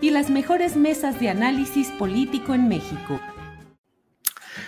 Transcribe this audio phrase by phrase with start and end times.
[0.00, 3.20] y las mejores mesas de análisis político en México.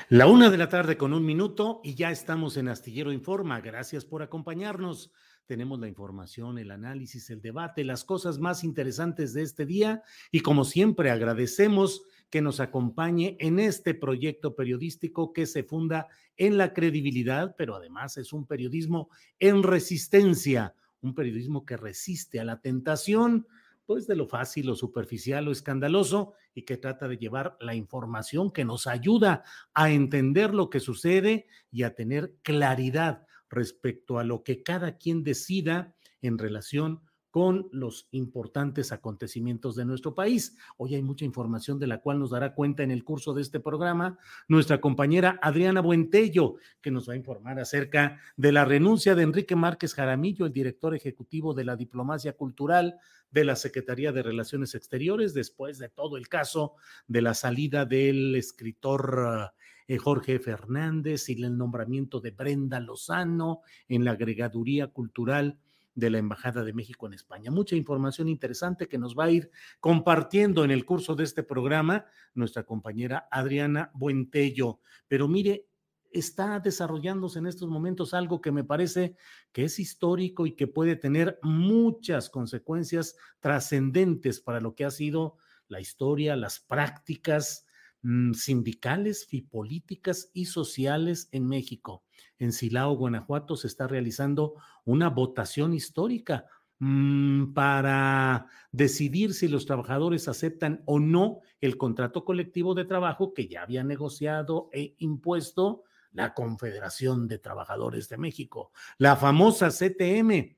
[0.08, 3.60] La una de la tarde con un minuto y ya estamos en Astillero Informa.
[3.60, 5.12] Gracias por acompañarnos.
[5.46, 10.40] Tenemos la información, el análisis, el debate, las cosas más interesantes de este día y
[10.40, 16.72] como siempre agradecemos que nos acompañe en este proyecto periodístico que se funda en la
[16.72, 23.46] credibilidad, pero además es un periodismo en resistencia, un periodismo que resiste a la tentación
[23.90, 28.52] pues de lo fácil o superficial o escandaloso y que trata de llevar la información
[28.52, 29.42] que nos ayuda
[29.74, 35.24] a entender lo que sucede y a tener claridad respecto a lo que cada quien
[35.24, 40.56] decida en relación con los importantes acontecimientos de nuestro país.
[40.76, 43.60] Hoy hay mucha información de la cual nos dará cuenta en el curso de este
[43.60, 49.22] programa nuestra compañera Adriana Buentello, que nos va a informar acerca de la renuncia de
[49.22, 52.96] Enrique Márquez Jaramillo, el director ejecutivo de la diplomacia cultural
[53.30, 56.74] de la Secretaría de Relaciones Exteriores, después de todo el caso
[57.06, 59.52] de la salida del escritor
[59.86, 65.58] eh, Jorge Fernández y el nombramiento de Brenda Lozano en la agregaduría cultural
[65.94, 67.50] de la Embajada de México en España.
[67.50, 72.06] Mucha información interesante que nos va a ir compartiendo en el curso de este programa
[72.34, 74.80] nuestra compañera Adriana Buentello.
[75.08, 75.66] Pero mire,
[76.12, 79.16] está desarrollándose en estos momentos algo que me parece
[79.52, 85.36] que es histórico y que puede tener muchas consecuencias trascendentes para lo que ha sido
[85.68, 87.66] la historia, las prácticas
[88.02, 92.04] mm, sindicales y políticas y sociales en México
[92.38, 94.54] en Silao, Guanajuato, se está realizando
[94.84, 96.46] una votación histórica
[96.78, 103.48] mm, para decidir si los trabajadores aceptan o no el contrato colectivo de trabajo que
[103.48, 110.56] ya había negociado e impuesto la Confederación de Trabajadores de México, la famosa CTM.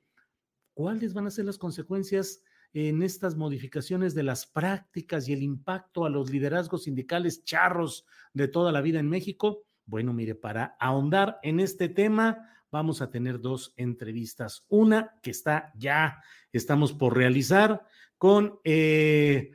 [0.75, 6.07] ¿Cuáles van a ser las consecuencias en estas modificaciones de las prácticas y el impacto
[6.07, 9.65] a los liderazgos sindicales charros de toda la vida en México?
[9.87, 14.65] Bueno, mire, para ahondar en este tema, vamos a tener dos entrevistas.
[14.69, 16.23] Una que está ya,
[16.53, 17.85] estamos por realizar
[18.17, 19.53] con eh,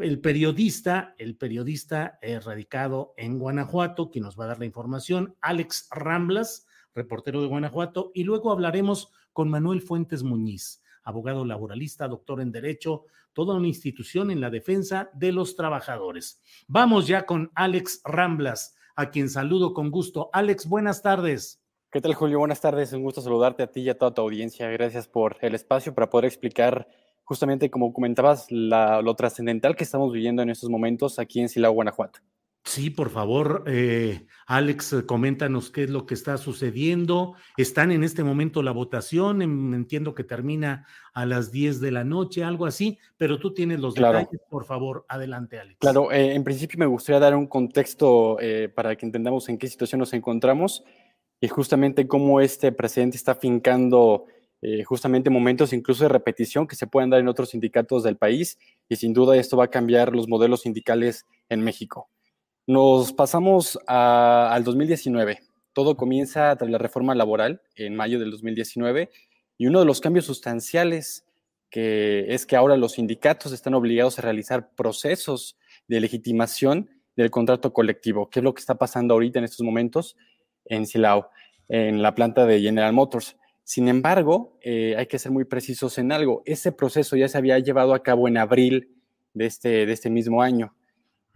[0.00, 5.88] el periodista, el periodista radicado en Guanajuato, que nos va a dar la información, Alex
[5.90, 12.52] Ramblas, reportero de Guanajuato, y luego hablaremos con Manuel Fuentes Muñiz, abogado laboralista, doctor en
[12.52, 16.40] Derecho, toda una institución en la defensa de los trabajadores.
[16.66, 20.30] Vamos ya con Alex Ramblas a quien saludo con gusto.
[20.32, 21.60] Alex, buenas tardes.
[21.92, 22.38] ¿Qué tal, Julio?
[22.38, 22.92] Buenas tardes.
[22.94, 24.68] Un gusto saludarte a ti y a toda tu audiencia.
[24.70, 26.88] Gracias por el espacio para poder explicar
[27.22, 32.20] justamente, como comentabas, lo trascendental que estamos viviendo en estos momentos aquí en Silao, Guanajuato.
[32.66, 37.34] Sí, por favor, eh, Alex, coméntanos qué es lo que está sucediendo.
[37.56, 40.84] Están en este momento la votación, entiendo que termina
[41.14, 45.06] a las 10 de la noche, algo así, pero tú tienes los detalles, por favor,
[45.08, 45.78] adelante, Alex.
[45.78, 49.68] Claro, eh, en principio me gustaría dar un contexto eh, para que entendamos en qué
[49.68, 50.82] situación nos encontramos
[51.40, 54.26] y justamente cómo este presidente está fincando
[54.84, 58.58] justamente momentos incluso de repetición que se pueden dar en otros sindicatos del país
[58.88, 62.08] y sin duda esto va a cambiar los modelos sindicales en México.
[62.66, 65.40] Nos pasamos al 2019.
[65.72, 69.10] Todo comienza tras la reforma laboral en mayo del 2019
[69.56, 71.26] y uno de los cambios sustanciales
[71.76, 75.58] es que ahora los sindicatos están obligados a realizar procesos
[75.88, 80.16] de legitimación del contrato colectivo, que es lo que está pasando ahorita en estos momentos
[80.64, 81.30] en Silao,
[81.68, 83.36] en la planta de General Motors.
[83.62, 86.42] Sin embargo, eh, hay que ser muy precisos en algo.
[86.46, 88.96] Ese proceso ya se había llevado a cabo en abril
[89.34, 90.74] de este, de este mismo año.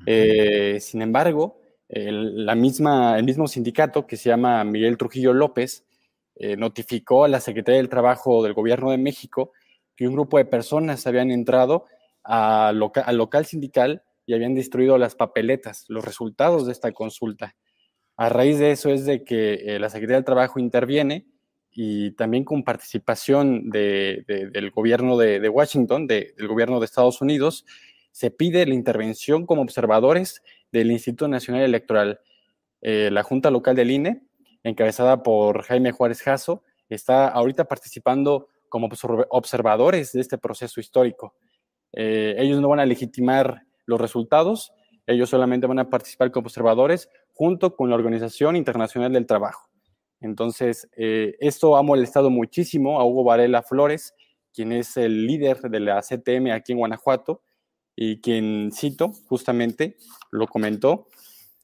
[0.07, 5.85] Eh, sin embargo, el, la misma, el mismo sindicato que se llama Miguel Trujillo López
[6.37, 9.53] eh, notificó a la Secretaría del Trabajo del Gobierno de México
[9.97, 11.87] que un grupo de personas habían entrado
[12.23, 17.57] al local sindical y habían destruido las papeletas, los resultados de esta consulta.
[18.17, 21.27] A raíz de eso es de que eh, la Secretaría del Trabajo interviene
[21.73, 27.65] y también con participación de, de, del gobierno de Washington, del gobierno de Estados Unidos,
[28.13, 30.43] se pide la intervención como observadores
[30.73, 32.21] del Instituto Nacional Electoral.
[32.81, 34.23] Eh, la Junta Local del INE,
[34.63, 38.89] encabezada por Jaime Juárez Jasso, está ahorita participando como
[39.31, 41.35] observadores de este proceso histórico.
[41.93, 44.73] Eh, ellos no van a legitimar los resultados,
[45.07, 49.69] ellos solamente van a participar como observadores junto con la Organización Internacional del Trabajo.
[50.21, 54.15] Entonces, eh, esto ha molestado muchísimo a Hugo Varela Flores,
[54.53, 57.43] quien es el líder de la CTM aquí en Guanajuato
[58.03, 59.99] y quien, cito, justamente
[60.31, 61.09] lo comentó,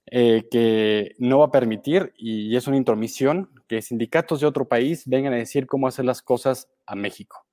[0.04, 5.04] eh, que no va a permitir, y es una intromisión, que sindicatos de otro país
[5.06, 7.46] vengan a decir cómo hacer las cosas a México.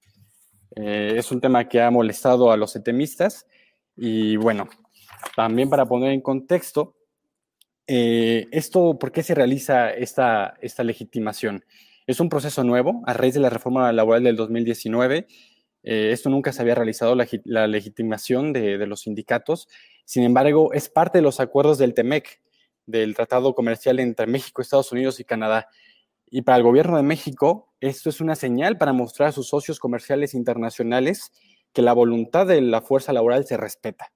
[0.75, 3.47] Eh, es un tema que ha molestado a los CTMistas
[3.95, 4.67] y bueno,
[5.33, 6.97] también para poner en contexto,
[7.87, 11.63] eh, esto, ¿por qué se realiza esta, esta legitimación?
[12.05, 15.25] Es un proceso nuevo a raíz de la reforma laboral del 2019.
[15.83, 19.67] Eh, esto nunca se había realizado, la, legitimación de, de, los sindicatos.
[20.05, 22.41] Sin embargo, es parte de los acuerdos del TEMEC,
[22.85, 25.67] del Tratado Comercial entre México, Estados Unidos y Canadá.
[26.29, 29.79] Y para el gobierno de México, esto es una señal para mostrar a sus socios
[29.79, 31.31] comerciales internacionales
[31.73, 34.11] que la voluntad de la fuerza laboral se respeta.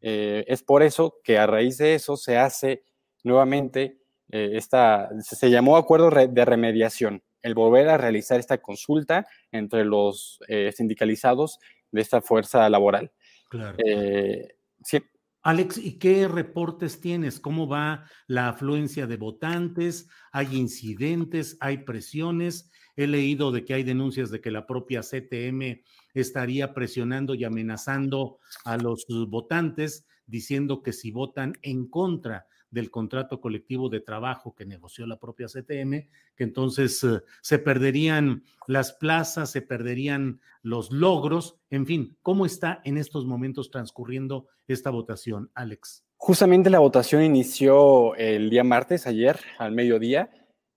[0.00, 2.84] Eh, es por eso que a raíz de eso se hace
[3.24, 3.98] nuevamente
[4.30, 10.38] eh, esta, se llamó acuerdo de remediación, el volver a realizar esta consulta entre los
[10.48, 11.58] eh, sindicalizados
[11.90, 13.12] de esta fuerza laboral.
[13.48, 13.76] Claro.
[13.84, 15.02] Eh, sí.
[15.42, 17.40] Alex, ¿y qué reportes tienes?
[17.40, 20.08] ¿Cómo va la afluencia de votantes?
[20.32, 21.56] ¿Hay incidentes?
[21.60, 22.70] ¿Hay presiones?
[22.96, 25.82] He leído de que hay denuncias de que la propia CTM
[26.12, 33.40] estaría presionando y amenazando a los votantes, diciendo que si votan en contra del contrato
[33.40, 39.50] colectivo de trabajo que negoció la propia CTM, que entonces uh, se perderían las plazas,
[39.50, 46.04] se perderían los logros, en fin, ¿cómo está en estos momentos transcurriendo esta votación, Alex?
[46.16, 50.30] Justamente la votación inició el día martes, ayer, al mediodía.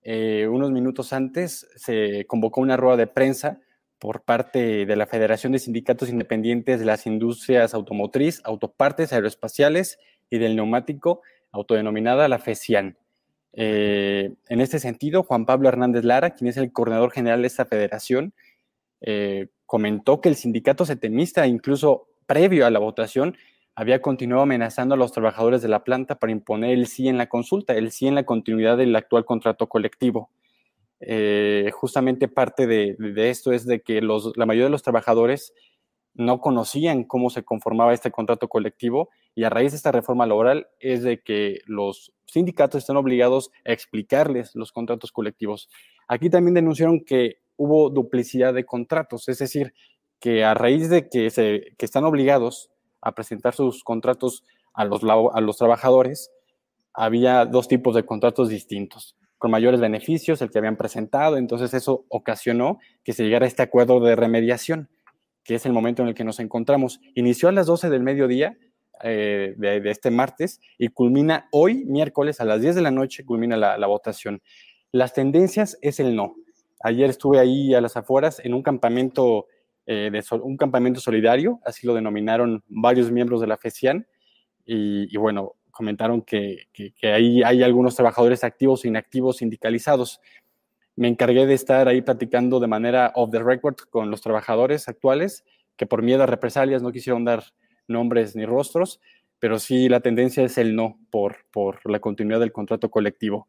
[0.03, 3.59] Eh, unos minutos antes se convocó una rueda de prensa
[3.99, 9.99] por parte de la Federación de Sindicatos Independientes de las Industrias Automotriz, Autopartes Aeroespaciales
[10.29, 11.21] y del Neumático,
[11.51, 12.97] autodenominada la FECIAN.
[13.53, 17.65] Eh, en este sentido, Juan Pablo Hernández Lara, quien es el coordinador general de esta
[17.65, 18.33] federación,
[19.01, 23.35] eh, comentó que el sindicato setemista, incluso previo a la votación,
[23.75, 27.27] había continuado amenazando a los trabajadores de la planta para imponer el sí en la
[27.27, 30.29] consulta, el sí en la continuidad del actual contrato colectivo.
[30.99, 32.95] Eh, justamente parte de,
[33.29, 35.53] esto es de que la mayoría de los trabajadores
[36.13, 40.67] no conocían cómo se conformaba este contrato colectivo y a raíz de esta reforma laboral
[40.79, 45.69] es de que los sindicatos están obligados a explicarles los contratos colectivos.
[46.07, 49.73] Aquí también denunciaron que hubo duplicidad de contratos, es decir,
[50.19, 52.69] que a raíz de que, se, que están obligados
[53.01, 54.43] a presentar sus contratos
[54.73, 56.31] a los, a los trabajadores,
[56.93, 62.05] había dos tipos de contratos distintos, con mayores beneficios, el que habían presentado, entonces eso
[62.09, 64.89] ocasionó que se llegara a este acuerdo de remediación
[65.43, 66.99] que es el momento en el que nos encontramos.
[67.15, 68.57] Inició a las 12 del mediodía
[69.03, 73.57] eh, de, este martes y culmina hoy, miércoles, a las 10 de la noche, culmina
[73.57, 74.41] la, votación.
[74.91, 76.35] Las tendencias es el no.
[76.83, 79.47] Ayer estuve ahí a las afueras en un campamento,
[79.85, 84.07] eh, de un campamento solidario, así lo denominaron varios miembros de la FECIAN,
[84.73, 90.21] y, bueno, comentaron que, que, que ahí hay algunos trabajadores activos e inactivos sindicalizados
[90.95, 95.43] me encargué de estar ahí platicando de manera off the record con los trabajadores actuales,
[95.77, 97.43] que por miedo a represalias no quisieron dar
[97.87, 98.99] nombres ni rostros,
[99.39, 103.47] pero sí la tendencia es el no por, por la continuidad del contrato colectivo.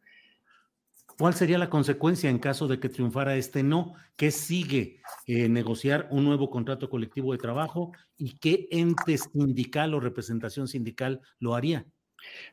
[1.18, 3.94] ¿Cuál sería la consecuencia en caso de que triunfara este no?
[4.16, 5.02] ¿Qué sigue?
[5.26, 7.92] Eh, ¿Negociar un nuevo contrato colectivo de trabajo?
[8.16, 11.86] ¿Y qué ente sindical o representación sindical lo haría?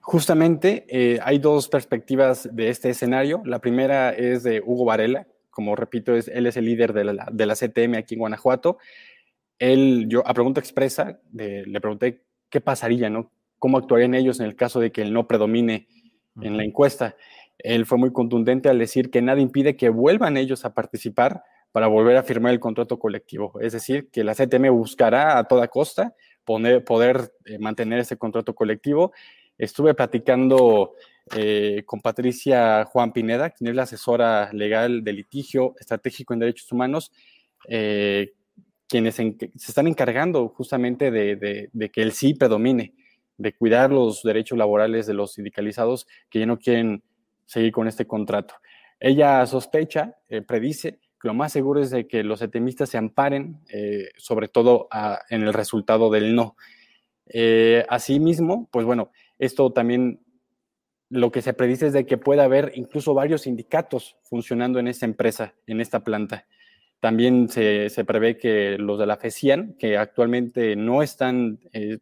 [0.02, 3.42] Justamente eh, hay dos perspectivas de este escenario.
[3.46, 7.28] La primera es de Hugo Varela, como repito, es, él es el líder de la,
[7.32, 8.78] de la CTM aquí en Guanajuato.
[9.58, 13.32] Él, yo a pregunta expresa, de, le pregunté qué pasaría, ¿no?
[13.58, 15.88] ¿Cómo actuarían ellos en el caso de que él no predomine
[16.42, 17.16] en la encuesta?
[17.60, 21.88] él fue muy contundente al decir que nada impide que vuelvan ellos a participar para
[21.88, 23.60] volver a firmar el contrato colectivo.
[23.62, 29.12] Es decir, que la CTM buscará a toda costa poder eh, mantener ese contrato colectivo.
[29.60, 30.96] Estuve platicando
[31.36, 36.72] eh, con Patricia Juan Pineda, quien es la asesora legal de litigio estratégico en derechos
[36.72, 37.12] humanos,
[37.68, 38.34] eh,
[38.88, 42.96] quienes se están encargando justamente de, que el sí predomine,
[43.38, 47.04] de cuidar los derechos laborales de los sindicalizados que ya no quieren
[47.46, 48.56] seguir con este contrato.
[49.00, 50.16] Ella sospecha,
[50.48, 54.88] predice, lo más seguro es de que los etemistas se amparen, eh, sobre todo
[55.30, 56.56] en el resultado del no.
[57.28, 60.22] Eh, asimismo, pues bueno, esto también
[61.10, 65.06] lo que se predice es de que pueda haber incluso varios sindicatos funcionando en esta
[65.06, 66.46] empresa, en esta planta.
[67.00, 72.00] También se, prevé que los de la FECIAN, que actualmente no están eh,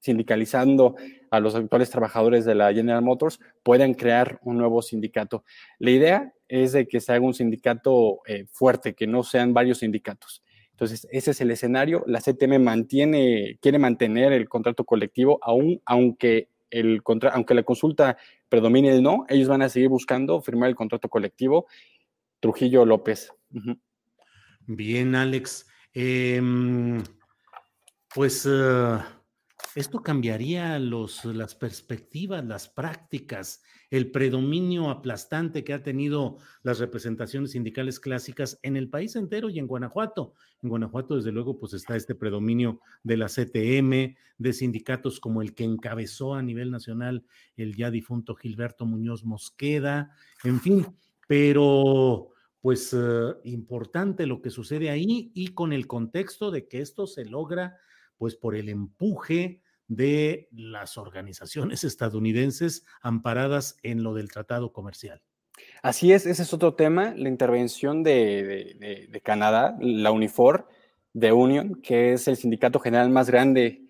[0.00, 0.96] sindicalizando
[1.30, 5.44] a los actuales trabajadores de la General Motors, puedan crear un nuevo sindicato.
[5.78, 9.78] La idea es de que se haga un sindicato eh, fuerte, que no sean varios
[9.78, 10.42] sindicatos.
[10.70, 12.02] Entonces, ese es el escenario.
[12.06, 17.02] La CTM mantiene, quiere mantener el contrato colectivo, aún, aunque, el
[17.32, 18.16] aunque la consulta
[18.48, 21.66] predomine el no, ellos van a seguir buscando firmar el contrato colectivo.
[22.40, 23.32] Trujillo López.
[24.66, 25.66] Bien, Alex.
[25.92, 27.02] Em,
[28.14, 28.98] pues eh,
[29.74, 33.62] esto cambiaría los, las perspectivas, las prácticas,
[33.94, 39.60] el predominio aplastante que ha tenido las representaciones sindicales clásicas en el país entero y
[39.60, 40.34] en Guanajuato.
[40.64, 45.54] En Guanajuato, desde luego, pues está este predominio de la CTM, de sindicatos como el
[45.54, 47.24] que encabezó a nivel nacional
[47.56, 50.10] el ya difunto Gilberto Muñoz Mosqueda,
[50.42, 50.84] en fin,
[51.28, 57.06] pero pues eh, importante lo que sucede ahí y con el contexto de que esto
[57.06, 57.76] se logra
[58.18, 65.22] pues por el empuje de las organizaciones estadounidenses amparadas en lo del tratado comercial.
[65.82, 70.68] Así es, ese es otro tema, la intervención de, Canadá, la Unifor
[71.12, 73.82] de Union, que es el sindicato general más grande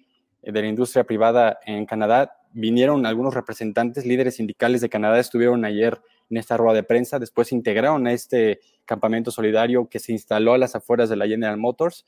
[0.42, 2.36] de la industria privada en Canadá.
[2.52, 7.52] Vinieron algunos representantes, líderes sindicales de Canadá, estuvieron ayer en esta rueda de prensa, después
[7.52, 12.04] integraron a este campamento solidario que se instaló a las afueras de la General Motors.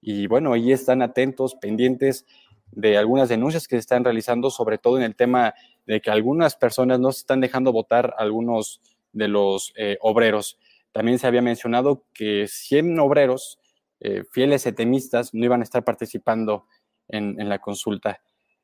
[0.00, 2.26] Y bueno, ahí están atentos, pendientes
[2.72, 5.54] de algunas denuncias que se están realizando, sobre todo en el tema
[5.86, 8.80] de que algunas personas no se están dejando votar algunos
[9.12, 10.58] de los eh, obreros.
[10.92, 13.58] También se había mencionado que 100 obreros
[14.00, 16.66] eh, fieles etemistas no iban a estar participando
[17.08, 18.20] en, en, la consulta.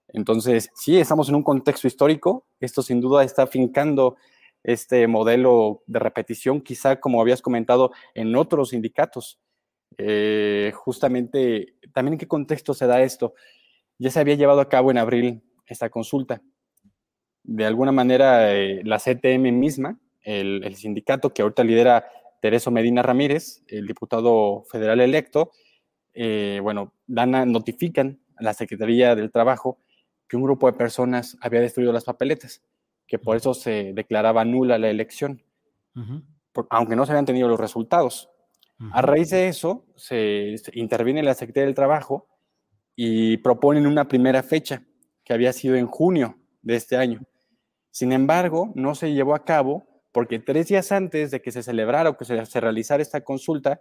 [0.09, 2.47] Entonces, sí, estamos en un contexto histórico.
[2.61, 4.17] Esto sin duda está fincando
[4.63, 9.39] este modelo de repetición, quizá como habías comentado, en otros sindicatos.
[9.99, 13.35] Eh, justamente, también en qué contexto se da esto.
[13.99, 16.43] Ya se había llevado a cabo en abril esta consulta.
[17.43, 22.09] De alguna manera, eh, la CTM misma, el, sindicato que ahorita lidera
[22.41, 25.51] Tereso Medina Ramírez, el diputado federal electo,
[26.15, 29.79] eh, bueno, dan notifican a la Secretaría del Trabajo
[30.29, 32.63] que un grupo de personas había destruido las papeletas,
[33.07, 35.43] que por eso se declaraba nula la elección,
[36.71, 38.31] aunque no se habían tenido los resultados.
[38.93, 42.27] A raíz de eso, se, interviene la Secretaría del Trabajo
[42.97, 44.83] y proponen una primera fecha,
[45.25, 47.23] que había sido en junio de este año.
[47.91, 52.11] Sin embargo, no se llevó a cabo porque tres días antes de que se celebrara
[52.11, 53.81] o que se, realizara esta consulta,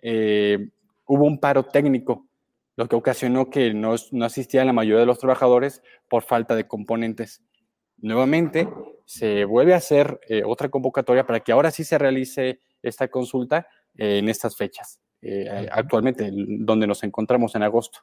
[0.00, 0.68] eh,
[1.06, 2.28] hubo un paro técnico,
[2.76, 6.68] lo que ocasionó que no, no asistieran la mayoría de los trabajadores por falta de
[6.68, 7.42] componentes.
[7.96, 8.68] Nuevamente,
[9.06, 13.66] se vuelve a hacer eh, otra convocatoria para que ahora sí se realice esta consulta,
[13.96, 15.00] eh, en estas fechas,
[15.70, 18.00] actualmente, donde nos encontramos en agosto.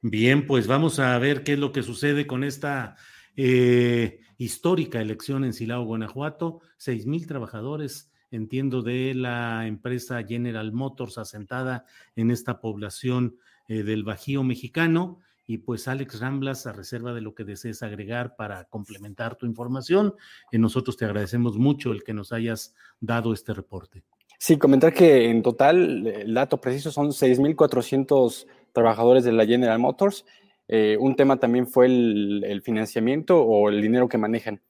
[0.00, 2.96] Bien, pues vamos a ver qué es lo que sucede con esta
[3.36, 6.60] eh, histórica elección en Silao, Guanajuato.
[6.76, 11.84] Seis mil trabajadores, entiendo, de la empresa General Motors asentada
[12.16, 15.20] en esta población del Bajío mexicano.
[15.46, 20.14] Y pues Alex Ramblas, a reserva de lo que desees agregar para complementar tu información,
[20.52, 24.04] nosotros te agradecemos mucho el que nos hayas dado este reporte.
[24.38, 30.26] Sí, comentar que en total, el dato preciso son 6.400 trabajadores de la General Motors.
[30.68, 34.60] Eh, un tema también fue el, financiamiento o el dinero que manejan.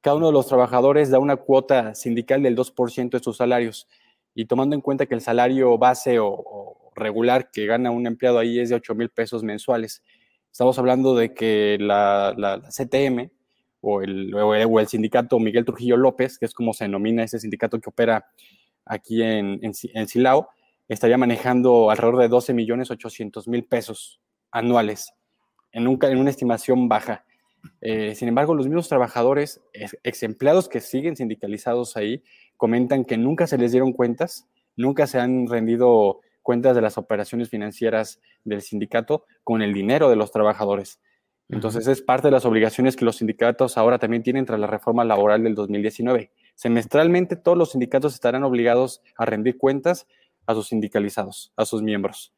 [0.00, 3.86] Cada uno de los trabajadores da una cuota sindical del 2% de sus salarios.
[4.34, 8.58] Y tomando en cuenta que el salario base o, regular que gana un empleado ahí
[8.58, 10.02] es de 8 mil pesos mensuales,
[10.50, 13.30] estamos hablando de que la, CTM
[13.80, 17.80] o el, o el sindicato Miguel Trujillo López, que es como se denomina ese sindicato
[17.80, 18.26] que opera
[18.84, 20.48] aquí en, en, Silao,
[20.94, 24.20] estaría manejando alrededor de 12 millones 800 mil pesos
[24.50, 25.12] anuales,
[25.72, 27.24] en, un, en una estimación baja.
[27.80, 32.24] Eh, sin embargo, los mismos trabajadores, ex empleados que siguen sindicalizados ahí,
[32.56, 37.48] comentan que nunca se les dieron cuentas, nunca se han rendido cuentas de las operaciones
[37.48, 41.00] financieras del sindicato con el dinero de los trabajadores.
[41.48, 45.04] Entonces es parte de las obligaciones que los sindicatos ahora también tienen tras la reforma
[45.04, 46.30] laboral del 2019.
[46.54, 50.06] Semestralmente todos los sindicatos estarán obligados a rendir cuentas
[50.46, 52.34] a sus sindicalizados, a sus miembros.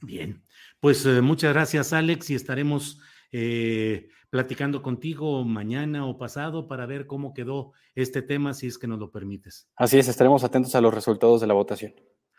[0.00, 0.42] Bien,
[0.80, 3.00] pues eh, muchas gracias Alex y estaremos
[3.32, 8.86] eh, platicando contigo mañana o pasado para ver cómo quedó este tema, si es que
[8.86, 9.68] nos lo permites.
[9.76, 11.94] Así es, estaremos atentos a los resultados de la votación.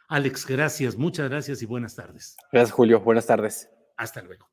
[0.07, 2.35] Alex, gracias, muchas gracias y buenas tardes.
[2.51, 2.99] Gracias, Julio.
[3.01, 3.69] Buenas tardes.
[3.95, 4.49] Hasta luego.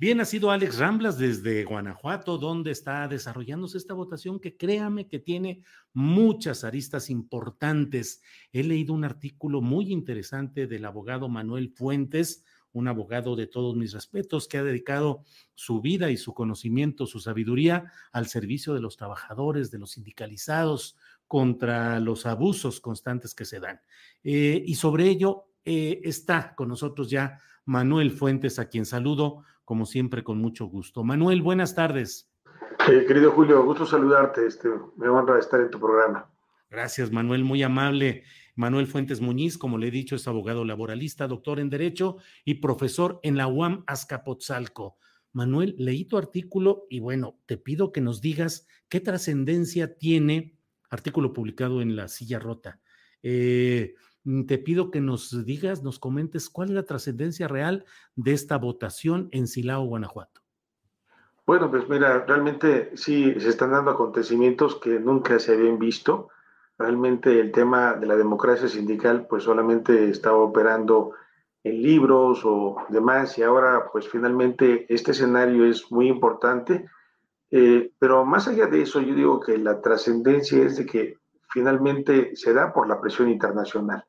[0.00, 5.18] Bien, ha sido Alex Ramblas desde Guanajuato, donde está desarrollándose esta votación que créame que
[5.18, 8.22] tiene muchas aristas importantes.
[8.50, 13.92] He leído un artículo muy interesante del abogado Manuel Fuentes, un abogado de todos mis
[13.92, 15.22] respetos, que ha dedicado
[15.54, 20.96] su vida y su conocimiento, su sabiduría al servicio de los trabajadores, de los sindicalizados,
[21.26, 23.82] contra los abusos constantes que se dan.
[24.24, 29.86] Eh, y sobre ello eh, está con nosotros ya Manuel Fuentes, a quien saludo, como
[29.86, 31.04] siempre, con mucho gusto.
[31.04, 32.28] Manuel, buenas tardes.
[32.90, 34.44] Eh, querido Julio, gusto saludarte.
[34.44, 36.28] Este, me honra estar en tu programa.
[36.68, 38.24] Gracias, Manuel, muy amable.
[38.56, 43.20] Manuel Fuentes Muñiz, como le he dicho, es abogado laboralista, doctor en Derecho y profesor
[43.22, 44.98] en la UAM Azcapotzalco.
[45.32, 50.58] Manuel, leí tu artículo y bueno, te pido que nos digas qué trascendencia tiene
[50.90, 52.80] artículo publicado en La Silla Rota.
[53.22, 53.94] Eh,
[54.46, 57.84] te pido que nos digas, nos comentes cuál es la trascendencia real
[58.16, 60.40] de esta votación en Silao, Guanajuato.
[61.46, 66.28] Bueno, pues mira, realmente sí se están dando acontecimientos que nunca se habían visto.
[66.78, 71.12] Realmente el tema de la democracia sindical pues solamente estaba operando
[71.64, 76.86] en libros o demás y ahora pues finalmente este escenario es muy importante
[77.50, 81.16] eh, pero más allá de eso, yo digo que la trascendencia es de que
[81.48, 84.04] finalmente se da por la presión internacional.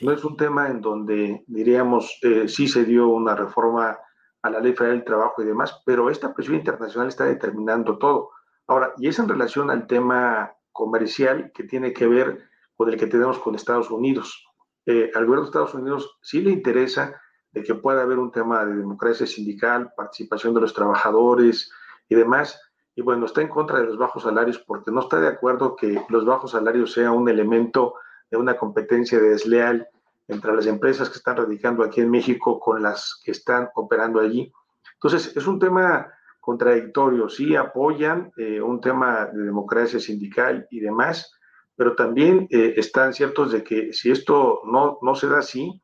[0.00, 3.98] No es un tema en donde diríamos eh, sí se dio una reforma
[4.42, 8.30] a la ley federal del trabajo y demás, pero esta presión internacional está determinando todo.
[8.66, 13.06] Ahora, y es en relación al tema comercial que tiene que ver con el que
[13.06, 14.46] tenemos con Estados Unidos.
[14.86, 17.20] Eh, al gobierno de Estados Unidos sí le interesa
[17.52, 21.70] de que pueda haber un tema de democracia sindical, participación de los trabajadores
[22.08, 22.58] y demás,
[22.94, 26.02] y bueno, está en contra de los bajos salarios porque no está de acuerdo que
[26.08, 27.94] los bajos salarios sea un elemento
[28.30, 29.88] de una competencia desleal
[30.28, 34.52] entre las empresas que están radicando aquí en México con las que están operando allí.
[34.94, 37.28] Entonces, es un tema contradictorio.
[37.28, 41.32] Sí apoyan eh, un tema de democracia sindical y demás,
[41.74, 45.82] pero también eh, están ciertos de que si esto no, no se da así,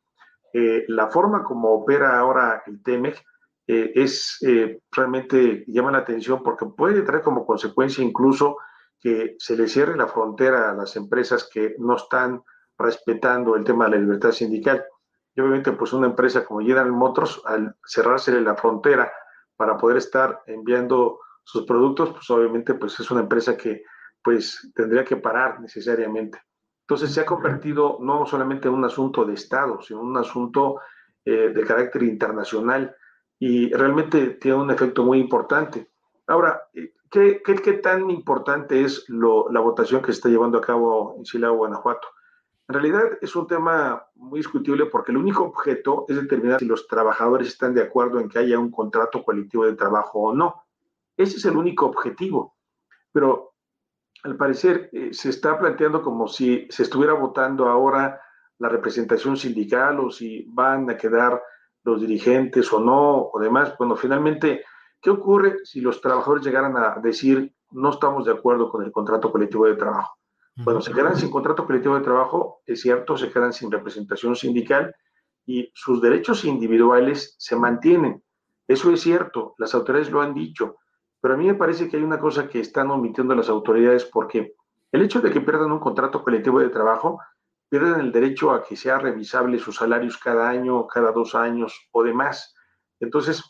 [0.58, 3.22] eh, la forma como opera ahora el TEMEC
[3.66, 8.56] eh, es eh, realmente llama la atención porque puede traer como consecuencia incluso
[9.00, 12.42] que se le cierre la frontera a las empresas que no están
[12.78, 14.84] respetando el tema de la libertad sindical.
[15.34, 19.12] Y obviamente, pues una empresa como General Motors, al cerrársele la frontera
[19.56, 23.84] para poder estar enviando sus productos, pues obviamente, pues es una empresa que
[24.22, 26.40] pues tendría que parar necesariamente.
[26.80, 30.80] Entonces se ha convertido no solamente en un asunto de Estado, sino un asunto
[31.24, 32.94] eh, de carácter internacional
[33.38, 35.90] y realmente tiene un efecto muy importante.
[36.26, 36.62] Ahora,
[37.10, 41.14] ¿qué, qué, qué tan importante es lo, la votación que se está llevando a cabo
[41.18, 42.08] en Silao, Guanajuato?
[42.68, 46.88] En realidad es un tema muy discutible porque el único objeto es determinar si los
[46.88, 50.64] trabajadores están de acuerdo en que haya un contrato colectivo de trabajo o no.
[51.16, 52.56] Ese es el único objetivo.
[53.12, 53.54] Pero
[54.24, 58.20] al parecer eh, se está planteando como si se estuviera votando ahora
[58.58, 61.40] la representación sindical o si van a quedar
[61.84, 63.74] los dirigentes o no, o demás.
[63.78, 64.64] Bueno, finalmente,
[65.00, 69.30] ¿qué ocurre si los trabajadores llegaran a decir no estamos de acuerdo con el contrato
[69.30, 70.16] colectivo de trabajo?
[70.56, 74.94] Bueno, se quedan sin contrato colectivo de trabajo, es cierto, se quedan sin representación sindical
[75.44, 78.22] y sus derechos individuales se mantienen.
[78.66, 80.76] Eso es cierto, las autoridades lo han dicho,
[81.20, 84.54] pero a mí me parece que hay una cosa que están omitiendo las autoridades porque
[84.92, 87.20] el hecho de que pierdan un contrato colectivo de trabajo
[87.68, 92.02] pierden el derecho a que sea revisable sus salarios cada año, cada dos años o
[92.02, 92.54] demás.
[93.00, 93.44] Entonces,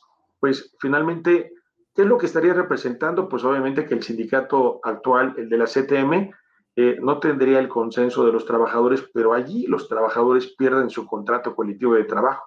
[0.46, 1.52] pues finalmente,
[1.92, 3.28] ¿qué es lo que estaría representando?
[3.28, 6.30] Pues obviamente que el sindicato actual, el de la CTM,
[6.76, 11.56] eh, no tendría el consenso de los trabajadores, pero allí los trabajadores pierden su contrato
[11.56, 12.44] colectivo de trabajo.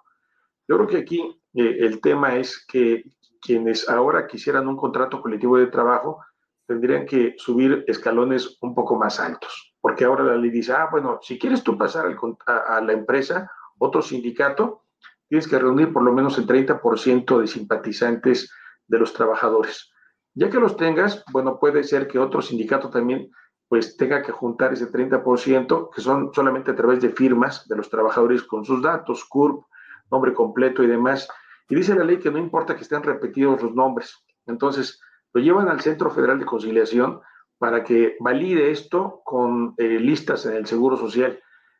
[0.65, 1.19] Yo creo que aquí
[1.53, 3.03] eh, el tema es que
[3.41, 6.23] quienes ahora quisieran un contrato colectivo de trabajo
[6.65, 11.19] tendrían que subir escalones un poco más altos porque ahora la ley dice, ah, bueno,
[11.21, 12.05] si quieres tú pasar
[12.45, 14.83] a, la empresa, otro sindicato,
[15.29, 18.51] tienes que reunir por lo menos el 30% de simpatizantes
[18.87, 19.91] de los trabajadores.
[20.33, 23.31] Ya que los tengas, bueno, puede ser que otro sindicato también
[23.67, 27.89] pues tenga que juntar ese 30%, que son solamente a través de firmas de los
[27.89, 29.63] trabajadores con sus datos, CURP,
[30.11, 31.27] nombre completo y demás.
[31.69, 34.25] Y dice la ley que no importa que estén repetidos los nombres.
[34.47, 34.99] Entonces,
[35.33, 37.21] lo llevan al Centro Federal de Conciliación
[37.59, 41.39] para que valide esto con eh, listas en el Seguro Social.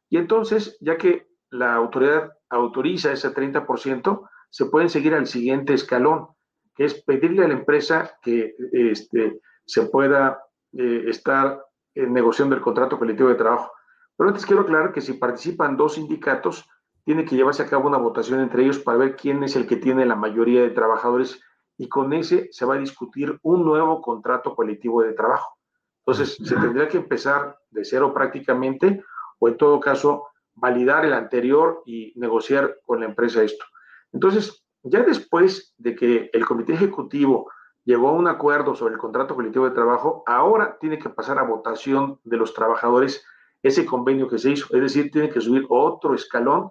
[0.10, 6.30] Y entonces, ya que la autoridad autoriza ese 30%, se pueden seguir al siguiente escalón,
[6.76, 11.64] que es pedirle a la empresa que este, se pueda eh, estar
[11.96, 13.72] en negociando el contrato colectivo de trabajo.
[14.18, 16.68] Pero antes quiero aclarar que si participan dos sindicatos,
[17.06, 19.78] tiene que llevarse a cabo una votación entre ellos para ver quién es el que
[19.78, 21.42] tiene la mayoría de trabajadores
[21.78, 25.58] y con ese se va a discutir un nuevo contrato colectivo de trabajo.
[26.06, 29.04] Entonces, se tendría que empezar de cero prácticamente
[29.40, 30.28] o en todo caso
[30.60, 33.66] validar el anterior y negociar con la empresa esto.
[34.12, 37.52] Entonces, ya después de que el comité ejecutivo
[37.86, 41.44] llegó a un acuerdo sobre el contrato colectivo de trabajo, ahora tiene que pasar a
[41.44, 43.26] votación de los trabajadores
[43.62, 46.70] ese convenio que se hizo, es decir, tiene que subir otro escalón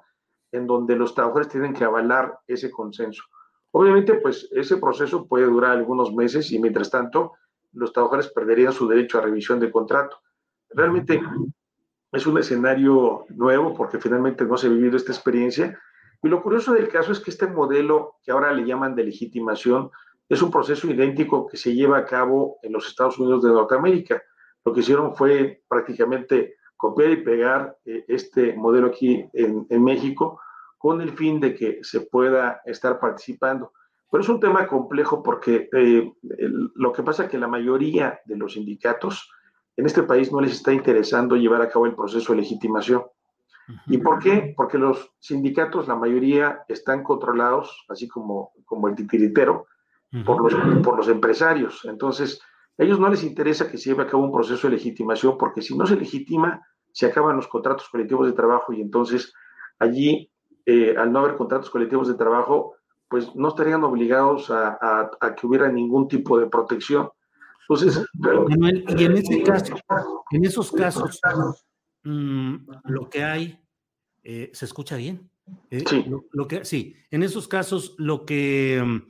[0.53, 3.25] en donde los trabajadores tienen que avalar ese consenso.
[3.73, 7.35] Obviamente, pues ese proceso puede durar algunos meses y mientras tanto,
[7.73, 10.17] los trabajadores perderían su derecho a revisión de contrato.
[10.71, 11.21] Realmente
[12.13, 15.79] es un escenario nuevo porque finalmente no se ha vivido esta experiencia.
[16.23, 19.91] Y lo curioso del caso es que este modelo que ahora le llaman de legitimación
[20.29, 24.23] es un proceso idéntico que se lleva a cabo en los Estados Unidos de Norteamérica.
[24.65, 30.41] Lo que hicieron fue prácticamente copiar y pegar eh, este modelo aquí en, México
[30.77, 33.73] con el fin de que se pueda estar participando.
[34.11, 36.13] Pero es un tema complejo porque eh,
[36.75, 39.31] lo que pasa es que la mayoría de los sindicatos
[39.79, 43.05] en este país no les está interesando llevar a cabo el proceso de legitimación.
[43.87, 44.53] ¿Y por qué?
[44.57, 49.67] Porque los sindicatos, la mayoría, están controlados, así como, como el titiritero,
[50.27, 51.85] por, los, por los empresarios.
[51.85, 52.41] Entonces,
[52.77, 55.63] a ellos no les interesa que se lleve a cabo un proceso de legitimación, porque
[55.63, 56.61] si no se legitima,
[56.91, 59.33] se acaban los contratos colectivos de trabajo y entonces
[59.79, 60.29] allí,
[60.67, 62.75] eh, al no haber contratos colectivos de trabajo,
[63.09, 64.77] pues no estarían obligados a,
[65.21, 67.11] a que hubiera ningún tipo de protección.
[67.69, 68.03] Entonces,
[68.97, 69.77] y en ese caso,
[70.31, 71.21] en esos casos,
[72.03, 73.61] mm, lo que hay,
[74.23, 75.31] eh, ¿se escucha bien?
[75.71, 76.07] Eh, sí.
[76.33, 79.03] Lo, que, sí, en esos casos, lo que, mm,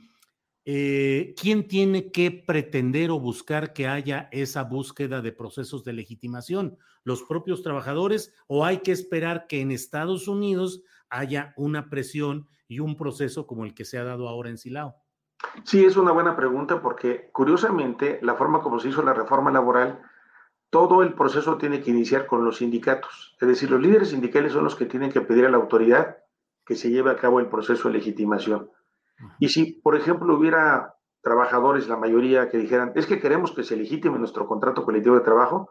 [0.65, 6.77] eh, ¿quién tiene que pretender o buscar que haya esa búsqueda de procesos de legitimación?
[7.05, 12.79] ¿Los propios trabajadores o hay que esperar que en Estados Unidos haya una presión y
[12.79, 14.95] un proceso como el que se ha dado ahora en Silao?
[15.63, 20.01] Sí, es una buena pregunta porque curiosamente la forma como se hizo la reforma laboral,
[20.69, 23.35] todo el proceso tiene que iniciar con los sindicatos.
[23.41, 26.17] Es decir, los líderes sindicales son los que tienen que pedir a la autoridad
[26.65, 28.69] que se lleve a cabo el proceso de legitimación.
[29.39, 33.75] Y si, por ejemplo, hubiera trabajadores, la mayoría, que dijeran, es que queremos que se
[33.75, 35.69] legitime nuestro contrato colectivo de trabajo,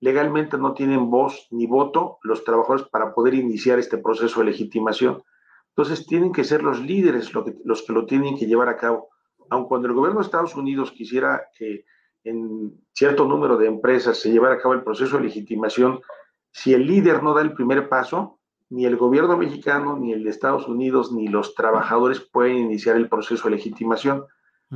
[0.00, 5.22] legalmente no tienen voz ni voto los trabajadores para poder iniciar este proceso de legitimación.
[5.70, 9.08] Entonces tienen que ser los líderes los que lo tienen que llevar a cabo.
[9.50, 11.84] Aun cuando el gobierno de Estados Unidos quisiera que
[12.24, 16.00] en cierto número de empresas se llevara a cabo el proceso de legitimación,
[16.52, 18.38] si el líder no da el primer paso,
[18.70, 23.08] ni el gobierno mexicano, ni el de Estados Unidos, ni los trabajadores pueden iniciar el
[23.08, 24.24] proceso de legitimación.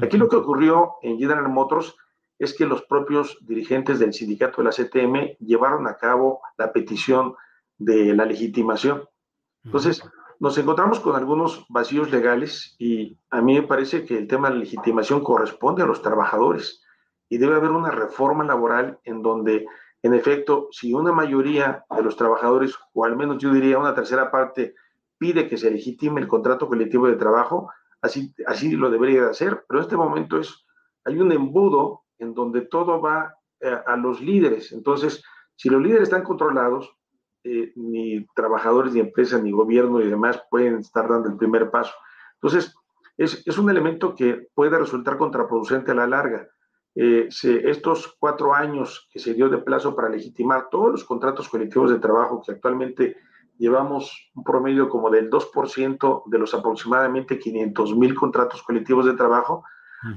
[0.01, 1.95] Aquí lo que ocurrió en General Motors
[2.39, 7.35] es que los propios dirigentes del sindicato de la CTM llevaron a cabo la petición
[7.77, 9.05] de la legitimación.
[9.65, 10.03] Entonces,
[10.43, 14.55] nos encontramos con algunos vacíos legales y a mí me parece que el tema de
[14.55, 16.83] la legitimación corresponde a los trabajadores
[17.29, 19.67] y debe haber una reforma laboral en donde,
[20.03, 24.33] en efecto, si una mayoría de los trabajadores, o al menos yo diría una tercera
[24.33, 24.75] parte,
[25.17, 29.65] pide que se legitime el contrato colectivo de trabajo, así, así lo debería de hacer,
[29.69, 30.67] pero en este momento es,
[31.05, 34.73] hay un embudo en donde todo va eh, a los líderes.
[34.73, 35.23] Entonces,
[35.55, 36.97] si los líderes están controlados,
[37.45, 41.93] eh, ni trabajadores, ni empresas, ni gobierno y demás pueden estar dando el primer paso.
[42.35, 42.75] Entonces,
[43.17, 46.49] es, es un elemento que puede resultar contraproducente a la larga.
[46.95, 47.29] Eh,
[47.65, 51.99] estos cuatro años que se dio de plazo para legitimar todos los contratos colectivos de
[51.99, 53.17] trabajo que actualmente
[53.57, 59.65] llevamos un promedio como del 2% de los aproximadamente 500 mil contratos colectivos de trabajo,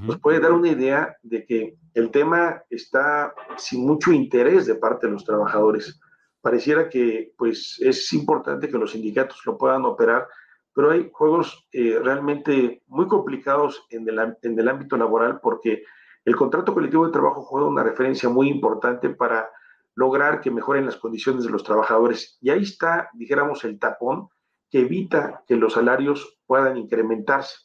[0.02, 5.06] nos puede dar una idea de que el tema está sin mucho interés de parte
[5.06, 6.00] de los trabajadores
[6.46, 10.28] pareciera que pues es importante que los sindicatos lo puedan operar,
[10.72, 15.82] pero hay juegos eh, realmente muy complicados en el, en el ámbito laboral porque
[16.24, 19.50] el contrato colectivo de trabajo juega una referencia muy importante para
[19.96, 22.38] lograr que mejoren las condiciones de los trabajadores.
[22.40, 24.28] Y ahí está, dijéramos, el tapón
[24.70, 27.56] que evita que los salarios puedan incrementarse.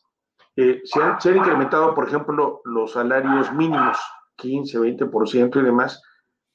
[0.55, 3.99] eh, se, han, se, han, incrementado, por ejemplo, los salarios mínimos,
[4.37, 6.01] 15, 20% y demás,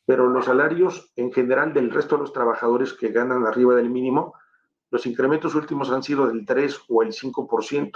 [0.07, 4.35] pero los salarios en general del resto de los trabajadores que ganan arriba del mínimo,
[4.91, 7.93] los incrementos últimos han sido del 3 o el 5%.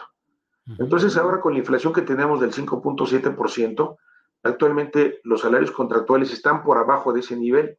[0.79, 3.97] Entonces, ahora con la inflación que tenemos del 5.7%,
[4.43, 7.79] actualmente los salarios contractuales están por abajo de ese nivel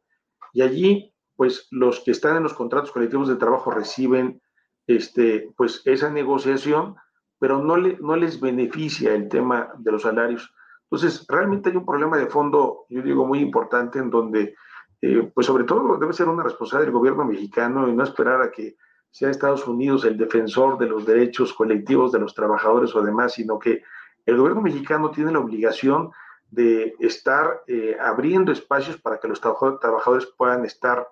[0.52, 4.40] y allí, pues los que están en los contratos colectivos de trabajo reciben
[4.86, 6.96] este, pues esa negociación,
[7.38, 10.52] pero no, le, no les beneficia el tema de los salarios.
[10.92, 14.54] Entonces, realmente hay un problema de fondo, yo digo, muy importante en donde,
[15.00, 18.50] eh, pues sobre todo debe ser una responsabilidad del gobierno mexicano y no esperar a
[18.50, 18.76] que
[19.10, 23.58] sea Estados Unidos el defensor de los derechos colectivos de los trabajadores o demás, sino
[23.58, 23.82] que
[24.26, 26.10] el gobierno mexicano tiene la obligación
[26.50, 31.08] de estar eh, abriendo espacios para que los trabajadores puedan estar,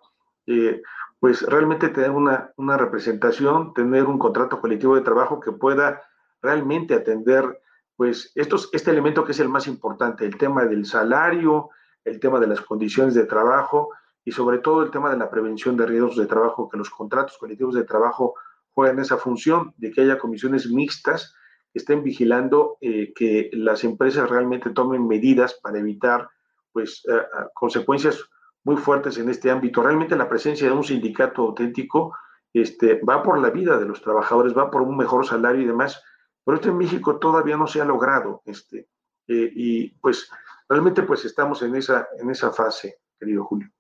[0.47, 0.83] eh,
[1.21, 6.03] pues realmente tener una, una, representación, tener un contrato colectivo de trabajo que pueda
[6.43, 7.63] realmente atender,
[8.01, 11.69] pues, estos, este elemento que es el más importante, el tema del salario,
[12.03, 13.91] el tema de las condiciones de trabajo,
[14.25, 17.37] y sobre todo el tema de la prevención de riesgos de trabajo, que los contratos
[17.37, 18.37] colectivos de trabajo
[18.71, 21.35] juegan esa función, de que haya comisiones mixtas
[21.75, 26.31] que estén vigilando eh, que las empresas realmente tomen medidas para evitar
[26.73, 27.21] pues eh, eh,
[27.53, 28.25] consecuencias
[28.65, 29.83] muy fuertes en este ámbito.
[29.83, 32.17] Realmente la presencia de un sindicato auténtico
[32.55, 36.03] este, va por la vida de los trabajadores, va por un mejor salario y demás,
[36.51, 38.43] pero esto en México todavía no se ha logrado.
[38.45, 38.89] Este,
[39.29, 40.29] y pues
[40.69, 43.71] realmente pues estamos en esa, en esa fase, querido Julio.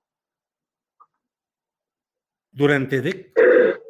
[2.52, 3.80] Durante décadas,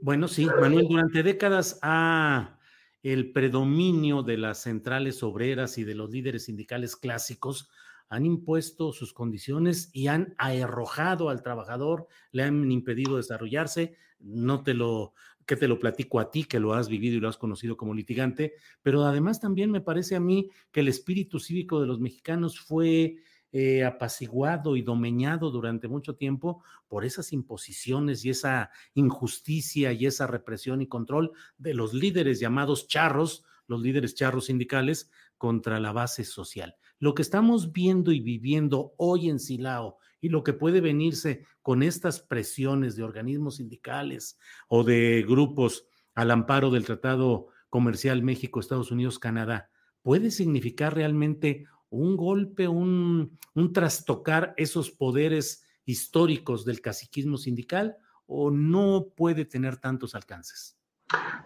[0.00, 2.58] bueno, sí, Manuel, durante décadas ha
[3.02, 7.68] el predominio de las centrales obreras y de los líderes sindicales clásicos
[8.08, 13.98] han impuesto sus condiciones y han arrojado al trabajador, le han impedido desarrollarse.
[14.18, 15.12] No te lo,
[15.46, 17.94] que te lo platico a ti, que lo has vivido y lo has conocido como
[17.94, 22.58] litigante, pero además también me parece a mí que el espíritu cívico de los mexicanos
[22.60, 23.16] fue
[23.56, 30.26] eh, apaciguado y domeñado durante mucho tiempo por esas imposiciones y esa injusticia y esa
[30.26, 36.24] represión y control de los líderes llamados charros, los líderes charros sindicales, contra la base
[36.24, 36.74] social.
[36.98, 41.82] Lo que estamos viendo y viviendo hoy en Silao y lo que puede venirse con
[41.82, 48.90] estas presiones de organismos sindicales o de grupos al amparo del Tratado Comercial México, Estados
[48.90, 49.68] Unidos, Canadá,
[50.00, 58.50] puede significar realmente un golpe, un, un trastocar esos poderes históricos del caciquismo sindical o
[58.50, 60.78] no puede tener tantos alcances?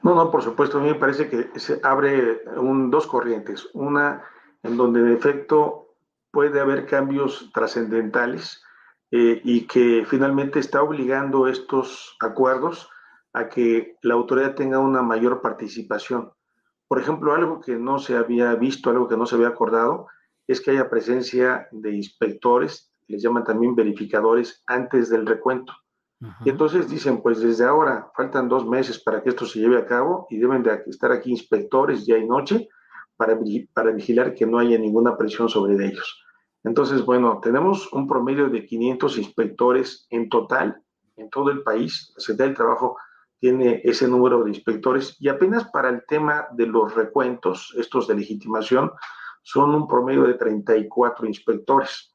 [0.04, 3.68] No, no, por supuesto, a mí me parece que se abre un, dos corrientes.
[3.72, 4.22] Una
[4.62, 5.96] en donde en efecto
[6.30, 8.62] puede haber cambios trascendentales
[9.10, 12.88] eh, y que finalmente está obligando estos acuerdos
[13.32, 16.30] a que la autoridad tenga una mayor participación.
[16.88, 20.08] Por ejemplo, algo que no se había visto, algo que no se había acordado,
[20.46, 25.72] es que haya presencia de inspectores, les llaman también verificadores, antes del recuento.
[26.44, 29.86] Y entonces dicen, pues desde ahora faltan dos meses para que esto se lleve a
[29.86, 32.68] cabo y deben de estar aquí inspectores día y noche
[33.16, 33.38] para,
[33.72, 36.24] para vigilar que no haya ninguna presión sobre ellos.
[36.64, 40.82] Entonces, bueno, tenemos un promedio de 500 inspectores en total
[41.16, 42.12] en todo el país.
[42.16, 42.96] La Secretaría del Trabajo
[43.38, 48.14] tiene ese número de inspectores y apenas para el tema de los recuentos, estos de
[48.14, 48.90] legitimación,
[49.42, 52.12] son un promedio de 34 inspectores.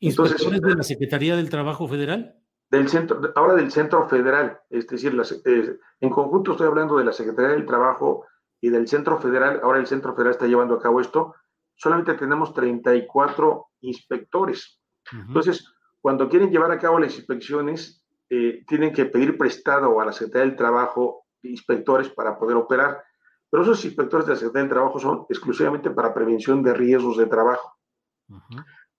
[0.00, 2.36] ¿Inspectores Entonces, de la Secretaría del Trabajo Federal?
[2.70, 7.12] Del centro, ahora del Centro Federal, es decir, eh, en conjunto estoy hablando de la
[7.12, 8.26] Secretaría del Trabajo
[8.60, 11.34] y del Centro Federal, ahora el Centro Federal está llevando a cabo esto,
[11.78, 14.80] solamente tenemos 34 inspectores.
[15.12, 20.12] Entonces, cuando quieren llevar a cabo las inspecciones, eh, tienen que pedir prestado a la
[20.12, 23.02] Secretaría del Trabajo inspectores para poder operar.
[23.48, 27.26] Pero esos inspectores de la Secretaría del Trabajo son exclusivamente para prevención de riesgos de
[27.26, 27.78] trabajo.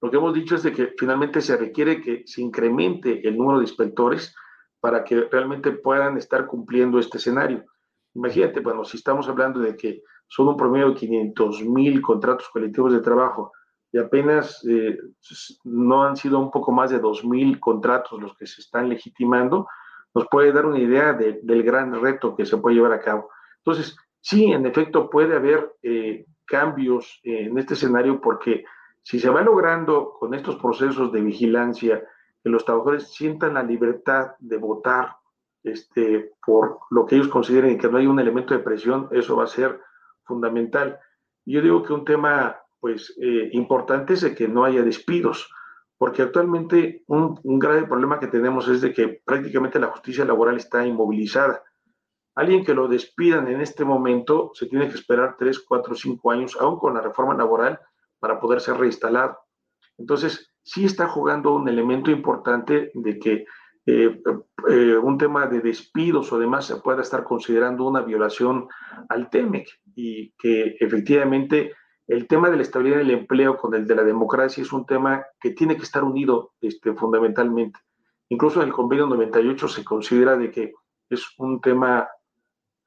[0.02, 3.60] Lo que hemos dicho es de que finalmente se requiere que se incremente el número
[3.60, 4.34] de inspectores
[4.80, 7.66] para que realmente puedan estar cumpliendo este escenario.
[8.16, 12.94] Imagínate, bueno, si estamos hablando de que son un promedio de 500 mil contratos colectivos
[12.94, 13.52] de trabajo
[13.92, 14.98] y apenas eh,
[15.64, 19.68] no han sido un poco más de 2 mil contratos los que se están legitimando,
[20.14, 23.30] nos puede dar una idea del gran reto que se puede llevar a cabo.
[23.58, 28.64] Entonces, sí, en efecto puede haber eh, cambios en este escenario porque
[29.02, 32.04] si se va logrando con estos procesos de vigilancia
[32.44, 35.16] que los trabajadores sientan la libertad de votar
[35.64, 39.44] este, por lo que ellos consideren que no hay un elemento de presión, eso va
[39.44, 39.80] a ser
[40.30, 40.98] fundamental.
[41.46, 45.52] Yo digo que un tema pues eh, importante es que no haya despidos,
[45.98, 50.56] porque actualmente un, un grave problema que tenemos es de que prácticamente la justicia laboral
[50.56, 51.62] está inmovilizada
[52.40, 56.56] alguien que lo despidan en este momento se tiene que esperar tres, cuatro, cinco años,
[56.58, 57.82] aún con la reforma laboral,
[58.18, 59.40] para poder ser reinstalado.
[59.98, 63.46] Entonces, sí está jugando un elemento importante de que
[63.86, 64.22] eh,
[64.70, 68.68] eh, un tema de despidos o demás se pueda estar considerando una violación
[69.08, 71.74] al TEMEC y que efectivamente
[72.08, 75.24] el tema de la estabilidad del empleo con el de la democracia es un tema
[75.40, 77.80] que tiene que estar unido este, fundamentalmente.
[78.30, 80.74] Incluso en el convenio 98 se considera de que
[81.10, 82.08] es un tema,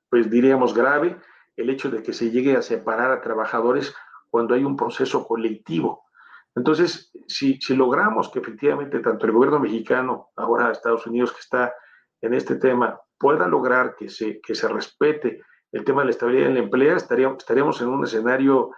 [0.09, 1.17] pues diríamos, grave
[1.57, 3.95] el hecho de que se llegue a separar a trabajadores
[4.31, 6.05] cuando hay un proceso colectivo.
[6.55, 11.75] Entonces, si, si logramos que efectivamente tanto el gobierno mexicano, ahora Estados Unidos que está
[12.21, 16.49] en este tema, pueda lograr que se, que se respete el tema de la estabilidad
[16.49, 18.71] del empleo, estaríamos, estaríamos en un escenario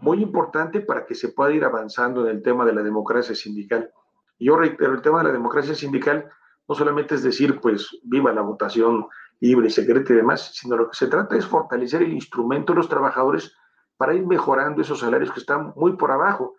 [0.00, 3.90] muy importante para que se pueda ir avanzando en el tema de la democracia sindical.
[4.38, 6.30] Yo reitero, el tema de la democracia sindical
[6.68, 9.06] no solamente es decir, pues, viva la votación
[9.40, 12.88] libre, secreta y demás, sino lo que se trata es fortalecer el instrumento de los
[12.88, 13.56] trabajadores
[13.96, 16.56] para ir mejorando esos salarios que están muy por abajo.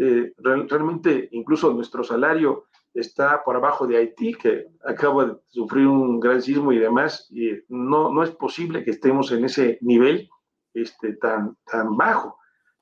[0.00, 6.20] Eh, realmente, incluso nuestro salario está por abajo de Haití, que acaba de sufrir un
[6.20, 10.28] gran sismo y demás, y no, no es posible que estemos en ese nivel
[10.72, 12.38] este, tan, tan bajo.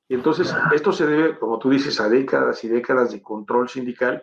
[0.09, 4.23] Y entonces, esto se debe, como tú dices, a décadas y décadas de control sindical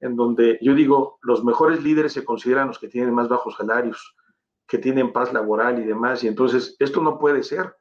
[0.00, 4.14] en donde yo digo, los mejores líderes se consideran los que tienen más bajos salarios,
[4.66, 7.76] que tienen paz laboral y demás, y entonces esto no puede ser.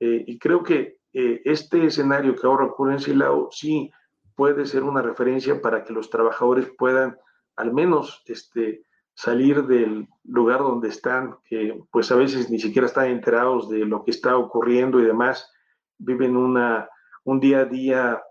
[0.00, 3.90] Eh, y creo que eh, este escenario que ahora ocurre en Silao sí
[4.34, 7.16] puede ser una referencia para que los trabajadores puedan
[7.56, 13.06] al menos este, salir del lugar donde están, que pues a veces ni siquiera están
[13.06, 15.52] enterados de lo que está ocurriendo y demás,
[15.98, 16.88] viven una,
[17.24, 18.22] un día a día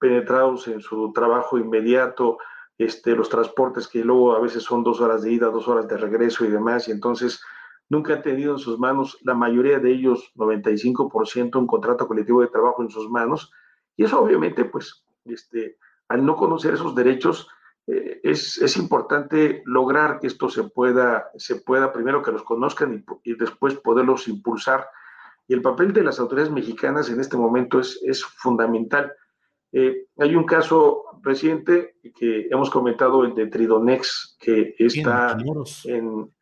[0.00, 2.38] penetrados en su trabajo inmediato,
[2.76, 5.96] este, los transportes que luego a veces son dos horas de ida, dos horas de
[5.96, 7.40] regreso y demás, y entonces
[7.90, 12.48] nunca han tenido en sus manos, la mayoría de ellos, 95%, un contrato colectivo de
[12.48, 13.52] trabajo en sus manos,
[13.96, 15.76] y eso obviamente, pues, este,
[16.08, 17.48] al no conocer esos derechos,
[17.86, 22.94] eh, es, es, importante lograr que esto se pueda, se pueda primero que los conozcan
[22.94, 24.88] y, y, después poderlos impulsar.
[25.48, 29.12] Y el papel de las autoridades mexicanas en este momento es, es fundamental.
[29.72, 35.36] Eh, hay un caso reciente que hemos comentado, el de Tridonex, que está
[35.84, 36.32] en,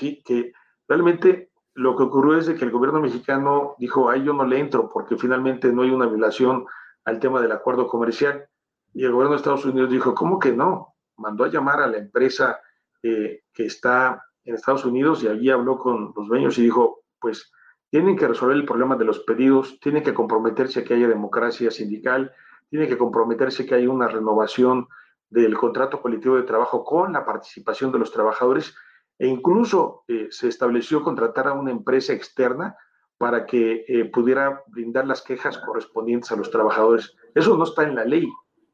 [0.00, 0.52] sí, que
[0.88, 4.88] realmente lo que ocurrió es que el gobierno mexicano dijo, ay, yo no le entro
[4.88, 6.66] porque finalmente no hay una violación
[7.04, 8.46] al tema del acuerdo comercial.
[8.92, 10.94] Y el gobierno de Estados Unidos dijo, ¿cómo que no?
[11.16, 12.60] Mandó a llamar a la empresa
[13.02, 17.52] eh, que está en Estados Unidos y allí habló con los dueños y dijo, pues
[17.90, 21.70] tienen que resolver el problema de los pedidos, tienen que comprometerse a que haya democracia
[21.70, 22.32] sindical,
[22.68, 24.88] tienen que comprometerse a que haya una renovación
[25.28, 28.74] del contrato colectivo de trabajo con la participación de los trabajadores
[29.20, 32.74] e incluso eh, se estableció contratar a una empresa externa
[33.18, 37.14] para que eh, pudiera brindar las quejas correspondientes a los trabajadores.
[37.34, 38.26] Eso no está en la ley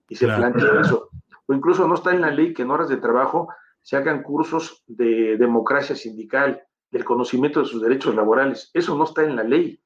[0.08, 1.10] y se plantea eso.
[1.46, 3.48] O incluso no está en la ley que en horas de trabajo
[3.82, 8.70] se hagan cursos de democracia sindical, del conocimiento de sus derechos laborales.
[8.72, 9.82] Eso no está en la ley.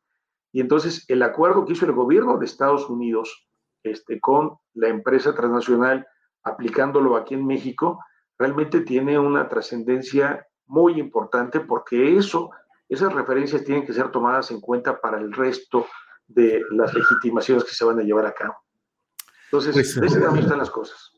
[0.53, 3.49] Y entonces el acuerdo que hizo el gobierno de Estados Unidos
[3.83, 6.07] este, con la empresa transnacional,
[6.43, 8.05] aplicándolo aquí en México,
[8.39, 12.51] realmente tiene una trascendencia muy importante porque eso,
[12.89, 15.87] esas referencias tienen que ser tomadas en cuenta para el resto
[16.29, 18.55] de las legitimaciones que se van a llevar a cabo.
[19.47, 21.13] Entonces, pues, de ese lado están las cosas.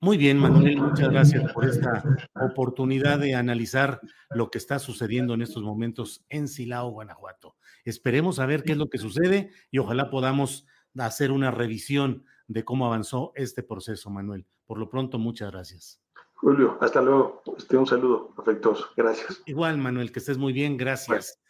[0.00, 2.04] Muy bien, Manuel, muchas gracias por esta
[2.34, 7.56] oportunidad de analizar lo que está sucediendo en estos momentos en Silao, Guanajuato.
[7.84, 10.66] Esperemos a ver qué es lo que sucede y ojalá podamos
[10.98, 14.46] hacer una revisión de cómo avanzó este proceso, Manuel.
[14.66, 16.03] Por lo pronto, muchas gracias.
[16.34, 17.42] Julio, hasta luego.
[17.56, 18.88] Este, un saludo afectuoso.
[18.96, 19.42] Gracias.
[19.46, 20.76] Igual, Manuel, que estés muy bien.
[20.76, 21.40] Gracias.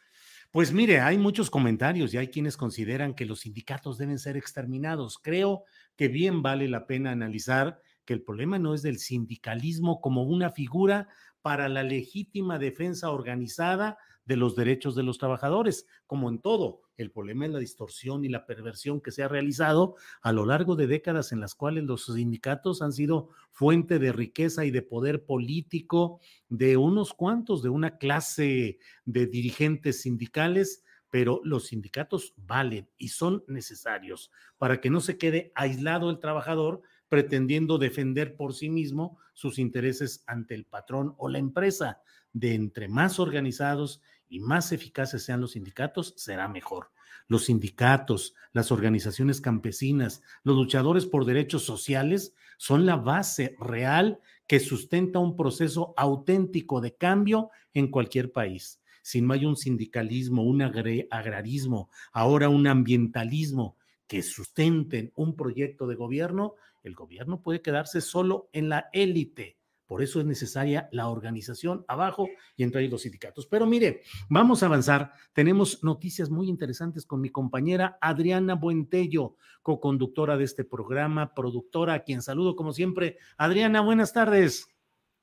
[0.53, 5.19] Pues mire, hay muchos comentarios y hay quienes consideran que los sindicatos deben ser exterminados.
[5.19, 5.65] Creo
[5.97, 10.51] que bien vale la pena analizar que el problema no es del sindicalismo como una
[10.51, 11.09] figura
[11.43, 16.83] para la legítima defensa organizada de los derechos de los trabajadores, como en todo.
[16.97, 20.77] El problema es la distorsión y la perversión que se ha realizado a lo largo
[20.77, 25.25] de décadas en las cuales los sindicatos han sido fuente de riqueza y de poder
[25.25, 30.85] político de unos cuantos, de una clase de dirigentes sindicales
[31.15, 36.83] pero los sindicatos valen y son necesarios para que no se quede aislado el trabajador
[37.09, 42.01] pretendiendo defender por sí mismo sus intereses ante el patrón o la empresa.
[42.33, 46.91] De entre más organizados y más eficaces sean los sindicatos, será mejor.
[47.27, 54.61] Los sindicatos, las organizaciones campesinas, los luchadores por derechos sociales son la base real que
[54.61, 58.81] sustenta un proceso auténtico de cambio en cualquier país.
[59.03, 65.95] Si no hay un sindicalismo, un agrarismo, ahora un ambientalismo que sustenten un proyecto de
[65.95, 71.85] gobierno, el gobierno puede quedarse solo en la élite por eso es necesaria la organización
[71.89, 73.47] abajo y entre ahí los sindicatos.
[73.47, 75.13] Pero mire, vamos a avanzar.
[75.33, 82.03] Tenemos noticias muy interesantes con mi compañera Adriana Buentello, co-conductora de este programa, productora, a
[82.05, 83.19] quien saludo como siempre.
[83.37, 84.69] Adriana, buenas tardes.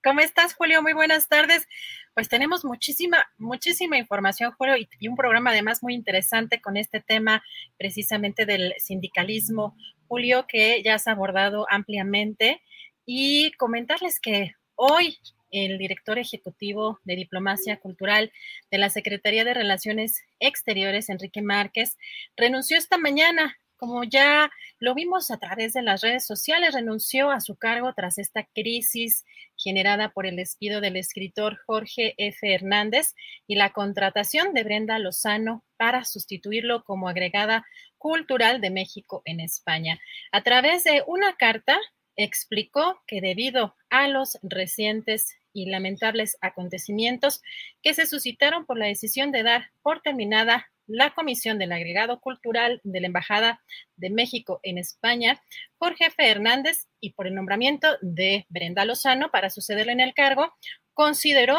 [0.03, 0.81] ¿Cómo estás, Julio?
[0.81, 1.67] Muy buenas tardes.
[2.15, 7.01] Pues tenemos muchísima, muchísima información, Julio, y, y, un programa además muy interesante con este
[7.01, 7.43] tema
[7.77, 9.75] precisamente del sindicalismo,
[10.07, 12.61] Julio, que ya has abordado ampliamente
[13.05, 15.17] y comentarles que hoy
[15.51, 18.31] el director ejecutivo de Diplomacia Cultural
[18.71, 21.97] de la Secretaría de Relaciones Exteriores, Enrique Márquez,
[22.37, 23.57] renunció esta mañana.
[23.75, 28.19] Como ya lo vimos a través de las redes sociales, renunció a su cargo tras
[28.19, 29.25] esta crisis
[29.57, 32.53] generada por el despido del escritor Jorge F.
[32.53, 33.15] Hernández
[33.47, 37.65] y la contratación de Brenda Lozano para sustituirlo como agregada
[37.97, 39.99] cultural de México en España.
[40.31, 41.79] A través de una carta,
[42.23, 47.41] explicó que debido a los recientes y lamentables acontecimientos
[47.81, 52.81] que se suscitaron por la decisión de dar por terminada la Comisión del Agregado Cultural
[52.83, 53.61] de la Embajada
[53.95, 55.41] de México en España,
[55.77, 60.53] Jorge Fernández, y por el nombramiento de Brenda Lozano para sucederle en el cargo,
[60.93, 61.57] consideró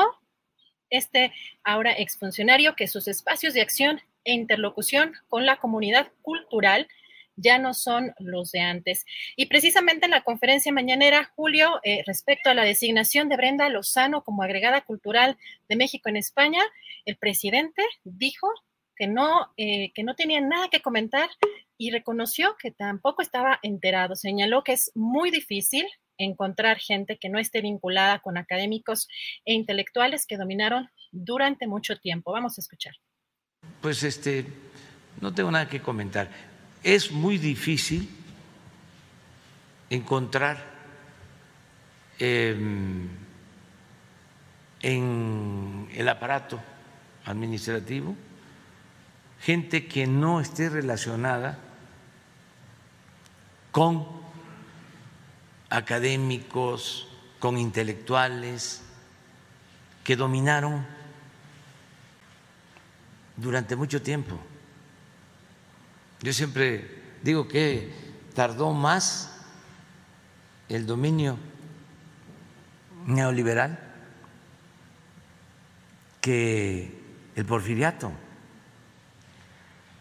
[0.90, 1.32] este
[1.64, 6.86] ahora exfuncionario que sus espacios de acción e interlocución con la comunidad cultural
[7.36, 9.04] ya no son los de antes.
[9.36, 14.22] Y precisamente en la conferencia mañanera, Julio, eh, respecto a la designación de Brenda Lozano
[14.22, 15.36] como agregada cultural
[15.68, 16.62] de México en España,
[17.04, 18.48] el presidente dijo
[18.96, 21.28] que no, eh, que no tenía nada que comentar
[21.78, 24.14] y reconoció que tampoco estaba enterado.
[24.14, 25.86] Señaló que es muy difícil
[26.18, 29.08] encontrar gente que no esté vinculada con académicos
[29.44, 32.32] e intelectuales que dominaron durante mucho tiempo.
[32.32, 32.94] Vamos a escuchar.
[33.80, 34.46] Pues este,
[35.20, 36.51] no tengo nada que comentar
[36.82, 38.08] es muy difícil
[39.90, 40.64] encontrar
[42.18, 43.08] em,
[44.80, 46.60] en el aparato
[47.24, 48.16] administrativo
[49.40, 51.58] gente que no esté relacionada
[53.70, 54.06] con
[55.68, 57.08] académicos,
[57.38, 58.82] con intelectuales
[60.04, 60.86] que dominaron
[63.36, 64.38] durante mucho tiempo
[66.22, 67.92] yo siempre digo que
[68.34, 69.44] tardó más
[70.68, 71.36] el dominio
[73.06, 73.78] neoliberal
[76.20, 77.02] que
[77.34, 78.12] el porfiriato.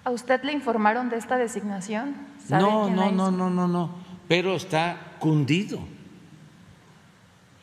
[0.03, 2.15] ¿A usted le informaron de esta designación?
[2.49, 3.95] No, no, no, no, no, no,
[4.28, 5.80] pero está cundido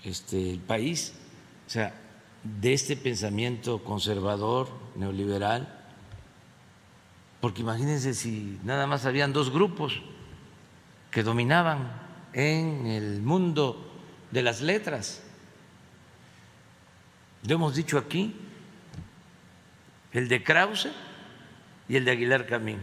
[0.04, 1.14] este, el país,
[1.66, 1.94] o sea,
[2.42, 5.77] de este pensamiento conservador, neoliberal,
[7.40, 10.00] porque imagínense si nada más habían dos grupos
[11.10, 11.92] que dominaban
[12.32, 13.92] en el mundo
[14.30, 15.22] de las letras.
[17.46, 18.34] Lo hemos dicho aquí,
[20.12, 20.90] el de Krause
[21.88, 22.80] y el de Aguilar Camín.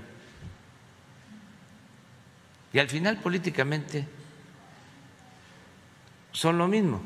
[2.72, 4.08] Y al final políticamente
[6.32, 7.02] son lo mismo.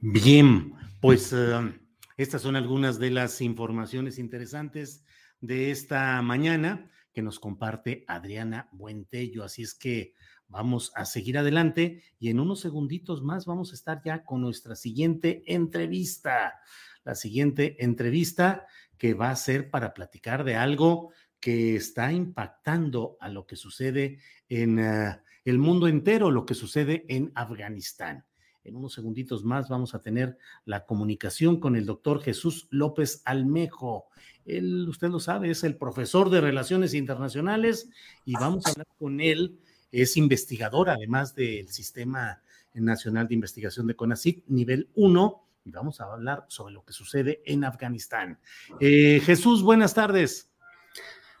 [0.00, 1.32] Bien, pues...
[1.32, 1.85] Eh,
[2.16, 5.04] estas son algunas de las informaciones interesantes
[5.40, 9.44] de esta mañana que nos comparte Adriana Buentello.
[9.44, 10.14] Así es que
[10.48, 14.76] vamos a seguir adelante y en unos segunditos más vamos a estar ya con nuestra
[14.76, 16.60] siguiente entrevista.
[17.04, 18.66] La siguiente entrevista
[18.98, 24.18] que va a ser para platicar de algo que está impactando a lo que sucede
[24.48, 28.25] en uh, el mundo entero, lo que sucede en Afganistán.
[28.66, 34.06] En unos segunditos más vamos a tener la comunicación con el doctor Jesús López Almejo.
[34.44, 37.88] Él, usted lo sabe, es el profesor de Relaciones Internacionales
[38.24, 39.60] y vamos a hablar con él.
[39.92, 42.42] Es investigador, además del Sistema
[42.74, 47.42] Nacional de Investigación de CONACYT, nivel 1, y vamos a hablar sobre lo que sucede
[47.46, 48.40] en Afganistán.
[48.80, 50.50] Eh, Jesús, buenas tardes.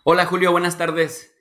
[0.04, 1.34] Hola Julio, buenas tardes.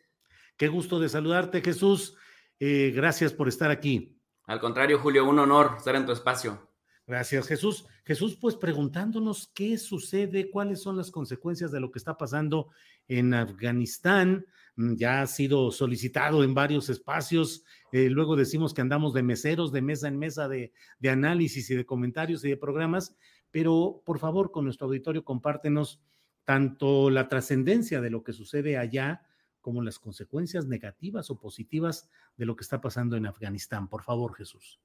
[0.58, 2.16] Qué gusto de saludarte, Jesús.
[2.60, 4.16] Eh, gracias por estar aquí.
[4.48, 6.70] Al contrario, Julio, un honor estar en tu espacio.
[7.08, 7.86] Gracias, Jesús.
[8.04, 12.70] Jesús, pues preguntándonos qué sucede, cuáles son las consecuencias de lo que está pasando
[13.08, 14.46] en Afganistán.
[14.76, 17.64] Mm, ya ha sido solicitado en varios espacios.
[17.92, 21.76] Eh, luego decimos que andamos de meseros, de mesa en mesa, de, de análisis y
[21.76, 23.16] de comentarios y de programas.
[23.52, 26.02] Pero por favor, con nuestro auditorio, compártenos
[26.44, 29.24] tanto la trascendencia de lo que sucede allá
[29.66, 32.08] como las consecuencias negativas o positivas
[32.38, 33.88] de lo que está pasando en Afganistán.
[33.88, 34.80] Por favor, Jesús.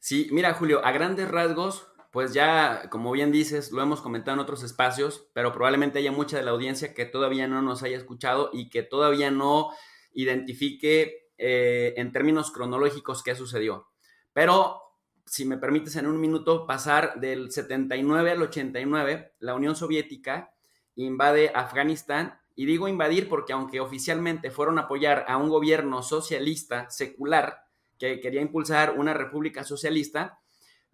[0.00, 4.40] Sí, mira, Julio, a grandes rasgos, pues ya, como bien dices, lo hemos comentado en
[4.40, 8.50] otros espacios, pero probablemente haya mucha de la audiencia que todavía no nos haya escuchado
[8.52, 9.70] y que todavía no
[10.14, 13.86] identifique eh, en términos cronológicos qué sucedió.
[14.32, 14.80] Pero
[15.24, 20.52] si me permites en un minuto pasar del 79 al 89, la Unión Soviética
[20.96, 26.88] invade Afganistán y digo invadir porque aunque oficialmente fueron a apoyar a un gobierno socialista
[26.90, 27.64] secular
[27.98, 30.40] que quería impulsar una república socialista,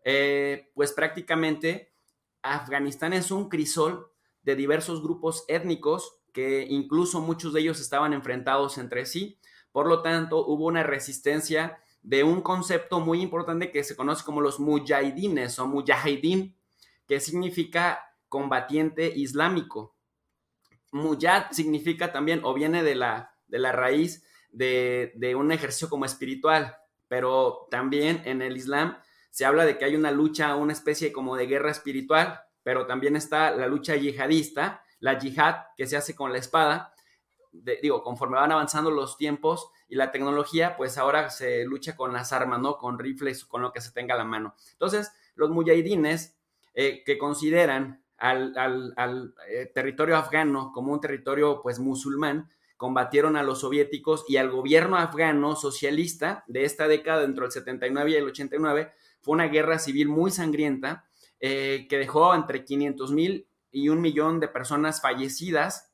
[0.05, 1.93] eh, pues prácticamente
[2.43, 4.11] Afganistán es un crisol
[4.43, 9.39] de diversos grupos étnicos que incluso muchos de ellos estaban enfrentados entre sí.
[9.73, 14.41] Por lo tanto, hubo una resistencia de un concepto muy importante que se conoce como
[14.41, 16.57] los mujahidines o mujahidin,
[17.07, 19.97] que significa combatiente islámico.
[20.93, 26.05] Mujad significa también o viene de la, de la raíz de, de un ejercicio como
[26.05, 26.77] espiritual,
[27.09, 28.97] pero también en el Islam
[29.31, 33.17] se habla de que hay una lucha, una especie como de guerra espiritual, pero también
[33.17, 36.95] está la lucha yihadista, la yihad que se hace con la espada.
[37.83, 42.33] digo, conforme van avanzando los tiempos y la tecnología, pues ahora se lucha con las
[42.33, 42.77] armas, ¿no?
[42.77, 44.55] Con rifles, con lo que se tenga a la mano.
[44.73, 46.37] Entonces, los mujahidines
[46.75, 53.61] eh, que consideran al, eh, territorio afgano como un territorio pues musulmán, combatieron a los
[53.61, 58.93] soviéticos y al gobierno afgano socialista de esta década, entre el 79 y el 89,
[59.21, 61.05] fue una guerra civil muy sangrienta
[61.41, 65.93] eh, que dejó entre 500 mil y un millón de personas fallecidas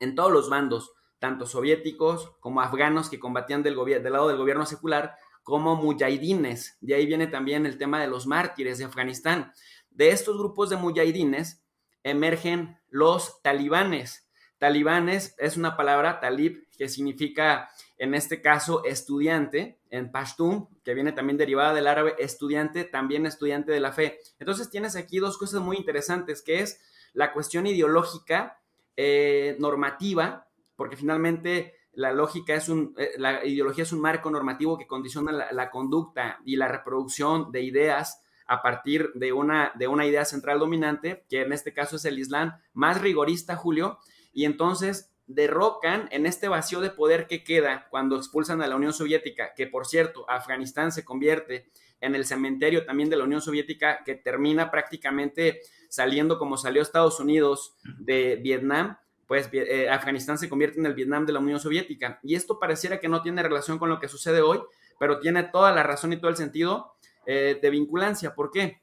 [0.00, 4.66] en todos los bandos, tanto soviéticos como afganos que combatían del, del lado del gobierno
[4.66, 6.78] secular, como mujahidines.
[6.80, 9.52] De ahí viene también el tema de los mártires de Afganistán.
[9.94, 11.64] De estos grupos de mujahidines
[12.02, 14.28] emergen los talibanes.
[14.58, 21.12] Talibanes es una palabra talib que significa en este caso estudiante en Pashtun, que viene
[21.12, 24.18] también derivada del árabe estudiante, también estudiante de la fe.
[24.38, 26.80] Entonces tienes aquí dos cosas muy interesantes, que es
[27.12, 28.60] la cuestión ideológica
[28.96, 34.76] eh, normativa, porque finalmente la lógica es un, eh, la ideología es un marco normativo
[34.76, 40.06] que condiciona la, conducta y la reproducción de ideas a partir de una, de una
[40.06, 43.98] idea central dominante, que en este caso es el Islam más rigorista, Julio,
[44.32, 48.92] y entonces derrocan en este vacío de poder que queda cuando expulsan a la Unión
[48.92, 51.70] Soviética, que por cierto, Afganistán se convierte
[52.00, 57.18] en el cementerio también de la Unión Soviética, que termina prácticamente saliendo como salió Estados
[57.20, 62.20] Unidos de Vietnam, pues eh, Afganistán se convierte en el Vietnam de la Unión Soviética.
[62.22, 64.60] Y esto pareciera que no tiene relación con lo que sucede hoy,
[64.98, 66.94] pero tiene toda la razón y todo el sentido
[67.26, 68.34] eh, de vinculancia.
[68.34, 68.80] ¿Por qué?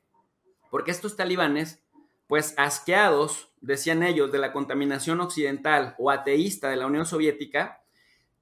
[0.69, 1.81] Porque estos talibanes,
[2.27, 7.83] pues asqueados, decían ellos, de la contaminación occidental o ateísta de la Unión Soviética,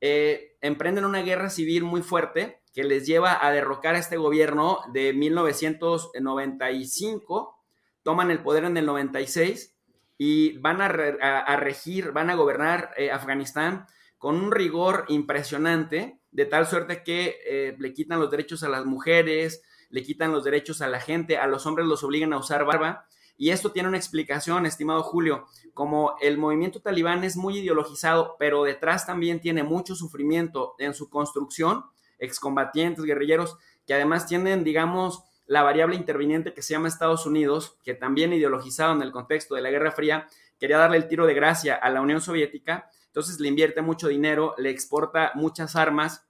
[0.01, 4.79] eh, emprenden una guerra civil muy fuerte que les lleva a derrocar a este gobierno
[4.93, 7.55] de 1995
[8.03, 9.75] toman el poder en el 96
[10.17, 13.85] y van a, regir, van a gobernar eh, Afganistán
[14.17, 19.63] con un rigor impresionante, de tal suerte que le quitan los derechos a las mujeres,
[19.89, 23.05] le quitan los derechos a la gente, a los hombres los obligan a usar barba.
[23.37, 28.63] Y esto tiene una explicación, estimado Julio, como el movimiento talibán es muy ideologizado, pero
[28.63, 31.85] detrás también tiene mucho sufrimiento en su construcción,
[32.17, 37.93] excombatientes, guerrilleros, que además tienen, digamos, la variable interviniente que se llama Estados Unidos, que
[37.93, 40.27] también ideologizado en el contexto de la Guerra Fría,
[40.59, 44.53] quería darle el tiro de gracia a la Unión Soviética, entonces le invierte mucho dinero,
[44.57, 46.28] le exporta muchas armas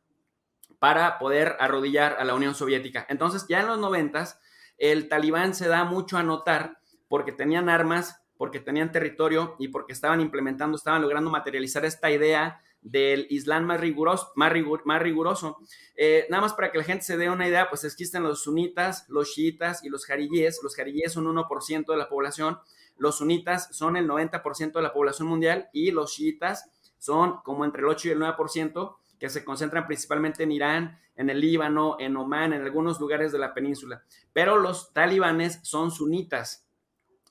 [0.80, 3.06] para poder arrodillar a la Unión Soviética.
[3.10, 4.40] Entonces ya en los noventas,
[4.78, 9.94] el talibán se da mucho a notar porque tenían armas, porque tenían territorio y porque
[9.94, 14.32] estaban implementando, estaban logrando materializar esta idea del Islam más riguroso.
[14.36, 15.58] Más, riguroso.
[15.96, 19.06] Eh, nada más para que la gente se dé una idea, pues existen los sunitas,
[19.10, 20.62] los chiitas y los jarilíes.
[20.64, 22.60] Los jarilíes son 1% de la población,
[22.98, 27.82] los sunitas son el 90% de la población mundial y los chiitas son como entre
[27.82, 32.15] el 8 y el 9% que se concentran principalmente en Irán, en el Líbano, en
[32.15, 34.03] Omán, en algunos lugares de la península.
[34.34, 36.65] Pero los talibanes son sunitas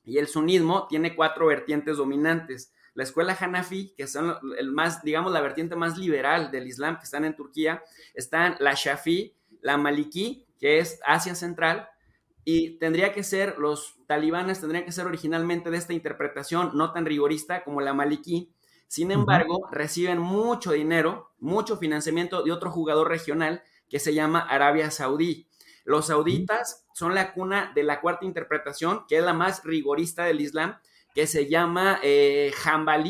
[0.05, 5.30] y el sunismo tiene cuatro vertientes dominantes la escuela Hanafi, que son el más, digamos,
[5.30, 7.80] la vertiente más liberal del Islam que están en Turquía,
[8.12, 11.89] están la Shafi, la Maliki, que es Asia Central,
[12.45, 17.07] y tendría que ser, los talibanes tendrían que ser originalmente de esta interpretación no tan
[17.07, 18.53] rigorista como la Maliki.
[18.89, 24.91] Sin embargo, reciben mucho dinero, mucho financiamiento de otro jugador regional que se llama Arabia
[24.91, 25.47] Saudí.
[25.84, 30.41] Los sauditas son la cuna de la cuarta interpretación, que es la más rigorista del
[30.41, 30.78] Islam,
[31.14, 32.53] que se llama eh,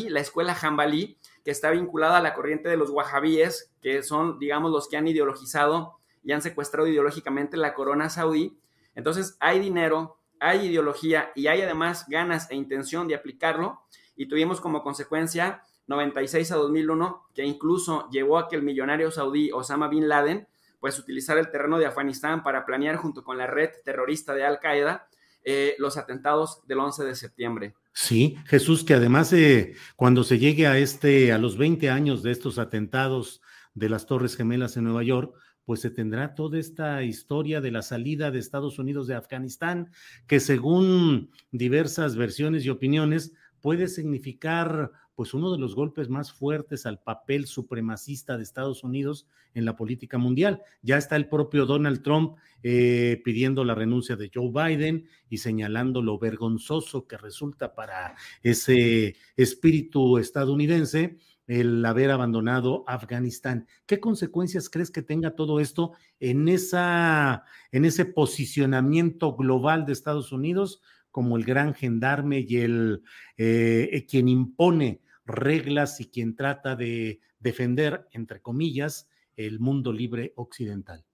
[0.09, 4.73] la escuela Jambalí, que está vinculada a la corriente de los wahabíes, que son, digamos,
[4.73, 8.59] los que han ideologizado y han secuestrado ideológicamente la corona saudí.
[8.97, 13.81] Entonces hay dinero, hay ideología y hay además ganas e intención de aplicarlo
[14.19, 19.51] y tuvimos como consecuencia 96 a 2001 que incluso llevó a que el millonario saudí
[19.53, 20.47] Osama Bin Laden
[20.81, 24.61] pues utilizar el terreno de Afganistán para planear junto con la red terrorista de Al
[24.61, 25.09] Qaeda
[25.45, 27.75] eh, los atentados del 11 de septiembre.
[27.95, 32.33] Sí, Jesús, que además de cuando se llegue a este, a los 20 años de
[32.33, 33.41] estos atentados
[33.75, 37.83] de las Torres Gemelas en Nueva York, pues se tendrá toda esta historia de la
[37.83, 39.91] salida de Estados Unidos de Afganistán,
[40.27, 46.87] que según diversas versiones y opiniones puede significar pues uno de los golpes más fuertes
[46.87, 50.63] al papel supremacista de Estados Unidos en la política mundial.
[50.81, 56.03] Ya está el propio Donald Trump eh, pidiendo la renuncia de Joe Biden y señalando
[56.03, 63.67] lo vergonzoso que resulta para ese espíritu estadounidense el haber abandonado Afganistán.
[63.87, 67.43] ¿Qué consecuencias crees que tenga todo esto en, esa,
[67.73, 73.03] en ese posicionamiento global de Estados Unidos como el gran gendarme y el
[73.37, 81.05] eh, quien impone reglas y quien trata de defender, entre comillas, el mundo libre occidental?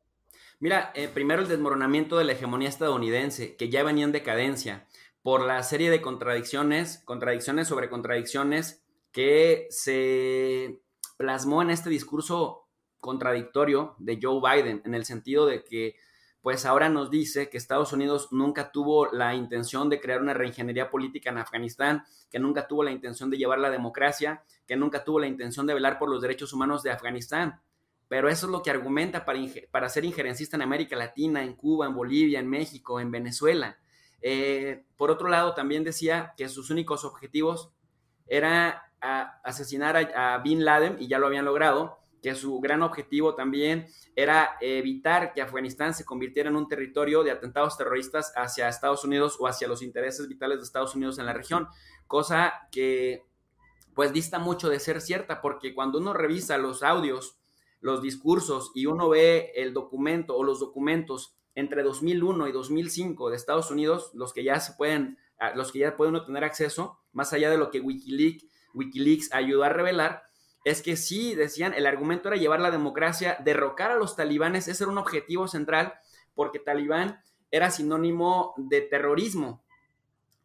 [0.61, 4.87] Mira, eh, primero el desmoronamiento de la hegemonía estadounidense, que ya venía en decadencia,
[5.23, 10.81] por la serie de contradicciones, contradicciones sobre contradicciones que se
[11.17, 12.69] plasmó en este discurso
[13.01, 15.97] contradictorio de Joe Biden, en el sentido de que
[16.45, 20.91] pues ahora nos dice que Estados Unidos nunca tuvo la intención de crear una reingeniería
[20.91, 25.21] política en Afganistán, que nunca tuvo la intención de llevar la democracia, que nunca tuvo
[25.21, 27.63] la intención de velar por los derechos humanos de Afganistán.
[28.09, 29.39] Pero eso es lo que argumenta para,
[29.71, 33.79] para ser injerencista en América Latina, en Cuba, en Bolivia, en México, en Venezuela.
[34.21, 37.73] Eh, por otro lado, también decía que sus únicos objetivos
[38.27, 43.87] era asesinar a Bin Laden, y ya lo habían logrado, que su gran objetivo también
[44.17, 49.37] era evitar que Afganistán se convirtiera en un territorio de atentados terroristas hacia Estados Unidos
[49.39, 51.69] o hacia los intereses vitales de Estados Unidos en la región,
[52.07, 53.27] cosa que
[53.95, 57.37] pues dista mucho de ser cierta, porque cuando uno revisa los audios,
[57.83, 63.37] los discursos y uno ve el documento o los documentos entre 2001 y 2005 de
[63.37, 65.19] Estados Unidos, los que ya se pueden,
[65.57, 69.69] los que ya pueden tener acceso, más allá de lo que Wikileaks, Wikileaks ayudó a
[69.69, 70.23] revelar,
[70.65, 74.85] es que sí, decían, el argumento era llevar la democracia, derrocar a los talibanes, ese
[74.85, 75.95] era un objetivo central,
[76.35, 79.63] porque talibán era sinónimo de terrorismo.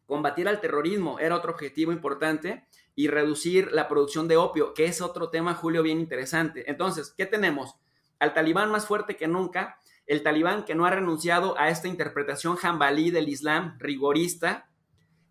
[0.05, 5.01] Combatir al terrorismo era otro objetivo importante y reducir la producción de opio, que es
[5.01, 6.69] otro tema, Julio, bien interesante.
[6.69, 7.75] Entonces, ¿qué tenemos?
[8.19, 12.57] Al talibán más fuerte que nunca, el talibán que no ha renunciado a esta interpretación
[12.57, 14.68] jambalí del Islam rigorista,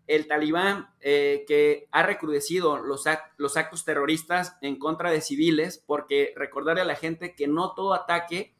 [0.09, 3.05] el talibán eh, que ha recrudecido los,
[3.37, 7.93] los, actos terroristas en contra de civiles, porque recordarle a la gente que no todo
[7.93, 8.55] ataque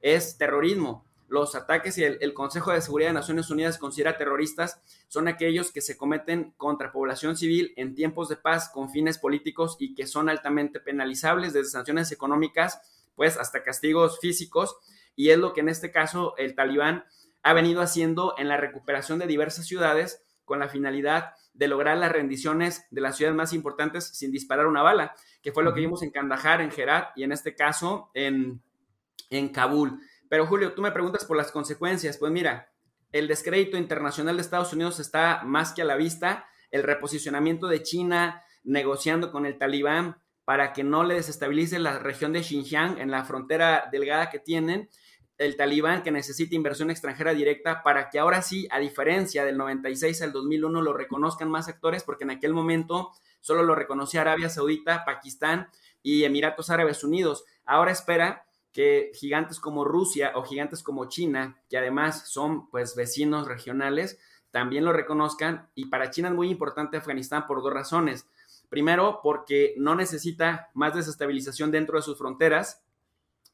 [0.00, 1.04] es terrorismo.
[1.28, 5.82] Los ataques y el, Consejo de Seguridad de Naciones Unidas considera terroristas son aquellos que
[5.82, 10.30] se cometen contra población civil en tiempos de paz con fines políticos y que son
[10.30, 12.80] altamente penalizables desde sanciones económicas,
[13.14, 14.74] pues hasta castigos físicos.
[15.16, 17.04] Y es lo que en este caso el talibán
[17.42, 22.12] ha venido haciendo en la recuperación de diversas ciudades con la finalidad de lograr las
[22.12, 26.02] rendiciones de las ciudades más importantes sin disparar una bala, que fue lo que vimos
[26.02, 28.62] en Kandahar, en Herat y en este caso en,
[29.30, 30.00] en Kabul.
[30.28, 32.18] Pero Julio, tú me preguntas por las consecuencias.
[32.18, 32.72] Pues mira,
[33.12, 37.82] el descrédito internacional de Estados Unidos está más que a la vista, el reposicionamiento de
[37.82, 43.10] China negociando con el talibán para que no le desestabilice la región de Xinjiang en
[43.10, 44.90] la frontera delgada que tienen
[45.38, 50.22] el talibán que necesita inversión extranjera directa para que ahora sí, a diferencia del 96
[50.22, 53.10] al 2001, lo reconozcan más actores, porque en aquel momento
[53.40, 55.68] solo lo reconocía Arabia Saudita, Pakistán
[56.02, 57.44] y Emiratos Árabes Unidos.
[57.64, 63.46] Ahora espera que gigantes como Rusia o gigantes como China, que además son pues vecinos
[63.46, 64.18] regionales,
[64.50, 65.68] también lo reconozcan.
[65.74, 68.28] Y para China es muy importante Afganistán por dos razones.
[68.68, 72.82] Primero, porque no necesita más desestabilización dentro de sus fronteras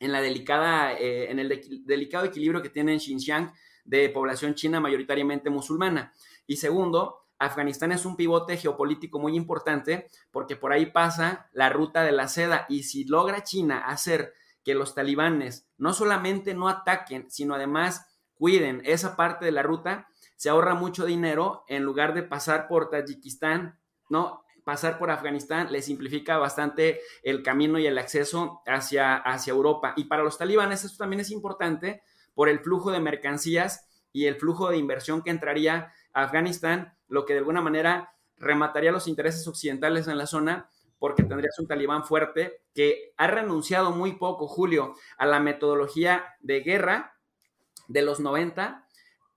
[0.00, 3.52] en la delicada, eh, en el delicado equilibrio que tiene en Xinjiang
[3.84, 6.12] de población china mayoritariamente musulmana.
[6.46, 12.02] Y segundo, Afganistán es un pivote geopolítico muy importante porque por ahí pasa la ruta
[12.02, 14.34] de la seda y si logra China hacer
[14.64, 20.08] que los talibanes no solamente no ataquen, sino además cuiden esa parte de la ruta,
[20.36, 23.78] se ahorra mucho dinero en lugar de pasar por Tayikistán,
[24.08, 24.44] ¿no?
[24.64, 29.94] Pasar por Afganistán le simplifica bastante el camino y el acceso hacia, hacia Europa.
[29.96, 32.02] Y para los talibanes esto también es importante
[32.34, 37.24] por el flujo de mercancías y el flujo de inversión que entraría a Afganistán, lo
[37.24, 42.04] que de alguna manera remataría los intereses occidentales en la zona, porque tendrías un talibán
[42.04, 47.16] fuerte que ha renunciado muy poco, Julio, a la metodología de guerra
[47.88, 48.86] de los 90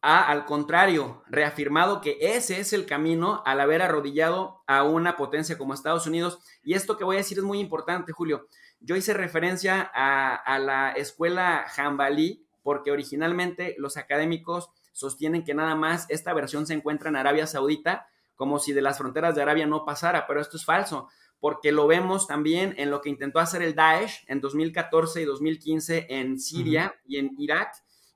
[0.03, 5.57] ha, al contrario, reafirmado que ese es el camino al haber arrodillado a una potencia
[5.57, 6.39] como Estados Unidos.
[6.61, 8.47] Y esto que voy a decir es muy importante, Julio.
[8.81, 15.73] Yo hice referencia a, a la escuela Jambalí porque originalmente los académicos sostienen que nada
[15.75, 19.67] más esta versión se encuentra en Arabia Saudita, como si de las fronteras de Arabia
[19.67, 21.07] no pasara, pero esto es falso,
[21.39, 26.07] porque lo vemos también en lo que intentó hacer el Daesh en 2014 y 2015
[26.09, 27.73] en Siria y en Irak,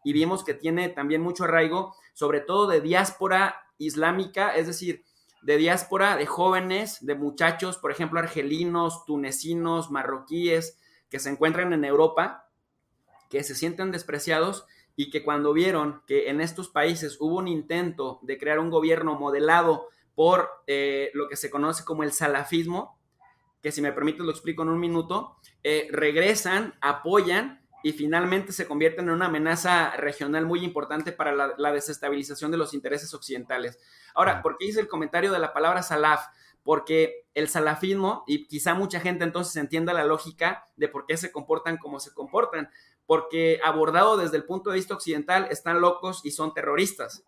[0.07, 5.03] y vimos que tiene también mucho arraigo, sobre todo de diáspora islámica, es decir,
[5.41, 10.79] de diáspora de jóvenes, de muchachos, por ejemplo, argelinos, tunecinos, marroquíes,
[11.09, 12.47] que se encuentran en Europa,
[13.29, 18.19] que se sienten despreciados y que cuando vieron que en estos países hubo un intento
[18.21, 22.97] de crear un gobierno modelado por eh, lo que se conoce como el salafismo,
[23.61, 25.35] que si me permite lo explico en un minuto,
[25.65, 31.71] eh, regresan, apoyan y finalmente se convierten en una amenaza regional muy importante para la,
[31.71, 33.79] desestabilización de los intereses occidentales.
[34.15, 36.25] Ahora, ¿por qué hice el comentario de la palabra salaf?
[36.63, 41.31] Porque el salafismo, y quizá mucha gente entonces entienda la lógica de por qué se
[41.31, 42.69] comportan como se comportan,
[43.05, 47.23] porque abordado desde el punto de vista occidental están locos y son terroristas.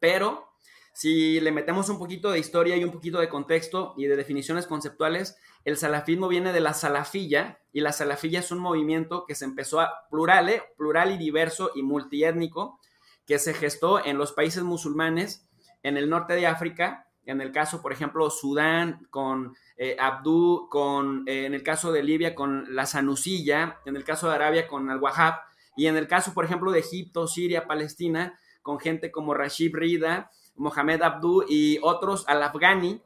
[0.00, 0.48] Pero
[0.96, 4.66] si le metemos un poquito de historia y un poquito de contexto y de definiciones
[4.66, 5.36] conceptuales,
[5.66, 9.82] el salafismo viene de la salafilla y la salafilla es un movimiento que se empezó
[9.82, 10.62] a plural, ¿eh?
[10.78, 12.80] plural y diverso y multiétnico,
[13.26, 15.46] que se gestó en los países musulmanes
[15.82, 21.24] en el norte de África, en el caso, por ejemplo, Sudán con eh, Abdú, con,
[21.28, 24.88] eh, en el caso de Libia con la Sanusilla, en el caso de Arabia con
[24.88, 25.34] Al-Wahhab,
[25.76, 30.30] y en el caso, por ejemplo, de Egipto, Siria, Palestina, con gente como Rashid Rida,
[30.56, 33.02] Mohamed Abdú y otros al-Afghani,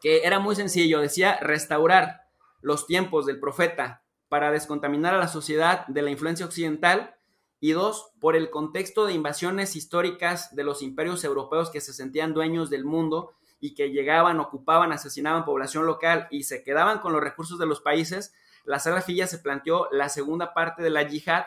[0.00, 2.22] que era muy sencillo, decía restaurar
[2.60, 7.14] los tiempos del profeta para descontaminar a la sociedad de la influencia occidental
[7.60, 12.34] y dos, por el contexto de invasiones históricas de los imperios europeos que se sentían
[12.34, 17.22] dueños del mundo y que llegaban, ocupaban, asesinaban población local y se quedaban con los
[17.22, 18.34] recursos de los países,
[18.64, 21.44] la Salafilla se planteó la segunda parte de la yihad,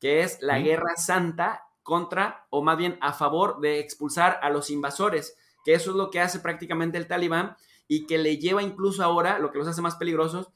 [0.00, 4.70] que es la guerra santa contra, o más bien a favor de expulsar a los
[4.70, 7.56] invasores, que eso es lo que hace prácticamente el talibán
[7.86, 10.48] y que le lleva incluso ahora, lo que los hace más peligrosos,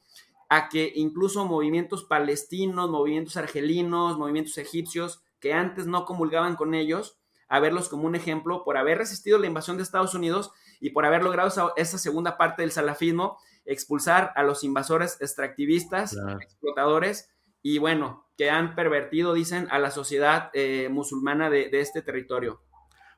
[0.49, 7.19] a que incluso movimientos palestinos, movimientos argelinos, movimientos egipcios, que antes no comulgaban con ellos,
[7.47, 11.05] a verlos como un ejemplo por haber resistido la invasión de Estados Unidos y por
[11.05, 17.29] haber logrado esa, segunda parte del salafismo, expulsar a los invasores extractivistas, explotadores,
[17.61, 22.61] y bueno, que han pervertido, dicen, a la sociedad eh, musulmana de, este territorio.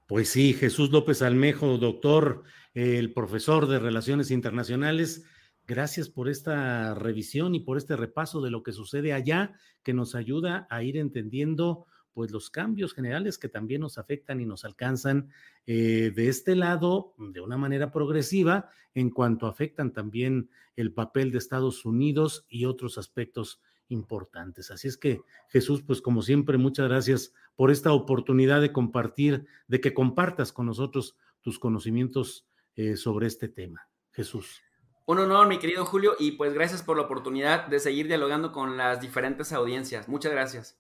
[0.08, 2.42] Pues sí, Jesús López Almejo, doctor,
[2.74, 5.24] el profesor de Relaciones Internacionales,
[5.68, 9.54] gracias por esta revisión y por este repaso de lo que sucede allá,
[9.84, 14.48] que nos ayuda a ir entendiendo pues los cambios generales que también nos afectan y
[14.48, 15.30] nos alcanzan
[15.68, 21.38] eh, de este lado de una manera progresiva en cuanto afectan también el papel de
[21.38, 23.62] Estados Unidos y otros aspectos
[23.92, 24.72] importantes.
[24.72, 29.82] Así es que Jesús, pues como siempre, muchas gracias por esta oportunidad de compartir, de
[29.82, 33.88] que compartas con nosotros tus conocimientos eh, sobre este tema.
[34.12, 34.62] Jesús.
[35.06, 38.78] Un honor, mi querido Julio, y pues gracias por la oportunidad de seguir dialogando con
[38.78, 40.08] las diferentes audiencias.
[40.08, 40.78] Muchas gracias.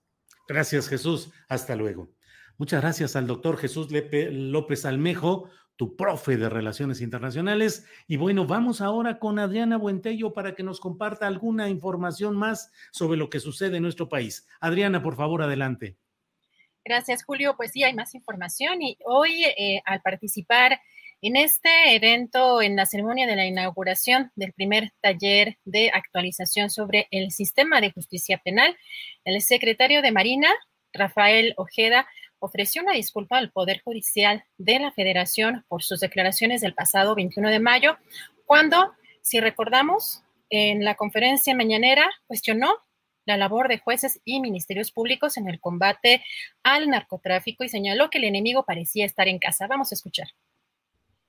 [0.47, 1.31] Gracias, Jesús.
[1.49, 2.09] Hasta luego.
[2.57, 5.49] Muchas gracias al doctor Jesús López Almejo,
[5.81, 7.87] tu profe de Relaciones Internacionales.
[8.05, 13.17] Y bueno, vamos ahora con Adriana Buentello para que nos comparta alguna información más sobre
[13.17, 14.47] lo que sucede en nuestro país.
[14.59, 15.97] Adriana, por favor, adelante.
[16.85, 17.55] Gracias, Julio.
[17.57, 20.79] Pues sí, hay más información y hoy eh, al participar
[21.19, 27.07] en este evento, en la ceremonia de la inauguración del primer taller de actualización sobre
[27.09, 28.77] el sistema de justicia penal,
[29.25, 30.53] el secretario de Marina,
[30.93, 32.07] Rafael Ojeda,
[32.41, 37.49] ofreció una disculpa al Poder Judicial de la Federación por sus declaraciones del pasado 21
[37.49, 37.97] de mayo,
[38.45, 42.75] cuando, si recordamos, en la conferencia mañanera cuestionó
[43.25, 46.23] la labor de jueces y ministerios públicos en el combate
[46.63, 49.67] al narcotráfico y señaló que el enemigo parecía estar en casa.
[49.67, 50.27] Vamos a escuchar.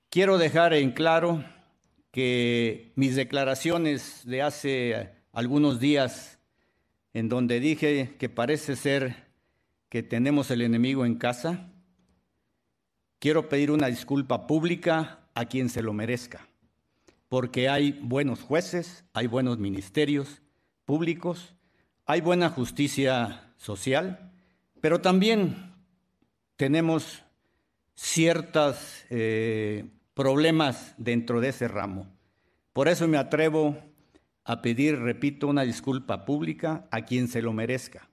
[0.09, 1.45] Quiero dejar en claro
[2.11, 6.39] que mis declaraciones de hace algunos días,
[7.13, 9.22] en donde dije que parece ser
[9.93, 11.68] que tenemos el enemigo en casa,
[13.18, 16.49] quiero pedir una disculpa pública a quien se lo merezca,
[17.28, 20.40] porque hay buenos jueces, hay buenos ministerios
[20.86, 21.55] públicos,
[22.07, 24.32] hay buena justicia social,
[24.80, 25.74] pero también
[26.57, 27.22] tenemos
[27.95, 29.84] ciertos eh,
[30.14, 32.07] problemas dentro de ese ramo.
[32.72, 33.76] Por eso me atrevo
[34.45, 38.09] a pedir, repito, una disculpa pública a quien se lo merezca,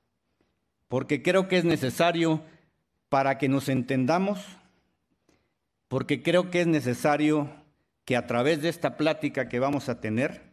[0.90, 2.44] porque creo que es necesario
[3.08, 4.46] para que nos entendamos,
[5.88, 7.50] porque creo que es necesario
[8.04, 10.52] que a través de esta plática que vamos a tener,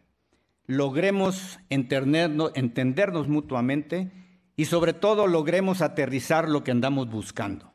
[0.67, 4.13] logremos entendernos, entendernos mutuamente
[4.57, 7.73] y sobre todo logremos aterrizar lo que andamos buscando,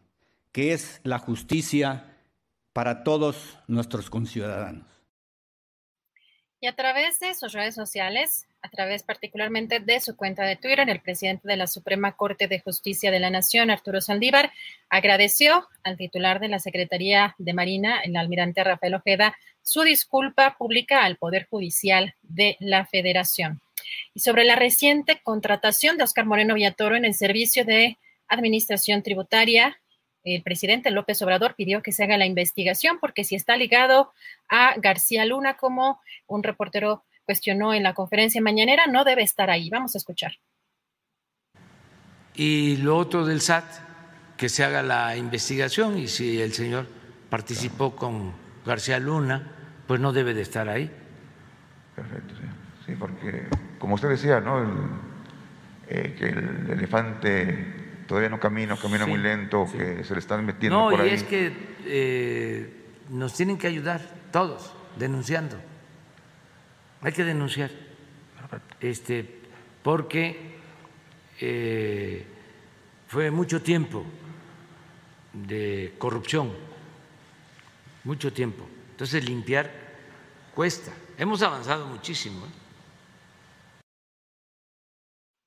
[0.52, 2.18] que es la justicia
[2.74, 4.88] para todos nuestros conciudadanos.
[6.60, 10.88] Y a través de sus redes sociales, a través particularmente de su cuenta de Twitter,
[10.90, 14.52] el presidente de la Suprema Corte de Justicia de la Nación, Arturo Saldívar,
[14.90, 21.04] agradeció al titular de la Secretaría de Marina, el almirante Rafael Ojeda, su disculpa pública
[21.04, 23.62] al Poder Judicial de la Federación.
[24.14, 27.98] Y sobre la reciente contratación de Oscar Moreno Villatoro en el Servicio de
[28.28, 29.78] Administración Tributaria,
[30.24, 34.12] el presidente López Obrador pidió que se haga la investigación porque si está ligado
[34.48, 39.70] a García Luna, como un reportero cuestionó en la conferencia mañanera, no debe estar ahí.
[39.70, 40.34] Vamos a escuchar.
[42.36, 43.66] Y lo otro del SAT,
[44.38, 46.88] que se haga la investigación y si el señor
[47.30, 48.34] participó con
[48.66, 49.52] García Luna,
[49.88, 50.90] pues no debe de estar ahí.
[51.96, 52.44] Perfecto, sí.
[52.86, 53.48] Sí, porque
[53.78, 54.66] como usted decía, ¿no?
[55.88, 60.90] Eh, que el elefante todavía no camina, camina muy lento, que se le están metiendo
[60.90, 61.00] por ahí.
[61.00, 61.54] No, y es que
[61.86, 64.02] eh, nos tienen que ayudar
[64.32, 65.58] todos denunciando.
[67.02, 67.72] Hay que denunciar,
[68.80, 69.42] este,
[69.82, 70.60] porque
[71.40, 72.24] eh,
[73.08, 74.06] fue mucho tiempo
[75.34, 76.54] de corrupción,
[78.04, 78.68] mucho tiempo.
[78.92, 79.72] Entonces limpiar
[80.54, 80.94] cuesta.
[81.18, 82.46] Hemos avanzado muchísimo.
[82.46, 82.50] ¿eh?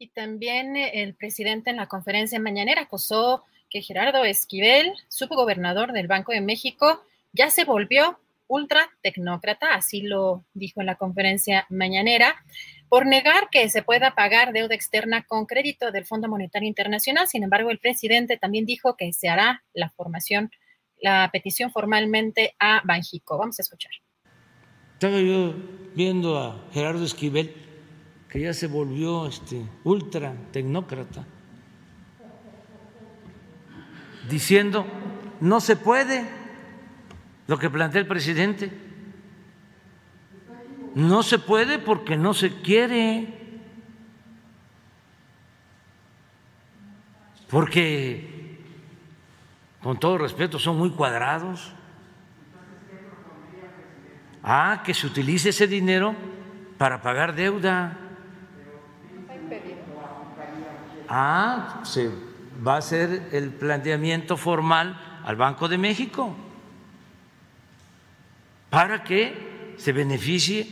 [0.00, 6.08] Y también eh, el presidente en la conferencia mañanera acusó que Gerardo Esquivel, subgobernador del
[6.08, 12.36] Banco de México, ya se volvió ultra tecnócrata, así lo dijo en la conferencia mañanera,
[12.88, 17.26] por negar que se pueda pagar deuda externa con crédito del Fondo Monetario Internacional.
[17.26, 20.50] Sin embargo, el presidente también dijo que se hará la formación,
[21.00, 23.38] la petición formalmente a Banjico.
[23.38, 23.92] Vamos a escuchar.
[24.92, 25.54] Estaba yo
[25.94, 27.54] viendo a Gerardo Esquivel
[28.28, 31.24] que ya se volvió este, ultra tecnócrata,
[34.28, 34.86] diciendo,
[35.40, 36.43] no se puede
[37.46, 38.72] lo que plantea el presidente,
[40.94, 43.28] no se puede porque no se quiere,
[47.50, 48.60] porque,
[49.82, 51.72] con todo respeto, son muy cuadrados.
[54.42, 56.14] Ah, que se utilice ese dinero
[56.76, 57.98] para pagar deuda.
[61.08, 62.10] Ah, se
[62.66, 66.36] va a hacer el planteamiento formal al Banco de México
[68.74, 69.32] para que
[69.76, 70.66] se beneficie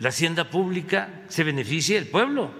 [0.00, 2.52] la hacienda pública, se beneficie el pueblo.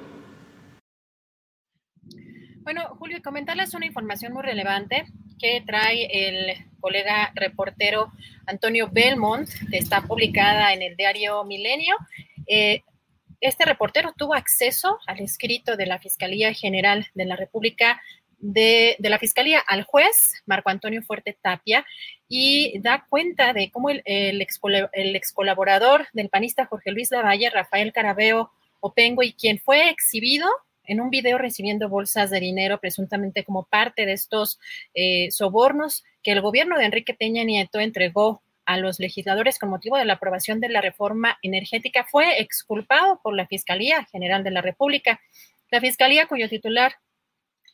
[2.63, 5.07] Bueno, Julio, comentarles una información muy relevante
[5.41, 8.13] que trae el colega reportero
[8.47, 11.97] Antonio Belmont, que está publicada en el diario Milenio.
[12.47, 12.85] Eh,
[13.41, 18.01] este reportero tuvo acceso al escrito de la Fiscalía General de la República,
[18.45, 21.87] de, la Fiscalía al juez Marco Antonio Fuerte Tapia,
[22.29, 24.61] y da cuenta de cómo el, el, ex,
[24.93, 30.49] el colaborador del panista Jorge Luis Lavalle, Rafael Carabeo Opengo, y quien fue exhibido
[30.87, 34.61] en un video recibiendo bolsas de dinero presuntamente como parte de estos
[34.93, 39.97] eh, sobornos que el gobierno de Enrique Peña Nieto entregó a los legisladores con motivo
[39.97, 44.61] de la aprobación de la reforma energética fue exculpado por la Fiscalía General de la
[44.61, 45.21] República.
[45.71, 46.95] La Fiscalía, cuyo titular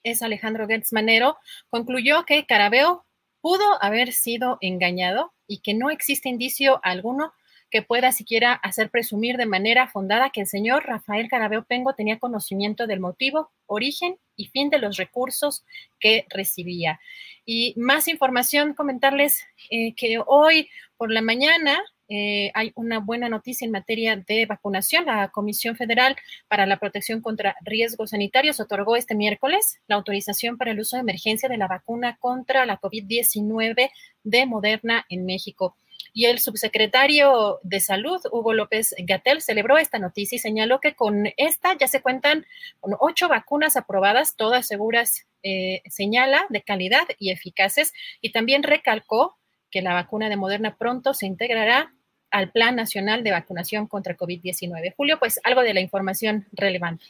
[0.03, 1.39] es Alejandro Gertz Manero,
[1.69, 3.05] concluyó que Carabeo
[3.41, 7.33] pudo haber sido engañado y que no existe indicio alguno
[7.71, 12.19] que pueda siquiera hacer presumir de manera fundada que el señor Rafael Carabeo Pengo tenía
[12.19, 15.65] conocimiento del motivo, origen y fin de los recursos
[16.01, 17.01] que recibía.
[17.45, 21.81] Y más información, comentarles eh, que hoy por la mañana
[22.13, 25.07] eh, hay una buena noticia en materia de vacunación.
[25.07, 26.17] La Comisión Federal
[26.49, 31.03] para la Protección contra Riesgos Sanitarios otorgó este miércoles la autorización para el uso de
[31.03, 33.91] emergencia de la vacuna contra la COVID-19
[34.25, 35.77] de Moderna en México.
[36.13, 41.29] Y el subsecretario de Salud, Hugo López Gatel, celebró esta noticia y señaló que con
[41.37, 42.45] esta ya se cuentan
[42.81, 47.93] con ocho vacunas aprobadas, todas seguras, eh, señala, de calidad y eficaces.
[48.21, 49.39] Y también recalcó
[49.71, 51.95] que la vacuna de Moderna pronto se integrará
[52.31, 54.95] al Plan Nacional de Vacunación contra COVID-19.
[54.97, 57.05] Julio, pues algo de la información relevante.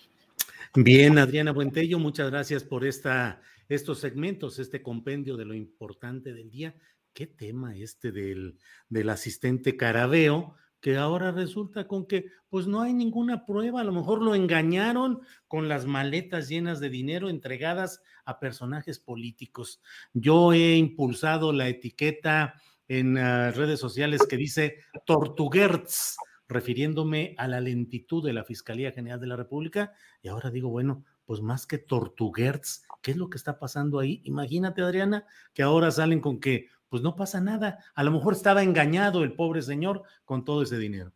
[0.75, 6.51] Bien, Adriana Buentello, muchas gracias por esta, estos segmentos, este compendio de lo importante del
[6.51, 6.75] día
[7.13, 8.59] qué tema este del,
[8.89, 13.93] del asistente Carabeo, que ahora resulta con que pues no hay ninguna prueba, a lo
[13.93, 19.83] mejor lo engañaron con las maletas llenas de dinero entregadas a personajes políticos.
[20.15, 22.55] Yo he impulsado la etiqueta
[22.91, 26.17] en uh, redes sociales que dice Tortuguerts,
[26.49, 31.05] refiriéndome a la lentitud de la Fiscalía General de la República, y ahora digo, bueno,
[31.25, 34.21] pues más que Tortuguerts, ¿qué es lo que está pasando ahí?
[34.25, 35.25] Imagínate, Adriana,
[35.55, 37.79] que ahora salen con que pues no pasa nada.
[37.95, 41.13] A lo mejor estaba engañado el pobre señor con todo ese dinero.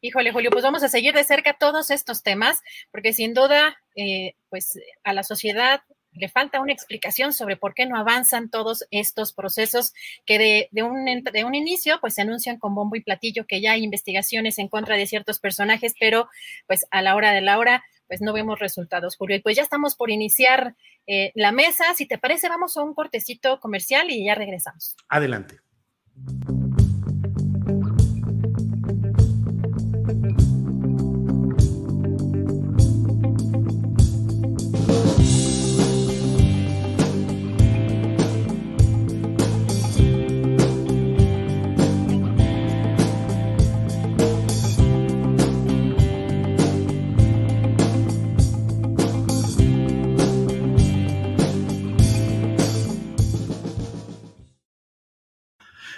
[0.00, 4.36] Híjole, Julio, pues vamos a seguir de cerca todos estos temas, porque sin duda, eh,
[4.50, 5.82] pues a la sociedad
[6.14, 9.92] le falta una explicación sobre por qué no avanzan todos estos procesos
[10.26, 14.58] que de, un inicio pues se anuncian con bombo y platillo que ya hay investigaciones
[14.58, 16.28] en contra de ciertos personajes, pero
[16.66, 19.36] pues a la hora de la hora pues no vemos resultados, Julio.
[19.36, 21.94] Y pues ya estamos por iniciar eh, la mesa.
[21.94, 24.96] Si te parece, vamos a un cortecito comercial y ya regresamos.
[25.08, 25.60] Adelante.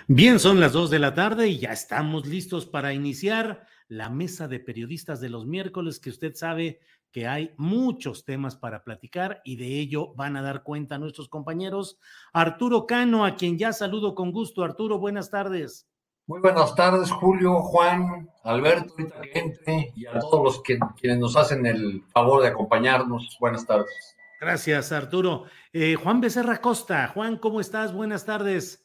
[0.07, 4.49] Bien, son las dos de la tarde y ya estamos listos para iniciar la mesa
[4.49, 6.81] de periodistas de los miércoles, que usted sabe
[7.11, 11.99] que hay muchos temas para platicar y de ello van a dar cuenta nuestros compañeros.
[12.35, 14.63] Arturo Cano, a quien ya saludo con gusto.
[14.63, 15.89] Arturo, buenas tardes.
[16.27, 18.95] Muy buenas tardes, Julio, Juan, Alberto,
[19.33, 23.39] gente y a todos los que, quienes nos hacen el favor de acompañarnos.
[23.41, 24.17] Buenas tardes.
[24.39, 25.45] Gracias, Arturo.
[25.73, 27.09] Eh, Juan Becerra Costa.
[27.09, 27.95] Juan, ¿cómo estás?
[27.95, 28.84] Buenas tardes.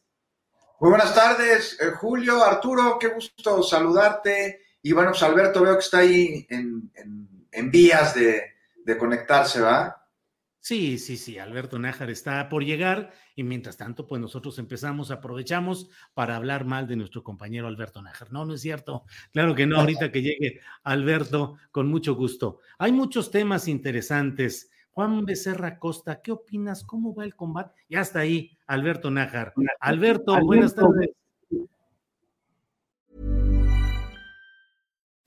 [0.80, 4.62] Muy buenas tardes, eh, Julio, Arturo, qué gusto saludarte.
[4.82, 6.90] Y bueno, pues Alberto veo que está ahí en,
[7.52, 8.44] en, vías de,
[8.86, 10.08] de, conectarse, ¿va?
[10.62, 15.90] Sí, sí, sí, Alberto Nájar está por llegar y mientras tanto, pues nosotros empezamos, aprovechamos
[16.14, 18.32] para hablar mal de nuestro compañero Alberto Nájar.
[18.32, 19.04] No, no es cierto.
[19.34, 22.60] Claro que no, ahorita que llegue Alberto, con mucho gusto.
[22.78, 24.72] Hay muchos temas interesantes.
[25.00, 26.84] Juan Becerra Costa, ¿qué opinas?
[26.84, 27.72] ¿Cómo va el combate?
[27.88, 29.54] Ya está ahí, Alberto Nájar.
[29.80, 31.12] Alberto, buenas tardes.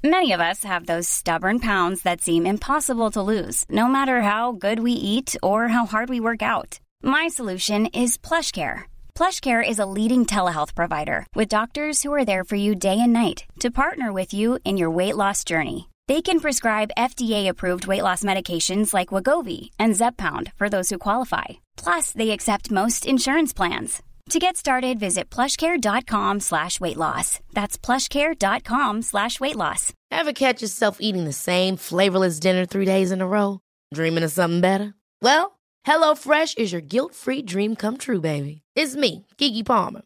[0.02, 4.52] Many of us have those stubborn pounds that seem impossible to lose, no matter how
[4.52, 6.78] good we eat or how hard we work out.
[7.02, 8.82] My solution is PlushCare.
[9.14, 13.14] PlushCare is a leading telehealth provider with doctors who are there for you day and
[13.14, 15.88] night to partner with you in your weight loss journey.
[16.09, 21.44] They can prescribe FDA-approved weight loss medications like Wagovi and Zepbound for those who qualify.
[21.76, 24.03] Plus, they accept most insurance plans.
[24.30, 27.40] To get started, visit plushcare.com slash weight loss.
[27.53, 29.92] That's plushcare.com slash weight loss.
[30.11, 33.61] Ever catch yourself eating the same flavorless dinner three days in a row?
[33.94, 34.94] Dreaming of something better?
[35.20, 38.62] Well, HelloFresh is your guilt-free dream come true, baby.
[38.74, 40.03] It's me, Kiki Palmer.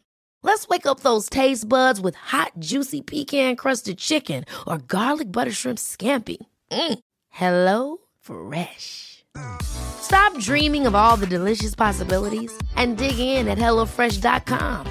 [0.47, 5.51] Let's wake up those taste buds with hot, juicy pecan crusted chicken or garlic butter
[5.51, 6.37] shrimp scampi.
[6.71, 6.99] Mm.
[7.27, 9.25] Hello Fresh.
[9.61, 14.87] Stop dreaming of all the delicious possibilities and dig in at HelloFresh.com.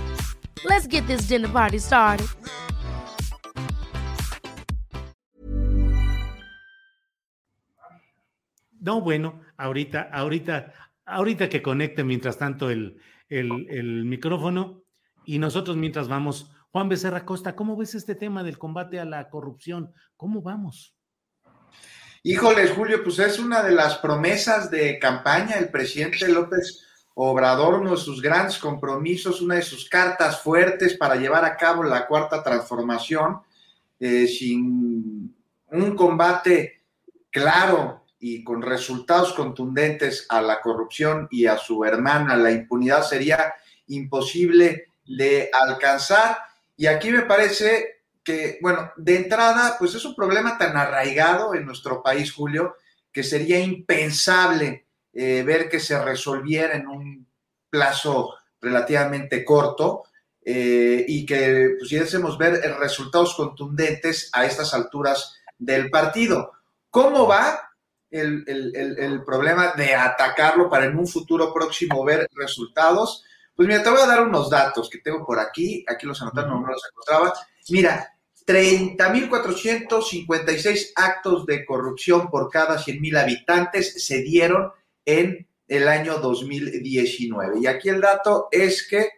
[0.67, 2.27] Let's get this dinner party started.
[8.79, 10.75] No, bueno, ahorita, ahorita,
[11.07, 13.01] ahorita que conecte mientras tanto el,
[13.31, 14.83] el, el micrófono.
[15.27, 19.29] Y nosotros mientras vamos, Juan Becerra Costa, ¿cómo ves este tema del combate a la
[19.29, 19.93] corrupción?
[20.17, 20.95] ¿Cómo vamos?
[22.23, 25.57] Híjoles, Julio, pues es una de las promesas de campaña.
[25.57, 26.81] El presidente López
[27.15, 31.83] Obrador, uno de sus grandes compromisos, una de sus cartas fuertes para llevar a cabo
[31.83, 33.41] la cuarta transformación,
[33.99, 35.35] eh, sin
[35.73, 36.83] un combate
[37.31, 43.55] claro y con resultados contundentes a la corrupción y a su hermana, la impunidad, sería
[43.89, 46.39] imposible de alcanzar.
[46.77, 51.65] Y aquí me parece que, bueno, de entrada, pues es un problema tan arraigado en
[51.65, 52.77] nuestro país, Julio,
[53.13, 57.27] que sería impensable eh, ver que se resolviera en un
[57.71, 60.05] plazo relativamente corto
[60.45, 66.53] eh, y que pudiésemos ver resultados contundentes a estas alturas del partido.
[66.91, 67.71] ¿Cómo va
[68.11, 73.26] el, el problema de atacarlo para en un futuro próximo ver resultados?
[73.57, 75.83] Pues mira, te voy a dar unos datos que tengo por aquí.
[75.89, 77.33] Aquí los anotaron, no los encontraba.
[77.71, 78.13] Mira,
[78.47, 84.71] 30.456 actos de corrupción por cada 100.000 habitantes se dieron
[85.05, 87.61] en el año 2019.
[87.61, 89.09] Y aquí el dato es que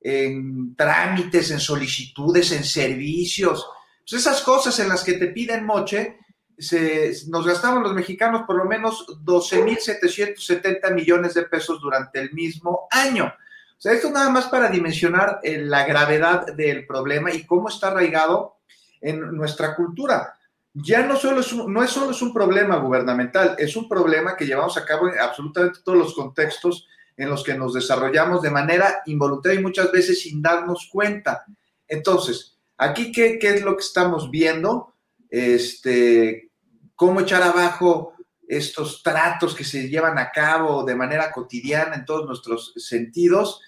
[0.00, 3.66] en trámites, en solicitudes, en servicios,
[4.08, 6.18] Pues esas cosas en las que te piden moche,
[6.58, 12.86] se, nos gastamos los mexicanos por lo menos 12.770 millones de pesos durante el mismo
[12.90, 13.32] año.
[13.78, 17.88] O sea, esto nada más para dimensionar eh, la gravedad del problema y cómo está
[17.88, 18.56] arraigado
[19.00, 20.34] en nuestra cultura.
[20.72, 24.46] Ya no, solo es no es solo es un problema gubernamental, es un problema que
[24.46, 29.02] llevamos a cabo en absolutamente todos los contextos en los que nos desarrollamos de manera
[29.06, 31.44] involuntaria y muchas veces sin darnos cuenta.
[31.88, 34.94] Entonces, aquí, ¿qué, qué es lo que estamos viendo?
[35.30, 36.50] Este,
[36.94, 38.15] cómo echar abajo
[38.48, 43.60] estos tratos que se llevan a cabo de manera cotidiana en todos nuestros sentidos,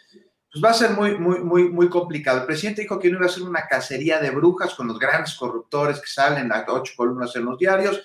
[0.51, 2.41] pues va a ser muy, muy, muy, muy complicado.
[2.41, 5.35] El presidente dijo que no iba a ser una cacería de brujas con los grandes
[5.35, 8.01] corruptores que salen a ocho columnas en los diarios,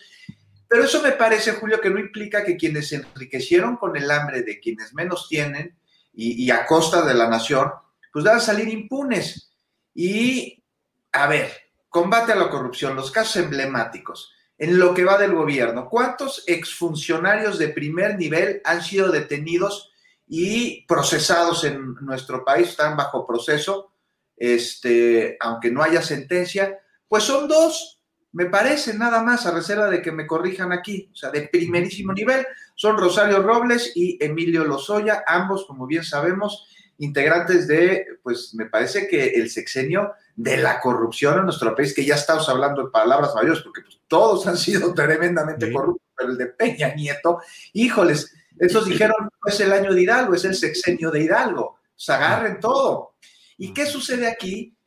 [0.67, 4.41] pero eso me parece, Julio, que no implica que quienes se enriquecieron con el hambre
[4.41, 5.77] de quienes menos tienen
[6.13, 7.71] y, y a costa de la nación,
[8.11, 9.53] pues van a salir impunes.
[9.93, 10.63] Y,
[11.11, 11.51] a ver,
[11.89, 14.33] combate a la corrupción, los casos emblemáticos
[14.63, 15.89] en lo que va del gobierno.
[15.89, 19.91] ¿Cuántos exfuncionarios de primer nivel han sido detenidos
[20.25, 22.69] y procesados en nuestro país?
[22.69, 23.91] Están bajo proceso,
[24.37, 26.79] este, aunque no haya sentencia.
[27.09, 28.01] Pues son dos,
[28.31, 32.13] me parece, nada más, a reserva de que me corrijan aquí, o sea, de primerísimo
[32.13, 32.47] nivel.
[32.75, 39.09] Son Rosario Robles y Emilio Lozoya, ambos, como bien sabemos, integrantes de, pues me parece
[39.09, 43.35] que el sexenio de la corrupción en nuestro país, que ya estamos hablando de palabras
[43.35, 47.39] mayores, porque pues, todos han sido tremendamente corruptos, pero el de Peña Nieto,
[47.73, 52.13] híjoles, esos dijeron, no es el año de Hidalgo, es el sexenio de Hidalgo, se
[52.13, 53.15] agarren todo.
[53.57, 54.77] ¿Y qué sucede aquí?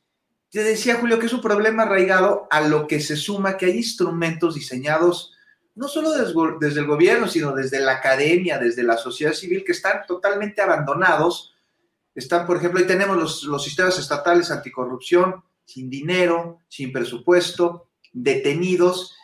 [0.48, 3.78] Te decía Julio que es un problema arraigado a lo que se suma que hay
[3.78, 5.32] instrumentos diseñados
[5.74, 9.72] no solo desde, desde el gobierno, sino desde la academia, desde la sociedad civil, que
[9.72, 11.52] están totalmente abandonados
[12.14, 19.15] están, por ejemplo, ahí tenemos los, los sistemas estatales anticorrupción, sin dinero, sin presupuesto, detenidos.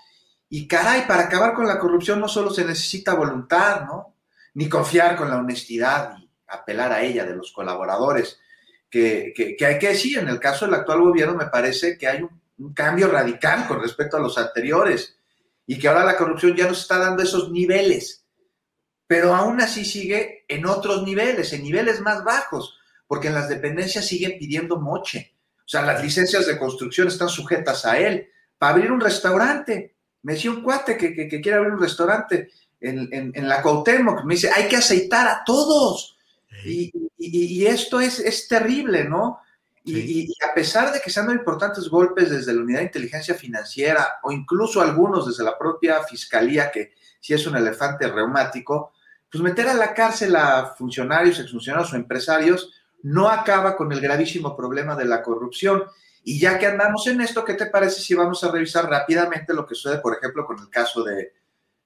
[0.54, 4.16] Y caray, para acabar con la corrupción no solo se necesita voluntad, ¿no?
[4.52, 8.38] Ni confiar con la honestidad y apelar a ella de los colaboradores.
[8.90, 9.32] Que,
[9.66, 12.74] hay que decir, en el caso del actual gobierno me parece que hay un, un,
[12.74, 15.16] cambio radical con respecto a los anteriores
[15.66, 18.26] y que ahora la corrupción ya nos está dando esos niveles,
[19.06, 22.76] pero aún así sigue en otros niveles, en niveles más bajos
[23.06, 25.34] porque en las dependencias siguen pidiendo moche.
[25.60, 28.28] O sea, las licencias de construcción están sujetas a él.
[28.58, 32.50] Para abrir un restaurante, me decía un cuate que, quiere abrir un restaurante
[32.80, 36.16] en, la Cuauhtémoc, me dice, hay que aceitar a todos.
[36.64, 39.40] Y, esto es, es, terrible, ¿no?
[39.84, 43.34] Y, a pesar de que se han dado importantes golpes desde la Unidad de Inteligencia
[43.34, 48.92] Financiera o incluso algunos desde la propia Fiscalía, que si es un elefante reumático,
[49.30, 52.70] pues meter a la cárcel a funcionarios, exfuncionarios o empresarios,
[53.02, 55.84] no acaba con el gravísimo problema de la corrupción.
[56.24, 59.66] Y ya que andamos en esto, ¿qué te parece si vamos a revisar rápidamente lo
[59.66, 61.32] que sucede, por ejemplo, con el caso de,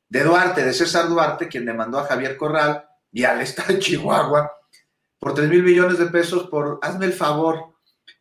[0.09, 4.53] Duarte, de César Duarte, quien demandó a Javier Corral y al Estado de Chihuahua
[5.19, 7.75] por 3 mil millones de pesos por, hazme el favor.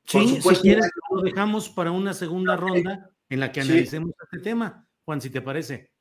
[0.05, 4.87] Sí, si quieres, lo dejamos para una segunda ronda en la que analicemos este tema,
[5.03, 5.91] Juan, si te parece.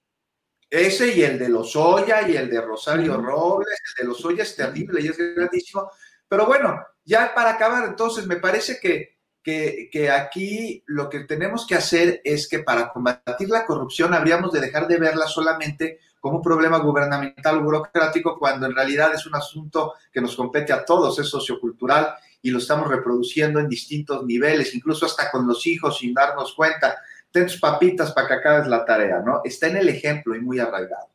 [0.71, 5.01] Ese y el de Lozoya y el de Rosario Robles, el de Lozoya es terrible
[5.01, 5.91] y es grandísimo,
[6.29, 9.14] pero bueno, ya para acabar, entonces me parece que,
[9.45, 14.61] que, aquí lo que tenemos que hacer es que para combatir la corrupción habríamos de
[14.61, 19.35] dejar de verla solamente como un problema gubernamental o burocrático, cuando en realidad es un
[19.35, 24.75] asunto que nos compete a todos, es sociocultural y lo estamos reproduciendo en distintos niveles,
[24.75, 26.97] incluso hasta con los hijos sin darnos cuenta.
[27.31, 29.43] Ten tus papitas para que acabes la tarea, ¿no?
[29.45, 31.09] Está en el ejemplo y muy arraigado.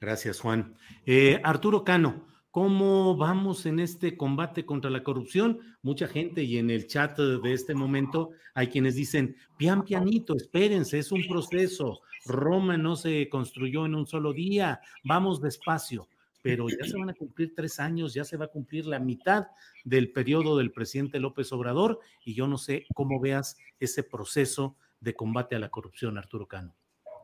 [0.00, 0.74] Gracias, Juan.
[1.04, 2.26] Eh, Arturo Cano,
[2.56, 5.58] ¿Cómo vamos en este combate contra la corrupción?
[5.82, 10.98] Mucha gente y en el chat de este momento hay quienes dicen, pian pianito, espérense,
[10.98, 12.00] es un proceso.
[12.24, 16.08] Roma no se construyó en un solo día, vamos despacio.
[16.40, 19.48] Pero ya se van a cumplir tres años, ya se va a cumplir la mitad
[19.84, 25.12] del periodo del presidente López Obrador y yo no sé cómo veas ese proceso de
[25.12, 26.74] combate a la corrupción, Arturo Cano.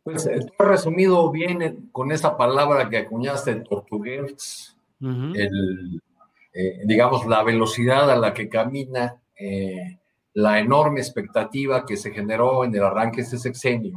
[0.05, 3.65] Pues he resumido bien con esa palabra que acuñaste
[5.03, 6.01] portugués, el,
[6.55, 9.99] eh, digamos, la velocidad a la que camina, eh,
[10.35, 13.97] la enorme expectativa que se generó en el arranque de este sexenio,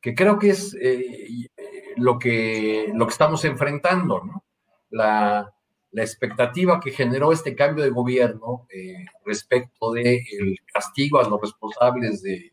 [0.00, 1.48] que creo que es eh,
[1.96, 4.44] lo, que, lo que estamos enfrentando, ¿no?
[4.90, 5.52] La,
[5.90, 8.66] la expectativa que generó este cambio de gobierno
[9.24, 12.52] respecto del el castigo a los responsables de,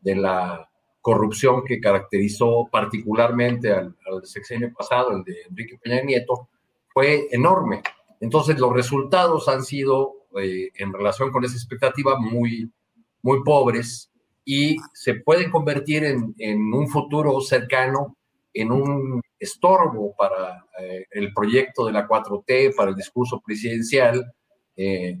[0.00, 0.68] de, la
[1.00, 6.48] corrupción que caracterizó particularmente al, al, sexenio pasado, el de Enrique Peña Nieto,
[6.96, 7.82] fue enorme.
[8.20, 12.72] Entonces los resultados han sido, eh, en relación con esa expectativa, muy,
[13.20, 14.10] muy pobres
[14.46, 18.16] y se pueden convertir en, en un futuro cercano
[18.54, 24.32] en un estorbo para eh, el proyecto de la 4T, para el discurso presidencial,
[24.74, 25.18] eh,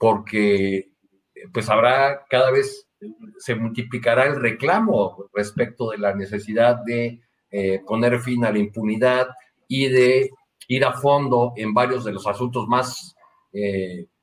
[0.00, 0.90] porque
[1.52, 2.88] pues habrá cada vez,
[3.38, 7.20] se multiplicará el reclamo respecto de la necesidad de
[7.86, 9.28] poner fin a la impunidad
[9.68, 10.30] y de
[10.74, 13.14] ir a fondo en varios de los asuntos más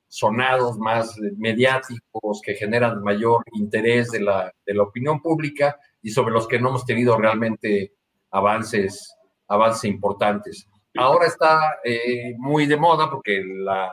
[0.09, 6.33] sonados, más mediáticos, que generan mayor interés de la, de la opinión pública y sobre
[6.33, 7.93] los que no hemos tenido realmente
[8.31, 9.15] avances,
[9.47, 10.67] avances importantes.
[10.97, 13.91] Ahora está eh, muy de moda porque la,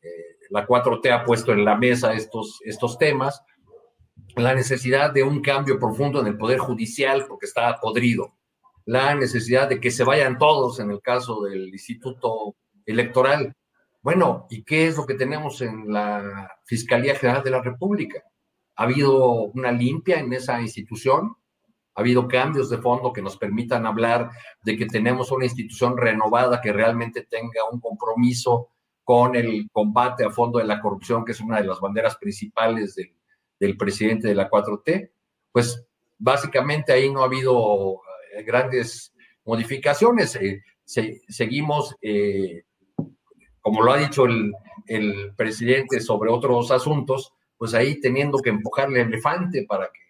[0.00, 3.42] eh, la 4T ha puesto en la mesa estos, estos temas,
[4.36, 8.34] la necesidad de un cambio profundo en el Poder Judicial porque está podrido,
[8.86, 13.54] la necesidad de que se vayan todos en el caso del Instituto Electoral.
[14.02, 18.22] Bueno, ¿y qué es lo que tenemos en la Fiscalía General de la República?
[18.76, 21.36] ¿Ha habido una limpia en esa institución?
[21.94, 24.30] Ha habido cambios de fondo que nos permitan hablar
[24.62, 28.68] de que tenemos una institución renovada que realmente tenga un compromiso
[29.04, 32.96] con el combate a fondo de la corrupción, que es una de las banderas principales
[32.96, 35.10] del, presidente de la 4T.
[35.52, 35.86] Pues
[36.18, 38.00] básicamente ahí no ha habido
[38.42, 40.36] grandes modificaciones.
[40.36, 42.64] Eh, seguimos, eh,
[43.60, 44.52] como lo ha dicho el,
[44.86, 50.04] el presidente sobre otros asuntos, pues ahí teniendo que empujarle el elefante para que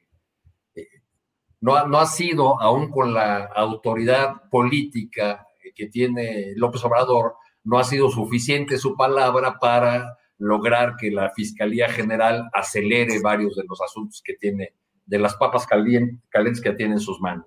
[1.60, 7.78] no ha, no ha sido, aún con la autoridad política que tiene López Obrador, no
[7.78, 13.80] ha sido suficiente su palabra para lograr que la Fiscalía General acelere varios de los
[13.80, 14.74] asuntos que tiene,
[15.06, 17.46] de las papas calientes que tiene en sus manos.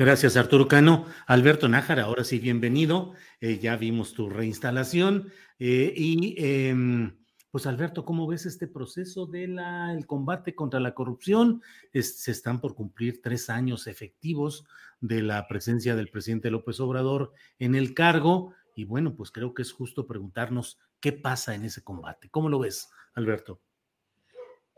[0.00, 1.04] Gracias, Arturo Cano.
[1.26, 3.12] Alberto Nájara, ahora sí, bienvenido.
[3.42, 7.18] Eh, ya vimos tu reinstalación eh, y em,
[7.50, 9.60] pues Alberto, ¿cómo ves este proceso del
[10.06, 11.60] combate contra la corrupción?
[11.92, 14.64] se están por cumplir tres años efectivos
[15.02, 19.60] de la presencia del presidente López Obrador en el cargo y bueno, pues creo que
[19.60, 22.30] es justo preguntarnos qué pasa en ese combate.
[22.30, 23.60] ¿Cómo lo ves, Alberto?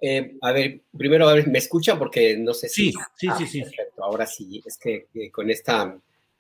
[0.05, 1.97] Eh, a ver, primero, a ver, ¿me escucha?
[1.97, 2.91] Porque no sé si...
[2.91, 3.61] Sí, sí, sí, sí.
[3.63, 5.97] Perfecto, ahora sí, es que eh, con esta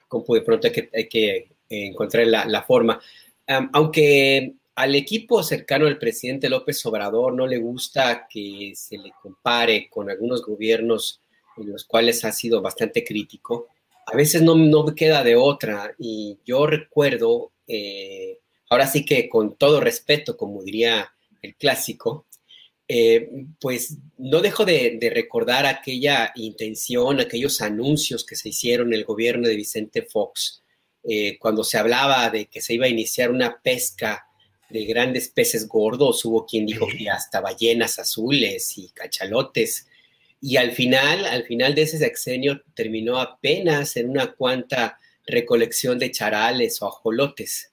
[0.08, 3.00] compu de pronto hay que, hay que eh, encontrar la, forma.
[3.72, 9.88] aunque al equipo cercano al presidente López Obrador no le gusta que se le compare
[9.88, 11.20] con algunos gobiernos
[11.56, 13.68] en los cuales ha sido bastante crítico.
[14.06, 18.40] A veces no, no queda de otra y yo recuerdo, eh,
[18.70, 21.12] ahora sí que con todo respeto, como diría
[21.42, 22.26] el clásico,
[22.94, 29.06] eh, pues no dejo de, recordar aquella intención, aquellos anuncios que se hicieron en el
[29.06, 30.62] gobierno de Vicente Fox,
[31.02, 34.26] eh, cuando se hablaba de que se iba a iniciar una pesca
[34.68, 39.86] de grandes peces gordos, hubo quien dijo que hasta ballenas azules y cachalotes.
[40.42, 46.10] Y al final, al final de ese sexenio terminó apenas en una cuanta recolección de
[46.10, 47.72] charales o ajolotes.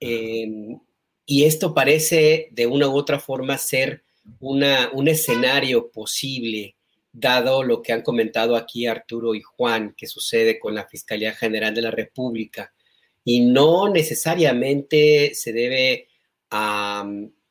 [0.00, 0.80] Em,
[1.26, 4.07] y esto parece de una u otra forma ser
[4.40, 6.76] una, un escenario posible,
[7.12, 11.74] dado lo que han comentado aquí Arturo y Juan, que sucede con la Fiscalía General
[11.74, 12.72] de la República.
[13.24, 16.08] Y no necesariamente se debe
[16.50, 17.08] a,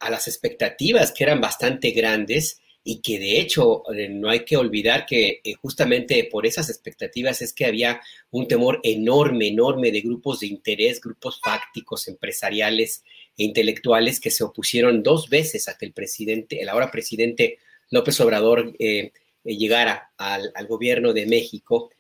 [0.10, 5.06] las expectativas que eran bastante grandes y que de hecho eh, no hay que olvidar
[5.06, 8.00] que eh, justamente por esas expectativas es que había
[8.32, 13.04] un temor enorme, enorme de grupos de interés, grupos fácticos, empresariales
[13.38, 17.60] e intelectuales que se opusieron dos veces a que el presidente, el ahora presidente
[17.90, 19.12] López Obrador eh,
[19.44, 21.92] llegara al, gobierno de México.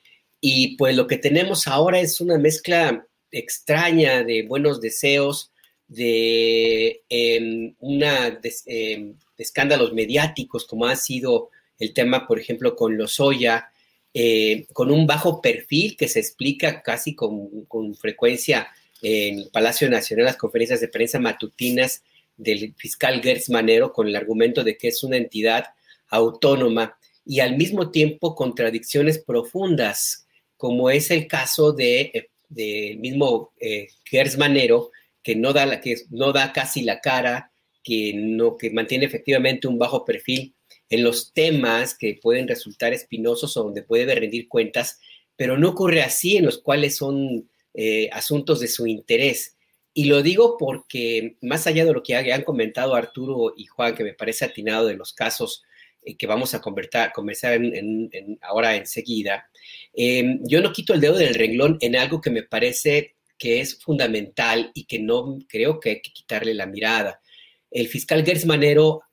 [0.41, 5.51] Y pues lo que tenemos ahora es una mezcla extraña de buenos deseos,
[5.87, 11.49] de, em, una, em, escándalos mediáticos, como ha sido
[11.79, 13.71] el tema, por ejemplo, con Lozoya,
[14.13, 18.67] eh, con un bajo perfil que se explica casi con, con, frecuencia
[19.01, 22.03] en Palacio Nacional, las conferencias de prensa matutinas
[22.35, 25.65] del fiscal Gertz Manero, con el argumento de que es una entidad
[26.09, 33.87] autónoma y al mismo tiempo contradicciones profundas, como es el caso de, del mismo eh,
[34.05, 34.91] Gertz Manero,
[35.21, 37.51] que no da, la, que no da casi la cara,
[37.83, 40.53] que, no, que mantiene efectivamente un bajo perfil
[40.89, 44.99] en los temas que pueden resultar espinosos o donde puede rendir cuentas,
[45.35, 47.49] pero no ocurre así en los cuales son
[47.79, 49.55] eh, asuntos de su interés.
[49.93, 54.03] Y lo digo porque, más allá de lo que han comentado Arturo y Juan, que
[54.03, 55.63] me parece atinado de los casos
[56.01, 57.13] eh, que vamos a conversar,
[57.53, 59.47] en, ahora enseguida,
[59.93, 63.79] eh, yo no quito el dedo del renglón en algo que me parece que es
[63.79, 67.21] fundamental y que no creo que hay que quitarle la mirada.
[67.69, 68.47] El fiscal Gers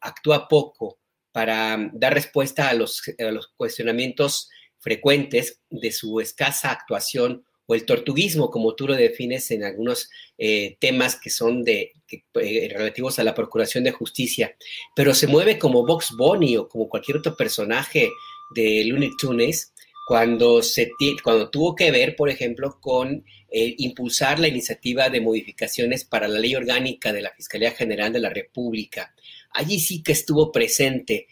[0.01, 0.99] actúa poco
[1.32, 3.03] para dar respuesta a los
[3.59, 10.11] cuestionamientos frecuentes de su escasa actuación o el tortuguismo, como tú lo defines en algunos
[10.39, 14.57] eh, temas que son de, eh, relativos a la Procuración de Justicia,
[14.95, 18.11] pero se mueve como Vox Bunny o como cualquier otro personaje
[18.55, 19.73] de Looney Tunes
[20.07, 20.91] cuando, se,
[21.23, 26.39] cuando tuvo que ver, por ejemplo, con eh, impulsar la iniciativa de modificaciones para la
[26.39, 29.15] ley orgánica de la Fiscalía General de la República.
[29.53, 31.28] Allí sí que estuvo presente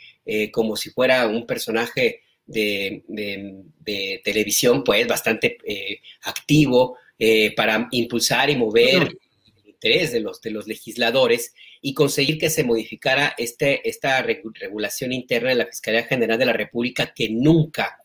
[0.53, 8.57] como si fuera un personaje de, televisión, pues bastante eh, activo eh, para impulsar y
[8.57, 9.19] mover el
[9.67, 15.51] interés de los, de los legisladores y conseguir que se modificara este, esta regulación interna
[15.51, 17.99] de la Fiscalía General de la República que nunca,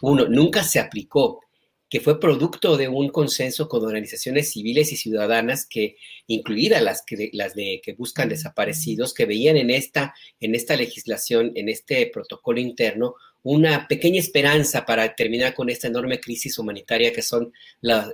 [0.00, 1.40] uno, nunca se aplicó
[1.94, 5.96] que fue producto de un consenso con organizaciones civiles y ciudadanas que,
[6.26, 11.52] incluidas las que, las de, que buscan desaparecidos, que veían en esta, en esta legislación,
[11.54, 13.14] en este protocolo interno,
[13.44, 17.52] una pequeña esperanza para terminar con esta enorme crisis humanitaria que son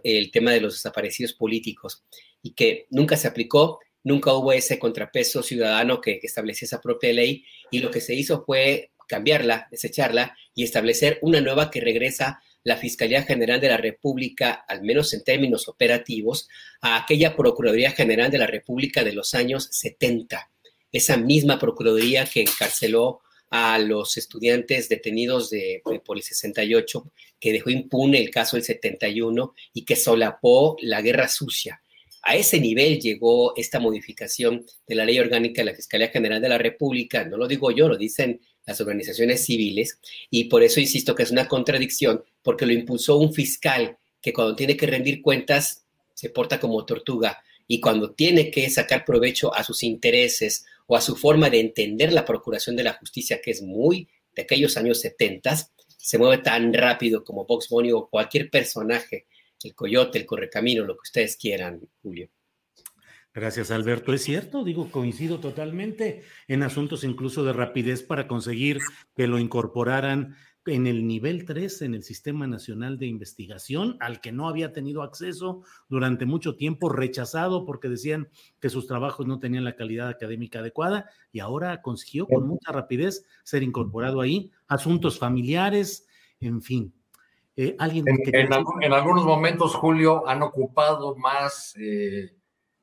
[0.03, 2.05] el tema de los desaparecidos políticos
[2.43, 7.45] y que nunca se aplicó, nunca hubo ese contrapeso ciudadano que, que esa propia ley
[7.71, 12.77] y lo que se hizo fue cambiarla, desecharla y establecer una nueva que regresa la
[12.77, 16.49] Fiscalía General de la República, al menos en términos operativos,
[16.81, 20.51] a aquella Procuraduría General de la República de los años 70.
[20.93, 27.71] Esa misma Procuraduría que encarceló a los estudiantes detenidos de, por el 68, que dejó
[27.71, 31.83] impune el caso del 71 y que solapó la guerra sucia.
[32.23, 36.49] A ese nivel llegó esta modificación de la ley orgánica de la Fiscalía General de
[36.49, 39.99] la República, no lo digo yo, lo dicen las organizaciones civiles,
[40.31, 44.55] y por eso insisto que es una contradicción, porque lo impulsó un fiscal que cuando
[44.55, 47.43] tiene que rendir cuentas se porta como tortuga.
[47.67, 52.13] Y cuando tiene que sacar provecho a sus intereses o a su forma de entender
[52.13, 55.55] la procuración de la justicia, que es muy de aquellos años 70,
[55.97, 59.29] se mueve tan rápido como Box Bunny o cualquier personaje,
[59.63, 62.29] el coyote, el correcamino, lo que ustedes quieran, Julio.
[63.33, 64.13] Gracias, Alberto.
[64.13, 68.79] Es cierto, digo, coincido totalmente en asuntos incluso de rapidez para conseguir
[69.15, 70.35] que lo incorporaran
[70.67, 75.03] en el nivel 3 en el Sistema Nacional de Investigación, al que no había tenido
[75.03, 78.29] acceso durante mucho tiempo, rechazado porque decían
[78.61, 83.25] que sus trabajos no tenían la calidad académica adecuada y ahora consiguió con mucha rapidez
[83.43, 84.51] ser incorporado ahí.
[84.69, 86.07] Asuntos familiares,
[86.41, 86.93] en fin.
[87.57, 91.75] Eh, ¿alguien en, algunos momentos, Julio, han ocupado más...
[91.79, 92.35] Eh,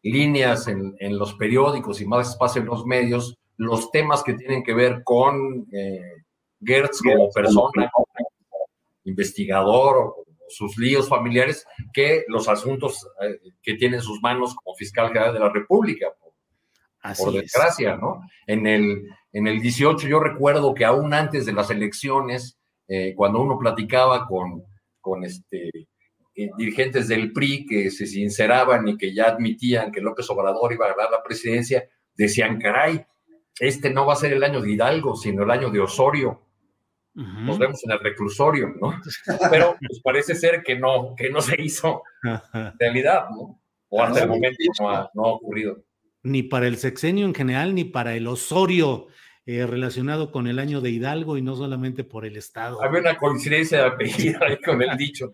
[0.04, 4.74] líneas en, los periódicos y más espacio en los medios, los temas que tienen que
[4.74, 6.17] ver con eh,
[6.64, 8.08] Gertz como persona, como
[9.04, 14.76] investigador o sus líos familiares, que los asuntos eh, que tiene en sus manos como
[14.76, 16.08] fiscal general de la República,
[17.18, 18.22] por, desgracia, ¿no?
[18.46, 22.58] En el, en el 18 yo recuerdo que aún antes de las elecciones,
[22.88, 24.64] eh, cuando uno platicaba con,
[25.00, 25.70] con este
[26.36, 30.86] eh, dirigentes del PRI que se sinceraban y que ya admitían que López Obrador iba
[30.86, 33.06] a ganar la presidencia, decían, caray,
[33.60, 36.47] este no va a ser el año de Hidalgo, sino el año de Osorio.
[37.18, 38.94] Nos vemos en el reclusorio, ¿no?
[39.50, 42.04] Pero pues parece ser que no, que no se hizo
[42.80, 43.60] realidad, ¿no?
[43.90, 45.84] O hasta el momento no ha, ocurrido.
[46.22, 49.08] Ni para el sexenio en general, ni para el Osorio.
[49.50, 52.84] Eh, relacionado con el año de Hidalgo y no solamente por el Estado.
[52.84, 55.32] Había una coincidencia de apellido ahí con el dicho.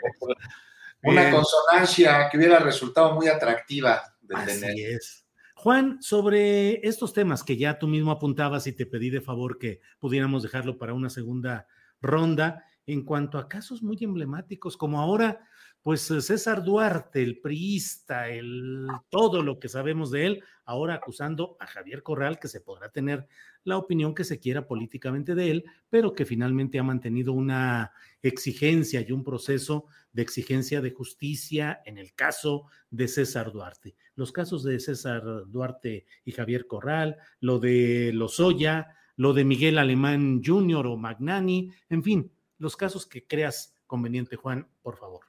[1.02, 5.26] Una consonancia que hubiera resultado muy atractiva de Así es.
[5.56, 9.82] Juan, sobre estos temas que ya tú mismo apuntabas y te pedí de favor que
[9.98, 11.68] pudiéramos dejarlo para una segunda
[12.04, 15.48] ronda, en cuanto a casos muy emblemáticos, como ahora
[15.84, 21.58] pues eh, César Duarte, el priista, el todo lo que sabemos de él, ahora acusando
[21.60, 23.28] a Javier Corral, que se podrá tener
[23.66, 29.02] la opinión que se quiera políticamente de él, pero que finalmente ha mantenido una exigencia
[29.02, 33.96] y un proceso de exigencia de justicia en el caso de César Duarte.
[34.16, 40.42] Los casos de César Duarte y Javier Corral, lo de Lozoya, lo de Miguel Alemán
[40.44, 40.88] Jr.
[40.88, 45.22] o Magnani, en fin, los casos que creas conveniente, Juan, por favor.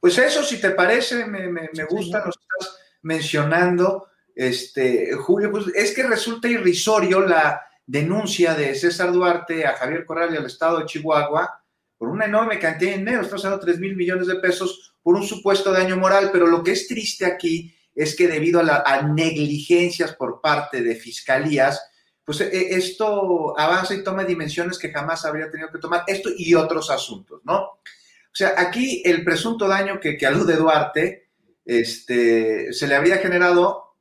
[0.00, 5.66] Pues eso, si te parece, me, me, me gusta, lo estás mencionando, este, Julio, pues
[5.74, 10.78] es que resulta irrisorio la denuncia de César Duarte a Javier Corral y al Estado
[10.78, 11.60] de Chihuahua
[11.98, 15.16] por una enorme cantidad de dinero, estamos hablando de 3 mil millones de pesos por
[15.16, 18.82] un supuesto daño moral, pero lo que es triste aquí es que debido a, la,
[18.86, 21.89] a negligencias por parte de fiscalías,
[22.30, 26.54] pues e, esto avanza y toma dimensiones que jamás habría tenido que tomar, esto y
[26.54, 27.58] otros asuntos, ¿no?
[27.58, 31.30] O sea, aquí el presunto daño que, que alude Duarte
[31.64, 33.96] este, se le habría generado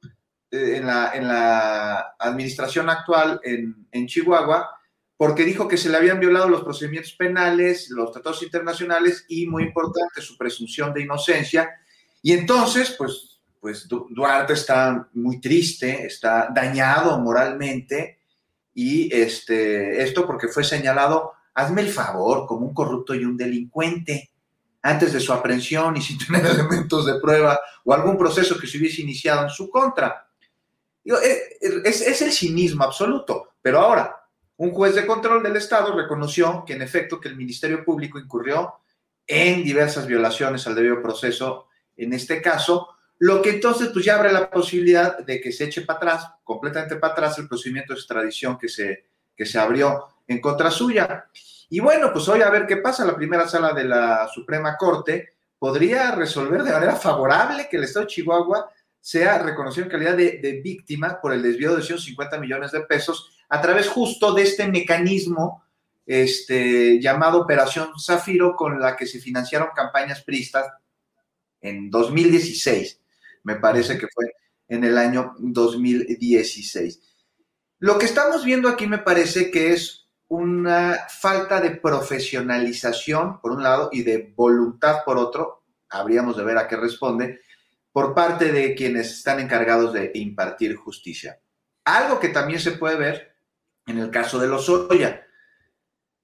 [0.51, 4.79] eh, en, la, en, la, administración actual en, en, Chihuahua
[5.17, 9.63] porque dijo que se le habían violado los procedimientos penales, los tratados internacionales y, muy
[9.63, 11.67] importante, su presunción de inocencia.
[12.21, 18.18] Y entonces, pues, pues Duarte está muy triste, está dañado moralmente
[18.81, 24.31] y este, esto porque fue señalado, hazme el favor, como un corrupto y un delincuente
[24.81, 28.77] antes de su aprehensión y sin tener elementos de prueba o algún proceso que se
[28.77, 30.29] hubiese iniciado en su contra.
[31.03, 33.55] Eh, es, es el cinismo absoluto.
[33.61, 34.15] Pero ahora,
[34.55, 38.75] un juez de control del Estado reconoció que en efecto que el Ministerio Público incurrió
[39.27, 44.31] en diversas violaciones al debido proceso en este caso, lo que entonces pues ya abre
[44.31, 48.57] la posibilidad de que se eche para atrás, completamente para atrás el procedimiento de extradición
[48.57, 49.05] que se,
[49.35, 51.25] que se abrió en contra suya.
[51.69, 53.05] Y bueno, pues hoy a ver qué pasa.
[53.05, 58.05] La primera sala de la Suprema Corte podría resolver de manera favorable que el Estado
[58.05, 58.71] de Chihuahua
[59.01, 63.61] sea reconocido en calidad de, víctima por el desvío de 150 millones de pesos a
[63.61, 65.63] través justo de este mecanismo
[66.05, 70.71] este, llamado Operación Zafiro, con la que se financiaron campañas pristas
[71.61, 72.98] en 2016,
[73.49, 74.31] me parece que fue
[74.67, 77.01] en el año 2016.
[77.79, 83.63] Lo que estamos viendo aquí me parece que es una falta de profesionalización, por un
[83.63, 87.41] lado, y de voluntad, por otro, habríamos de ver a qué responde,
[87.91, 91.41] por parte de quienes están encargados de impartir justicia.
[91.85, 93.35] Algo que también se puede ver
[93.87, 95.25] en el caso de Lozoya.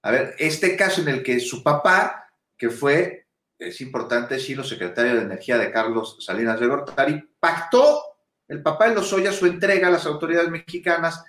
[0.04, 3.25] A ver, este caso en el que su papá, que fue,
[3.58, 8.02] es importante decirlo, secretario de Energía de Carlos Salinas de Gortari, pactó
[8.48, 11.24] el papá de Lozoya su entrega a las autoridades mexicanas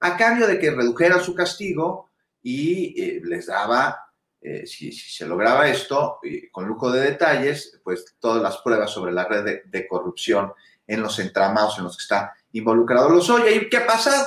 [0.00, 2.10] a cambio de que redujeran su castigo
[2.42, 4.12] y eh, les daba
[4.44, 6.18] eh, si, se lograba esto,
[6.50, 10.52] con lujo de detalles, pues todas las pruebas sobre la red de, corrupción
[10.84, 13.50] en los entramados en los que está involucrado Lozoya.
[13.52, 14.26] ¿Y qué ha pasado?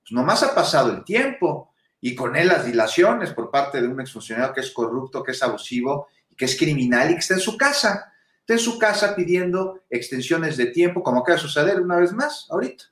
[0.00, 4.00] Pues nomás ha pasado el tiempo y con él las dilaciones por parte de un
[4.00, 6.08] exfuncionario que es corrupto, que es abusivo
[6.40, 8.14] que es criminal y que está en su casa.
[8.38, 12.46] Está en su casa pidiendo extensiones de tiempo, como acaba de suceder una vez más
[12.48, 12.84] ahorita,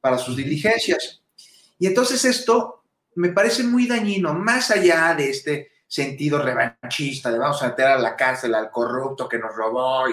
[0.00, 1.22] para sus diligencias.
[1.78, 2.82] Y entonces esto
[3.14, 7.98] me parece muy dañino, más allá de este sentido revanchista, de vamos a meter a
[7.98, 10.06] la cárcel al corrupto que nos robó.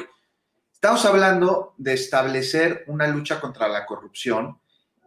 [0.72, 4.60] Estamos hablando de establecer una lucha contra la corrupción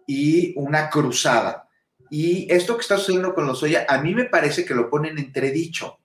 [0.08, 1.68] y una cruzada.
[2.10, 5.18] Y esto que está sucediendo con los Oya, a mí me parece que lo ponen
[5.18, 6.00] entredicho.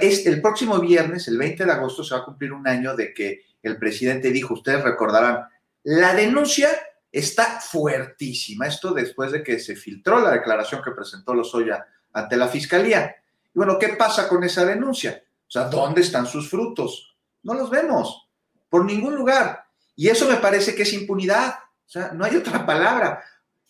[0.00, 3.12] Es, el próximo viernes, el 20 de agosto, se va a cumplir un año de
[3.14, 5.44] que el presidente dijo, ustedes recordarán,
[5.84, 6.68] la denuncia
[7.10, 8.66] está fuertísima.
[8.66, 13.14] Esto después de que se filtró la declaración que presentó Lozoya ante la fiscalía
[13.58, 15.20] bueno, ¿qué pasa con esa denuncia?
[15.48, 17.16] O sea, ¿dónde están sus frutos?
[17.42, 18.28] No los vemos,
[18.68, 19.64] por ningún lugar.
[19.96, 21.54] Y eso me parece que es impunidad.
[21.84, 23.20] O sea, no hay otra palabra.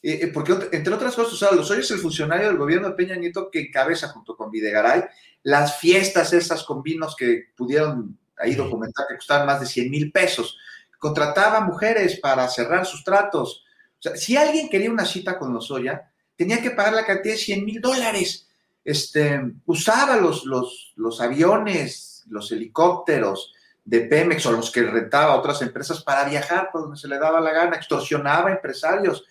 [0.02, 2.94] Eh, eh, porque, entre otras cosas, o sea, los es el funcionario del gobierno de
[2.94, 5.04] Peña Nieto que encabeza junto con Videgaray
[5.42, 10.12] las fiestas esas con vinos que pudieron ahí documentar que costaban más de 100 mil
[10.12, 10.58] pesos.
[10.98, 13.64] Contrataba mujeres para cerrar sus tratos.
[13.98, 17.40] O sea, si alguien quería una cita con Lozoya, tenía que pagar la cantidad de
[17.40, 18.48] 100 mil dólares
[18.88, 23.52] este, usaba los, los, aviones, los helicópteros
[23.84, 27.18] de Pemex o los que rentaba a otras empresas para viajar por donde se le
[27.18, 29.26] daba la gana, extorsionaba a empresarios.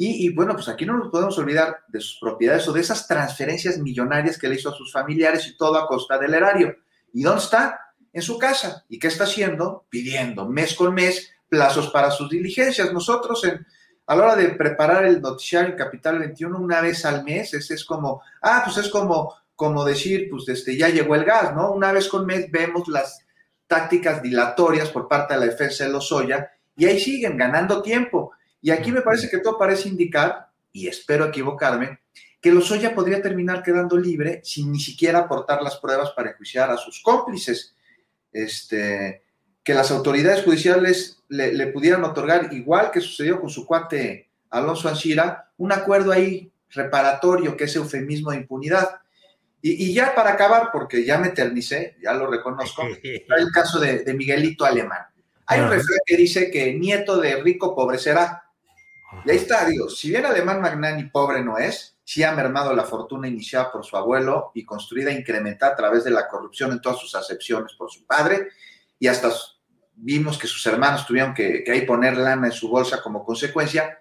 [0.00, 3.78] Y, bueno, pues aquí no nos podemos olvidar de sus propiedades o de esas transferencias
[3.78, 6.76] millonarias que le hizo a sus familiares y todo a costa del erario.
[7.12, 7.80] ¿Y dónde está?
[8.12, 8.84] En su casa.
[8.88, 9.86] ¿Y qué está haciendo?
[9.90, 12.92] Pidiendo mes con mes plazos para sus diligencias.
[12.92, 13.66] Nosotros en,
[14.06, 17.84] a la hora de preparar el noticiario Capital 21 una vez al mes, es, es
[17.84, 21.72] como, ah, pues es como, como decir, pues este, ya llegó el gas, ¿no?
[21.72, 23.26] Una vez con mes vemos las
[23.66, 28.30] tácticas dilatorias por parte de la defensa de Lozoya y ahí siguen ganando tiempo.
[28.60, 32.00] Y aquí me parece que todo parece indicar, y espero equivocarme,
[32.40, 36.76] que Lozoya podría terminar quedando libre sin ni siquiera aportar las pruebas para enjuiciar a
[36.76, 37.74] sus cómplices.
[38.32, 39.22] Este,
[39.68, 45.50] que las autoridades judiciales le, pudieran otorgar, igual que sucedió con su cuate Alonso Anchira,
[45.58, 48.88] un acuerdo ahí reparatorio, que es eufemismo de impunidad.
[49.60, 54.64] Y, ya para acabar, porque ya me eternicé, ya lo reconozco, el caso de, Miguelito
[54.64, 55.02] Alemán.
[55.44, 58.44] Hay un refrán que dice que nieto de rico pobre será.
[59.24, 62.84] Y ahí está, digo, si bien Alemán Magnani pobre no es, sí ha mermado la
[62.84, 66.80] fortuna iniciada por su abuelo y construida e incrementada a través de la corrupción en
[66.80, 68.48] todas sus acepciones por su padre
[68.98, 69.30] y hasta
[69.94, 73.98] vimos que sus hermanos tuvieron que, ahí poner lana en su bolsa como consecuencia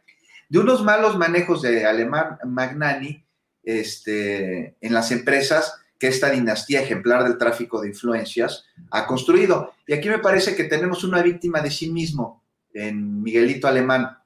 [0.49, 3.25] de unos malos manejos de Alemán Magnani
[3.63, 9.73] este, en las empresas que esta dinastía ejemplar del tráfico de influencias ha construido.
[9.87, 12.43] Y aquí me parece que tenemos una víctima de sí mismo
[12.73, 14.16] en Miguelito Alemán.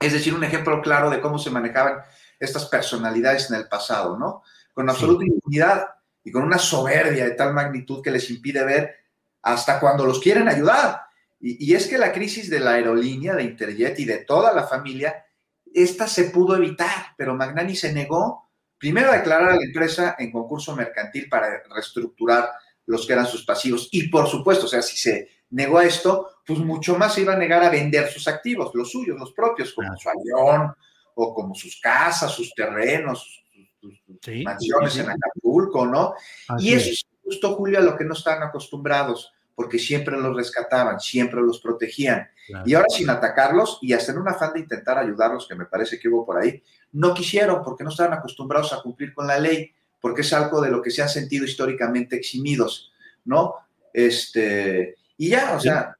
[0.00, 2.00] Es decir, un ejemplo claro de cómo se manejaban
[2.38, 4.42] estas personalidades en el pasado, ¿no?
[4.72, 5.88] Con absoluta impunidad
[6.24, 8.96] y con una soberbia de tal magnitud que les impide ver
[9.42, 11.02] hasta cuando los quieren ayudar.
[11.38, 15.24] Y, es que la crisis de la aerolínea, de Interjet y de toda la familia,
[15.72, 20.32] esta se pudo evitar, pero Magnani se negó primero a declarar a la empresa en
[20.32, 22.50] concurso mercantil para reestructurar
[22.86, 23.88] los que eran sus pasivos.
[23.90, 27.32] Y por supuesto, o sea, si se negó a esto, pues mucho más se iba
[27.32, 30.74] a negar a vender sus activos, los suyos, los propios, como su avión
[31.14, 33.44] o como sus casas, sus terrenos,
[33.80, 34.02] sus,
[34.42, 36.12] mansiones en Acapulco, ¿no?
[36.58, 40.98] y eso es justo, Julio, a lo que no estaban acostumbrados, porque siempre los rescataban,
[40.98, 42.28] siempre los protegían.
[42.66, 46.08] Y ahora sin atacarlos y en un afán de intentar ayudarlos, que me parece que
[46.08, 46.60] hubo por ahí,
[46.90, 50.72] no quisieron porque no estaban acostumbrados a cumplir con la ley, porque es algo de
[50.72, 52.92] lo que se han sentido históricamente eximidos,
[53.24, 53.54] ¿no?
[53.92, 55.96] Este, y ya, o sea,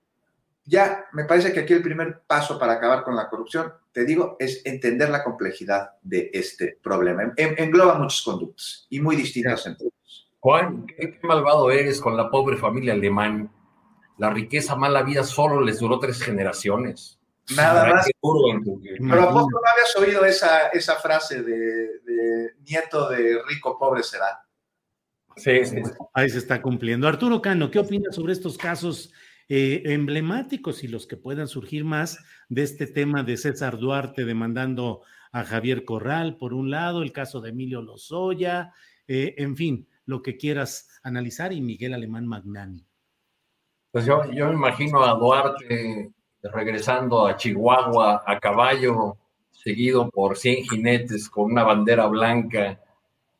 [0.71, 4.37] ya me parece que aquí el primer paso para acabar con la corrupción, te digo,
[4.39, 7.33] es entender la complejidad de este problema.
[7.37, 10.31] engloba muchas conductas y muy distintas entre ellos.
[10.39, 13.51] Juan, qué malvado eres con la pobre familia alemán.
[14.17, 17.19] La riqueza mala vida solo les duró tres generaciones.
[17.57, 18.07] Nada más.
[18.07, 24.47] Pero ¿a poco no habías oído esa, esa frase de, nieto de rico pobre será?
[25.37, 25.83] Sí, sí,
[26.15, 27.09] Ahí se está cumpliendo.
[27.09, 29.13] Arturo Cano, ¿qué opinas sobre estos casos
[29.53, 35.03] eh, emblemáticos y los que puedan surgir más de este tema de César Duarte demandando
[35.33, 38.73] a Javier Corral, por un lado, el caso de Emilio Lozoya,
[39.09, 42.87] eh, en fin, lo que quieras analizar, y Miguel Alemán Magnani?
[43.91, 46.13] Pues yo, yo me imagino a Duarte
[46.45, 49.17] regresando a Chihuahua a caballo,
[49.51, 52.81] seguido por 100 jinetes con una bandera blanca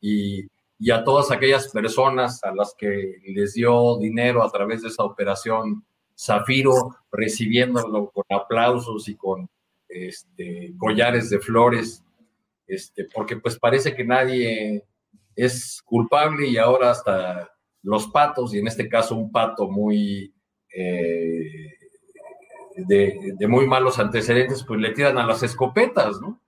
[0.01, 0.45] y,
[0.77, 5.05] y, a todas aquellas personas a las que les dio dinero a través de esa
[5.05, 5.85] operación
[6.21, 9.49] Zafiro, recibiéndolo con aplausos y con
[9.89, 12.03] este, collares de flores,
[12.67, 14.85] este, porque pues parece que nadie
[15.35, 17.49] es culpable y ahora hasta
[17.81, 20.33] los patos, y en este caso un pato muy...
[20.73, 21.77] Eh,
[22.77, 26.41] de, muy malos antecedentes, pues le tiran a las escopetas, ¿no?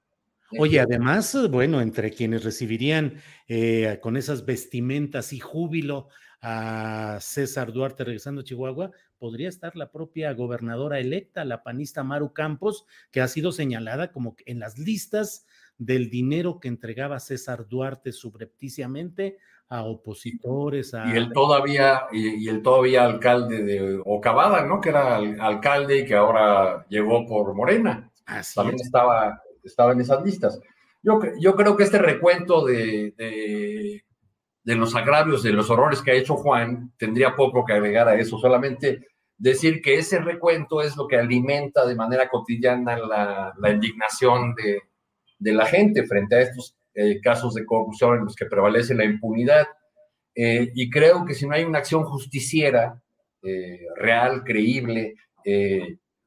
[0.58, 3.16] Oye, además, bueno, entre quienes recibirían
[3.48, 6.08] eh, con esas vestimentas y júbilo
[6.45, 12.34] a César Duarte regresando a Chihuahua, podría estar la propia gobernadora electa, la panista Maru
[12.34, 15.48] Campos, que ha sido señalada como en las listas
[15.78, 19.38] del dinero que entregaba César Duarte subrepticiamente
[19.70, 20.94] a opositores.
[20.94, 21.07] A...
[21.14, 24.82] Y él todavía, y, el todavía alcalde de Ocabada, ¿no?
[24.82, 28.11] Que era alcalde y que ahora llegó por Morena.
[28.53, 30.60] También estaba, estaba en esas listas.
[31.02, 34.03] Yo, yo creo que este recuento de, de,
[34.64, 38.15] de, los agravios, de los horrores que ha hecho Juan, tendría poco que agregar a
[38.15, 39.07] eso, solamente
[39.38, 44.81] decir que ese recuento es lo que alimenta de manera cotidiana la, la indignación de,
[45.44, 49.03] de la gente frente a estos eh, casos de corrupción en los que prevalece la
[49.03, 49.68] impunidad.
[50.35, 53.02] Eh, y creo que si no hay una acción justiciera,
[53.41, 55.15] eh, real, creíble,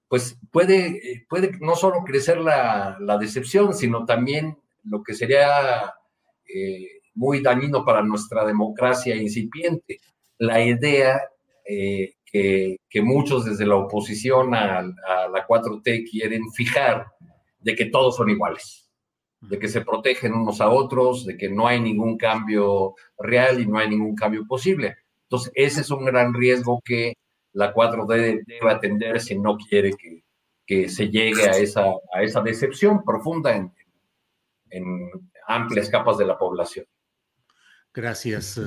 [0.08, 5.94] pues puede, puede no solo crecer la, la, decepción, sino también lo que sería
[7.16, 9.98] muy dañino para nuestra democracia incipiente,
[10.38, 11.20] la idea
[11.64, 17.06] que, que, muchos desde la oposición a, a la 4T quieren fijar
[17.58, 18.86] de que todos son iguales
[19.40, 23.66] de que se protegen unos a otros, de que no hay ningún cambio real y
[23.66, 24.96] no hay ningún cambio posible.
[25.22, 27.14] Entonces, ese es un gran riesgo que
[27.52, 30.22] la 4D debe atender si no quiere que,
[30.66, 33.72] que se llegue a esa, a esa decepción profunda en,
[34.70, 35.10] en
[35.46, 36.86] amplias capas de la población.
[37.96, 38.60] Gracias.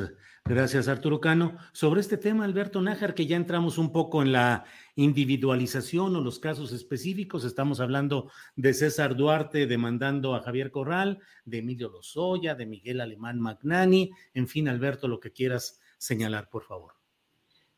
[0.43, 1.56] Gracias, Arturo Cano.
[1.72, 4.65] Sobre este tema, Alberto Nájar, que ya entramos un poco en la
[4.95, 11.60] individualización o los casos específicos, estamos hablando de César Duarte demandando a Javier Corral, de
[11.60, 16.93] Emilio Lozoya, de Miguel Alemán Magnani, en fin, Alberto, lo que quieras señalar, por favor.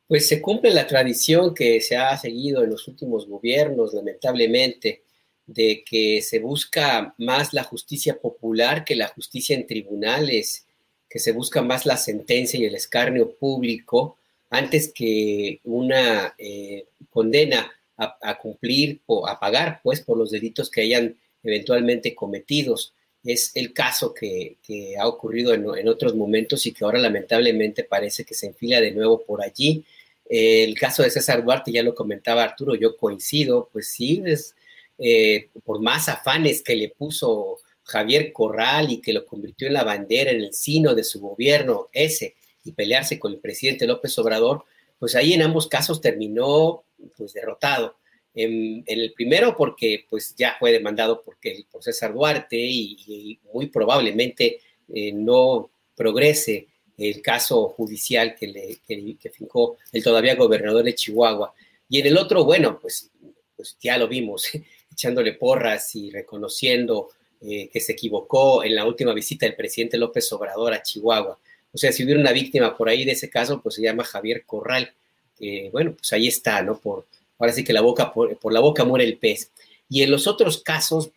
[0.07, 5.03] Pues se cumple la tradición que se ha seguido en los últimos gobiernos, lamentablemente,
[5.45, 10.65] de que se busca más la justicia popular que la justicia en tribunales
[11.11, 14.17] que se busca más la sentencia y el escarnio público
[14.49, 20.81] antes que una eh, condena a, cumplir o a pagar, pues, por los delitos que
[20.81, 22.93] hayan eventualmente cometidos.
[23.23, 24.57] Es el caso que,
[24.99, 29.23] ha ocurrido en, otros momentos y que ahora lamentablemente parece que se enfila de nuevo
[29.23, 29.85] por allí.
[30.27, 34.55] el caso de César Duarte, ya lo comentaba Arturo, yo coincido, pues sí, es,
[34.97, 37.59] eh, por más afanes que le puso
[37.91, 41.89] Javier Corral y que lo convirtió en la bandera en el sino de su gobierno
[41.91, 44.63] ese y pelearse con el presidente López Obrador,
[44.97, 46.83] pues ahí en ambos casos terminó
[47.17, 47.97] pues derrotado.
[48.33, 54.59] En, el primero porque pues ya fue demandado porque, por César Duarte y, muy probablemente
[54.93, 61.53] eh, no progrese el caso judicial que, le, que, fincó el todavía gobernador de Chihuahua.
[61.89, 63.11] Y en el otro, bueno, pues,
[63.55, 64.47] pues ya lo vimos,
[64.91, 67.09] echándole porras y reconociendo
[67.43, 71.39] eh, que se equivocó en la última visita del presidente López Obrador a Chihuahua.
[71.73, 74.43] O sea, si hubiera una víctima por ahí de ese caso, pues se llama Javier
[74.45, 74.93] Corral.
[75.39, 76.77] que bueno, pues ahí está, ¿no?
[76.77, 77.07] Por,
[77.39, 79.51] ahora sí que la boca, por, la boca muere el pez.
[79.89, 81.09] Y en los otros casos,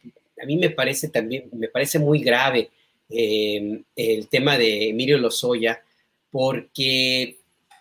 [0.42, 2.70] a mí me parece también, me parece muy grave
[3.10, 5.82] eh, el tema de Emilio Lozoya,
[6.30, 7.36] porque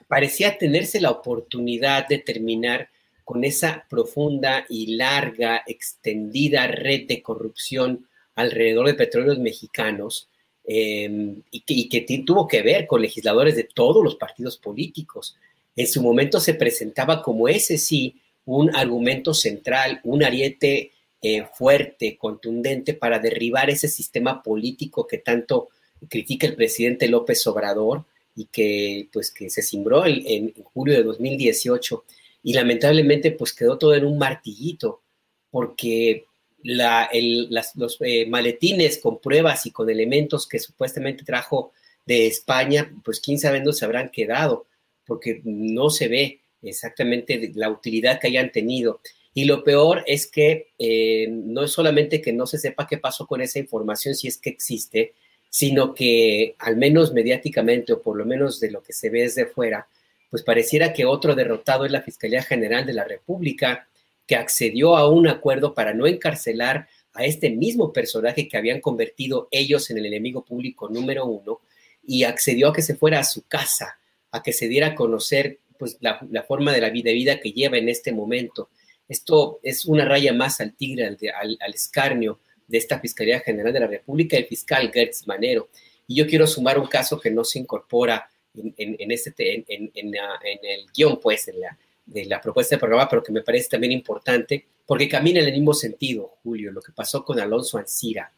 [0.10, 2.90] parecía tenerse la oportunidad de terminar
[3.24, 8.06] con esa profunda y larga, extendida red de corrupción
[8.36, 10.30] alrededor de petróleos mexicanos
[10.66, 15.38] em, y, que, tuvo que ver con legisladores de todos los partidos políticos.
[15.76, 18.16] En su momento se presentaba como ese sí
[18.46, 20.92] un argumento central, un ariete
[21.22, 25.70] eh, fuerte, contundente para derribar ese sistema político que tanto
[26.10, 28.04] critica el presidente López Obrador
[28.36, 32.04] y que pues que se cimbró en, en julio de 2018
[32.44, 35.02] y lamentablemente pues quedó todo en un martillito
[35.50, 36.26] porque
[36.64, 41.72] los eh, maletines con pruebas y con elementos que supuestamente trajo
[42.06, 44.66] de España, pues quién sabe dónde se habrán quedado,
[45.06, 49.02] porque no se ve exactamente la utilidad que hayan tenido.
[49.34, 53.26] Y lo peor es que eh, no es solamente que no se sepa qué pasó
[53.26, 55.14] con esa información, si es que existe,
[55.50, 59.46] sino que al menos mediáticamente o por lo menos de lo que se ve desde
[59.46, 59.88] fuera,
[60.30, 63.88] pues pareciera que otro derrotado es la Fiscalía General de la República,
[64.28, 69.48] que accedió a un acuerdo para no encarcelar a este mismo personaje que habían convertido
[69.52, 71.62] ellos en el enemigo público número uno
[72.06, 74.00] y accedió a que se fuera a su casa,
[74.32, 77.52] a que se diera a conocer pues, la, forma de la vida, de vida que
[77.52, 78.70] lleva en este momento.
[79.08, 83.80] Esto es una raya más al tigre, al, al, escarnio de esta Fiscalía General de
[83.80, 85.70] la República, el fiscal Gertz Manero.
[86.08, 90.16] Y yo quiero sumar un caso que no se incorpora en, en, este, en, en
[90.16, 93.92] el guion, pues, en la, de la propuesta de programa, pero que me parece también
[93.92, 98.32] importante, porque camina en el mismo sentido, Julio, lo que pasó con Alonso Ancira.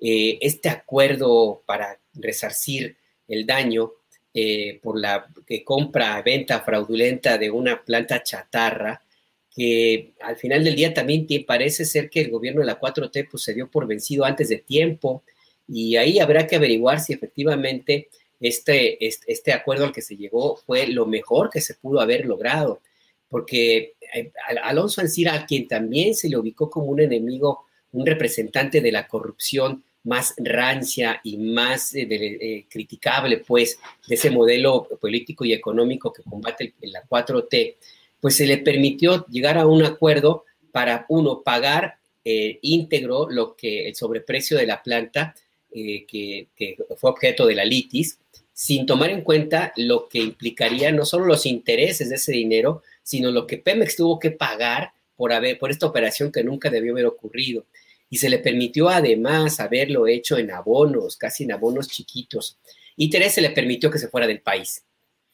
[0.00, 2.96] Eh, este acuerdo para resarcir
[3.28, 3.92] el daño
[4.32, 5.26] eh, por la
[5.64, 9.00] compra, venta fraudulenta de una planta chatarra,
[9.54, 13.44] que al final del día también parece ser que el gobierno de la 4T pues,
[13.44, 15.22] se dio por vencido antes de tiempo,
[15.68, 18.08] y ahí habrá que averiguar si efectivamente
[18.40, 22.26] este, este, este acuerdo al que se llegó fue lo mejor que se pudo haber
[22.26, 22.80] logrado
[23.34, 24.30] porque eh,
[24.62, 29.08] Alonso Ancira, a quien también se le ubicó como un enemigo, un representante de la
[29.08, 36.12] corrupción más rancia y más eh, eh, criticable, pues, de ese modelo político y económico
[36.12, 37.74] que combate la 4T,
[38.20, 43.96] pues se le permitió llegar a un acuerdo para, uno, pagar íntegro lo que el
[43.96, 45.34] sobreprecio de la planta
[45.72, 48.16] que, que, fue objeto de la litis,
[48.54, 53.30] sin tomar en cuenta lo que implicaría no solo los intereses de ese dinero, sino
[53.32, 57.06] lo que Pemex tuvo que pagar por, haber, por esta operación que nunca debió haber
[57.06, 57.66] ocurrido.
[58.08, 62.56] Y se le permitió además haberlo hecho en abonos, casi en abonos chiquitos.
[62.96, 64.84] Y Teresa le permitió que se fuera del país.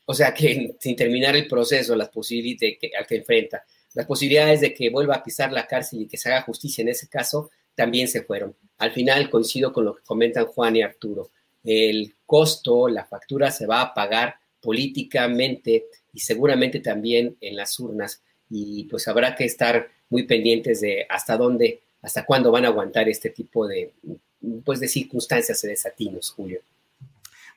[0.06, 4.62] O sea que sin terminar el proceso, las posibilidades que, al que enfrenta, las posibilidades
[4.62, 7.50] de que vuelva a pisar la cárcel y que se haga justicia en ese caso,
[7.74, 8.56] también se fueron.
[8.78, 11.30] Al final coincido con lo que comentan Juan y Arturo.
[11.62, 18.22] El costo, la factura se va a pagar políticamente y seguramente también en las urnas.
[18.48, 23.08] Y pues habrá que estar muy pendientes de hasta dónde, hasta cuándo van a aguantar
[23.08, 23.92] este tipo de,
[24.64, 26.60] pues de circunstancias y desatinos, Julio.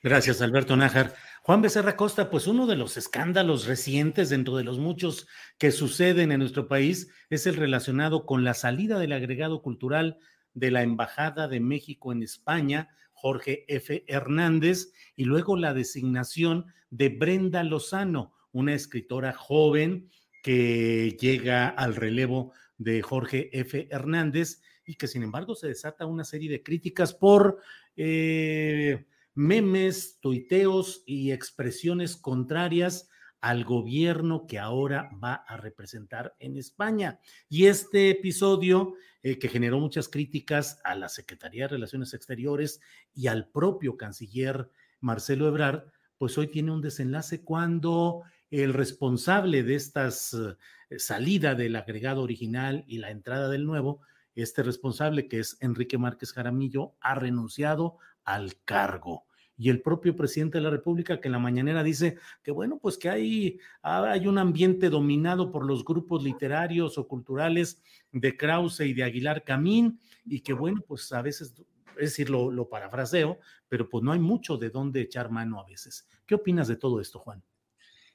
[0.02, 1.14] Gracias, Alberto Nájar.
[1.42, 5.26] Juan Becerra Costa, pues uno de los escándalos recientes dentro de los muchos
[5.58, 10.18] que suceden en nuestro país es el relacionado con la salida del agregado cultural
[10.54, 14.04] de la Embajada de México en España, Jorge F.
[14.06, 20.10] Hernández, y luego la designación de Brenda Lozano, una escritora joven
[20.42, 23.88] que llega al relevo de Jorge F.
[23.90, 27.60] Hernández y que sin embargo se desata una serie de críticas por
[27.96, 33.08] eh, memes, tuiteos y expresiones contrarias
[33.44, 37.20] al gobierno que ahora va a representar en España.
[37.50, 42.80] Y este episodio, eh, que generó muchas críticas a la Secretaría de Relaciones Exteriores
[43.12, 45.84] y al propio canciller Marcelo Ebrard,
[46.16, 52.82] pues hoy tiene un desenlace cuando el responsable de esta eh, salida del agregado original
[52.86, 54.00] y la entrada del nuevo,
[54.34, 59.26] este responsable que es Enrique Márquez Jaramillo, ha renunciado al cargo.
[59.56, 62.98] Y el propio presidente de la República que en la mañanera dice que bueno, pues
[62.98, 68.94] que hay, hay un ambiente dominado por los grupos literarios o culturales de Krause y
[68.94, 71.54] de Aguilar Camín y que bueno, pues a veces,
[71.96, 75.64] es decir, lo, lo parafraseo, pero pues no hay mucho de dónde echar mano a
[75.64, 76.06] veces.
[76.26, 77.42] ¿Qué opinas de todo esto, Juan?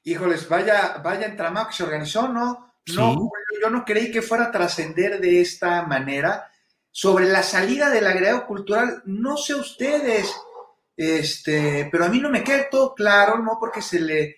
[0.02, 2.70] Híjoles, vaya, vaya entramado que se organizó, ¿no?
[2.94, 3.30] No,
[3.62, 6.50] yo no creí que fuera a trascender de esta manera.
[6.90, 10.34] Sobre la salida del agregado cultural, no sé ustedes,
[11.02, 13.56] este, pero a mí no me queda todo claro, ¿no?
[13.58, 14.36] Porque se le,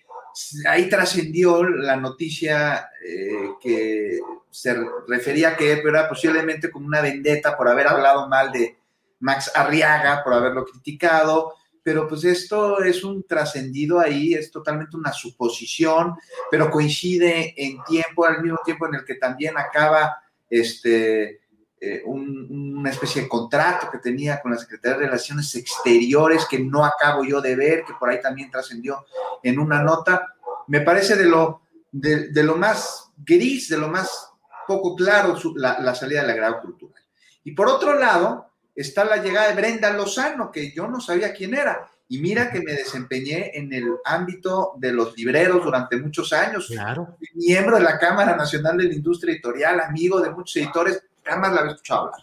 [0.67, 4.19] ahí trascendió la noticia eh, que
[4.49, 4.73] se
[5.07, 8.77] refería a que era posiblemente como una vendetta por haber hablado mal de
[9.19, 11.53] Max Arriaga, por haberlo criticado
[11.83, 16.15] pero pues esto es un trascendido ahí, es totalmente una suposición,
[16.49, 21.41] pero coincide en tiempo, al mismo tiempo en el que también acaba este,
[21.85, 26.85] eh, una especie de contrato que tenía con la Secretaría de Relaciones Exteriores que no
[26.85, 29.05] acabo yo de ver, que por ahí también trascendió
[29.43, 30.33] en una nota.
[30.67, 34.29] Me parece de lo, de, lo más gris, de lo más
[34.65, 37.03] poco claro la, la salida del agrado cultural.
[37.43, 41.53] Y por otro lado, está la llegada de Brenda Lozano, que yo no sabía quién
[41.53, 41.85] era.
[42.07, 46.67] Y mira que me desempeñé en el ámbito de los libreros durante muchos años.
[46.67, 47.17] Claro.
[47.33, 51.61] Miembro de la Cámara Nacional de la Industria Editorial, amigo de muchos editores, jamás la
[51.61, 52.21] había escuchado hablar.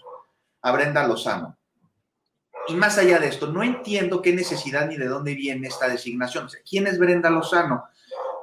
[0.62, 1.56] A Brenda Lozano.
[2.68, 6.48] Y más allá de esto, no entiendo qué necesidad ni de dónde viene esta designación.
[6.68, 7.84] ¿Quién es Brenda Lozano?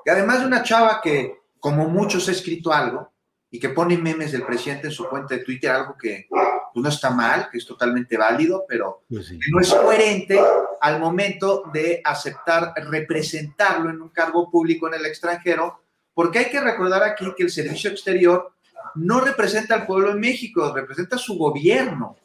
[0.03, 3.13] Que además de una chava que, como muchos, ha escrito algo
[3.49, 6.89] y que pone memes del presidente en su cuenta de Twitter, algo que pues, no
[6.89, 10.39] está mal, que es totalmente válido, pero pues no es coherente
[10.81, 15.81] al momento de aceptar representarlo en un cargo público en el extranjero,
[16.13, 18.53] porque hay que recordar aquí que el servicio exterior
[18.97, 22.15] no representa al pueblo de México, representa a su gobierno.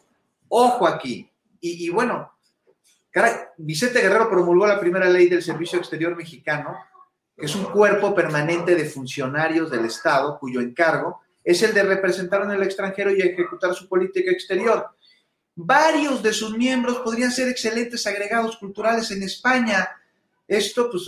[0.48, 1.28] Ojo aquí.
[1.60, 2.32] Y, bueno,
[3.10, 6.76] caray, Vicente Guerrero promulgó la primera ley del servicio exterior mexicano,
[7.36, 12.42] que es un cuerpo permanente de funcionarios del Estado cuyo encargo es el de representar
[12.42, 14.86] en el extranjero y ejecutar su política exterior.
[15.54, 19.88] Varios de sus miembros podrían ser excelentes agregados culturales en España.
[20.46, 21.04] Esto, pues,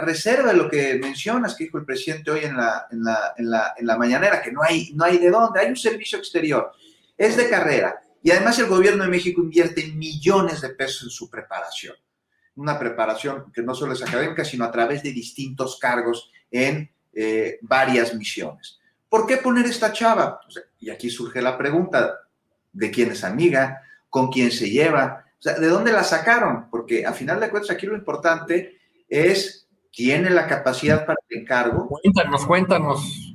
[0.00, 4.62] reserva lo que mencionas, que dijo el presidente hoy en la, en mañanera, que no
[4.62, 6.72] hay, no hay de dónde, hay un servicio exterior,
[7.16, 8.00] es de carrera.
[8.22, 11.94] Y además el gobierno de México invierte millones de pesos en su preparación.
[12.56, 17.58] Una preparación que no solo es académica, sino a través de distintos cargos en eh,
[17.62, 18.78] varias misiones.
[19.08, 20.40] ¿Por qué poner esta chava?
[20.78, 22.20] y aquí surge la pregunta,
[22.72, 23.82] ¿de quién es amiga?
[24.10, 25.26] ¿Con quién se lleva?
[25.42, 26.68] ¿de dónde la sacaron?
[26.70, 28.78] Porque a final de cuentas aquí lo importante
[29.08, 29.65] es,
[29.96, 31.88] ¿tiene la capacidad para el encargo?
[31.88, 33.34] Cuéntanos, cuéntanos.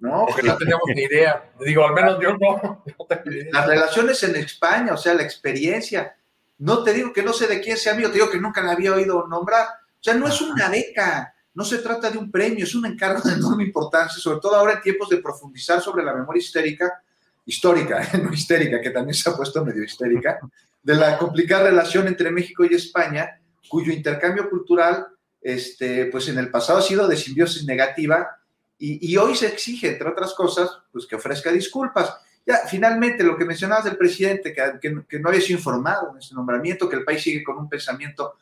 [0.00, 1.52] No, que no tenemos ni idea.
[1.60, 2.82] Digo, al menos yo no.
[3.52, 6.16] Las relaciones en España, o sea, la experiencia.
[6.56, 8.72] No te digo que no sé de quién sea amigo, te digo que nunca la
[8.72, 9.66] había oído nombrar.
[9.66, 13.20] O sea, no es una beca, no se trata de un premio, es un encargo
[13.20, 17.02] de enorme importancia, sobre todo ahora en tiempos de profundizar sobre la memoria histérica,
[17.44, 20.40] histórica, no histérica, que también se ha puesto medio histérica,
[20.82, 25.06] de la complicada relación entre México y España, cuyo intercambio cultural,
[25.40, 28.36] este, pues en el pasado ha sido de simbiosis negativa
[28.82, 32.16] y, hoy se exige, entre otras cosas, pues que ofrezca disculpas.
[32.46, 36.18] Ya, finalmente, lo que mencionabas del presidente, que, que, que no había sido informado en
[36.18, 38.36] ese nombramiento, que el país sigue con un pensamiento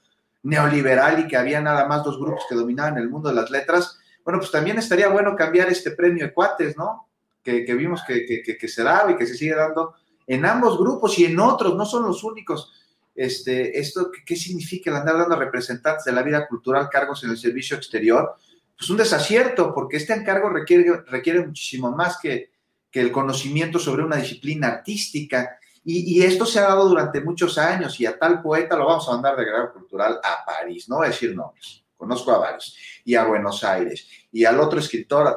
[0.45, 3.99] neoliberal y que había nada más dos grupos que dominaban el mundo de las letras,
[4.29, 7.09] bueno, pues también estaría bueno cambiar este premio de ¿no?
[7.43, 9.95] Que, vimos que, que, se daba y que se sigue dando
[10.27, 12.71] en ambos grupos y en otros, no son los únicos.
[13.19, 17.37] Este, esto, ¿qué, significa el andar dando representantes de la vida cultural cargos en el
[17.37, 18.37] servicio exterior?
[18.77, 22.53] Pues un desacierto, porque este encargo requiere, requiere muchísimo más que,
[22.93, 27.99] que el conocimiento sobre una disciplina artística y, esto se ha dado durante muchos años
[27.99, 31.07] y a tal poeta lo vamos a mandar de grado cultural a París, no voy
[31.07, 35.35] a decir nombres, conozco a varios, y a Buenos Aires, y al otro escritor,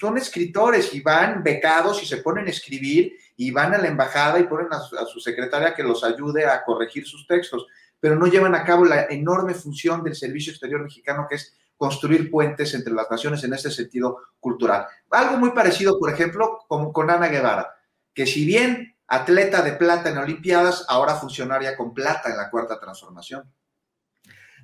[0.00, 4.38] son escritores y van becados y se ponen a escribir y van a la embajada
[4.38, 7.66] y ponen a su, secretaria que los ayude a corregir sus textos,
[7.98, 12.30] pero no llevan a cabo la enorme función del Servicio Exterior Mexicano que es construir
[12.30, 14.86] puentes entre las naciones en ese sentido cultural.
[15.10, 17.74] Algo muy parecido, por ejemplo, con, con Ana Guevara,
[18.14, 22.78] que si bien atleta de plata en Olimpiadas, ahora funcionaria con plata en la cuarta
[22.78, 23.52] transformación.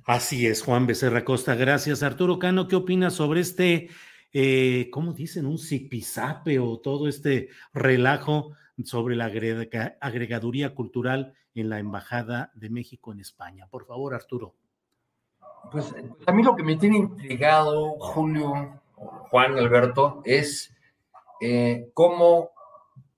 [0.05, 1.53] Así es, Juan Becerra Costa.
[1.55, 2.01] Gracias.
[2.01, 3.89] Arturo Cano, ¿qué opinas sobre este,
[4.31, 5.45] eh, ¿cómo dicen?
[5.45, 13.11] Un zipizape o todo este relajo sobre la agregaduría cultural en la Embajada de México
[13.11, 13.67] en España?
[13.69, 14.55] Por favor, Arturo.
[15.71, 15.93] Pues
[16.25, 20.75] a mí lo que me tiene intrigado, Julio, Juan Alberto, es
[21.41, 22.51] eh, cómo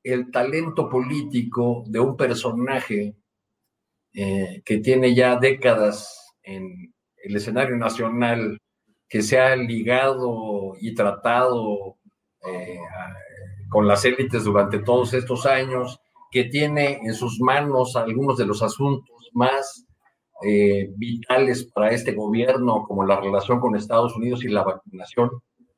[0.04, 3.16] el talento político de un personaje
[4.14, 6.94] eh, que tiene ya décadas en
[7.24, 8.58] el escenario nacional
[9.08, 11.98] que se ha ligado y tratado
[12.46, 12.80] eh,
[13.72, 18.62] con las élites durante todos estos años, que tiene en sus manos algunos de los
[18.62, 19.86] asuntos más
[20.44, 25.30] eh, vitales para este gobierno, como la relación con Estados Unidos y la vacunación,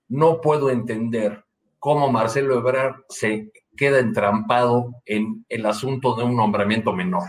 [0.09, 1.43] no puedo entender
[1.77, 7.27] cómo Marcelo Ebrard se queda entrampado en el asunto de un nombramiento menor.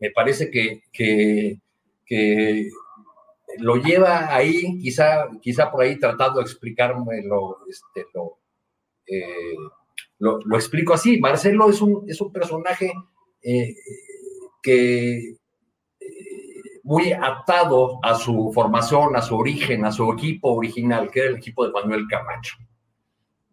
[0.00, 2.70] Me parece que, que,
[3.58, 7.22] lo lleva ahí, quizá, quizá por ahí tratando de explicarme
[7.68, 8.06] este,
[9.06, 9.54] eh,
[10.18, 11.18] lo, explico así.
[11.18, 12.92] Marcelo es un, es un personaje
[13.42, 13.74] eh,
[14.62, 15.36] que
[16.84, 21.36] muy atado a su formación, a su origen, a su equipo original, que era el
[21.36, 22.56] equipo de Manuel Camacho.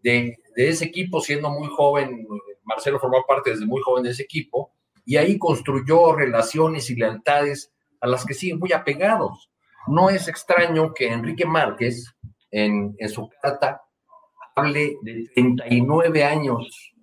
[0.04, 2.28] De, ese equipo, siendo muy joven,
[2.64, 4.74] Marcelo formó parte desde muy joven de ese equipo,
[5.06, 9.50] y ahí construyó relaciones y lealtades a las que siguen muy apegados.
[9.88, 12.14] No es extraño que Enrique Márquez,
[12.52, 13.82] en, su carta,
[14.62, 16.94] hable de 39 años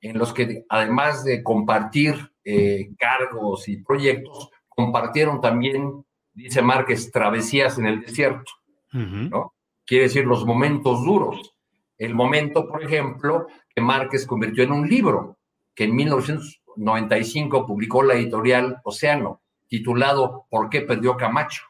[0.00, 7.78] en los que, además de compartir eh, cargos y proyectos, compartieron también, dice Márquez, travesías
[7.78, 8.52] en el desierto,
[8.92, 9.54] ¿no?
[9.84, 11.54] Quiere decir los momentos duros.
[11.98, 15.38] El momento, por ejemplo, que Márquez convirtió en un libro,
[15.74, 21.62] que en 1995 publicó la editorial Océano, titulado ¿Por qué perdió Camacho?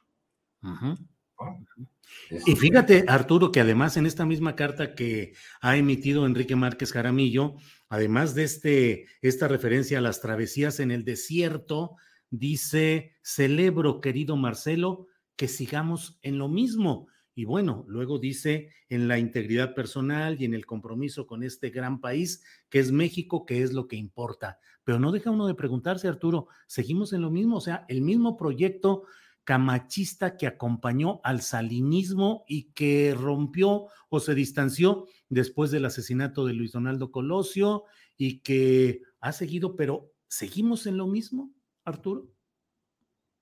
[2.31, 7.57] Y fíjate, Arturo, que además en esta misma carta que ha emitido Enrique Márquez Jaramillo,
[7.89, 11.97] además de este, esta referencia a las travesías en el desierto,
[12.31, 17.09] dice, celebro, querido Marcelo, que sigamos en lo mismo.
[17.35, 22.01] Y bueno, luego dice en la integridad personal y en el compromiso con este gran
[22.01, 24.59] país que es México, que es lo que importa.
[24.85, 28.39] Pero no deja uno de preguntarse, Arturo, seguimos en lo mismo, o sea, el mismo
[28.39, 29.03] proyecto
[29.47, 36.53] camachista que acompañó al salinismo y que rompió o se distanció después del asesinato de
[36.53, 37.85] Luis Donaldo Colosio
[38.17, 41.53] y que ha seguido, pero ¿seguimos en lo mismo?
[41.85, 42.27] Arturo?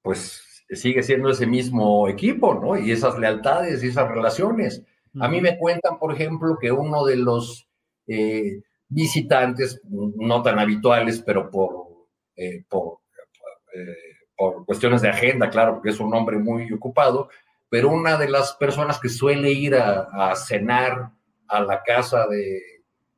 [0.02, 2.78] Pues sigue siendo ese mismo equipo, ¿no?
[2.78, 4.84] Y esas lealtades y esas relaciones.
[5.18, 7.66] A mí me cuentan, por ejemplo, que uno de los
[8.06, 12.98] eh, visitantes, no tan habituales, pero por, eh, por,
[13.74, 17.28] eh, por, cuestiones de agenda, claro, porque es un hombre muy ocupado,
[17.68, 21.10] pero una de las personas que suele ir a, cenar
[21.48, 22.60] a la casa de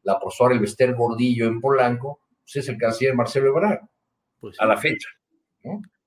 [0.02, 3.80] la profesora Elvester Gordillo en Polanco, pues es el canciller Marcelo Ebrard,
[4.40, 5.09] pues a la fecha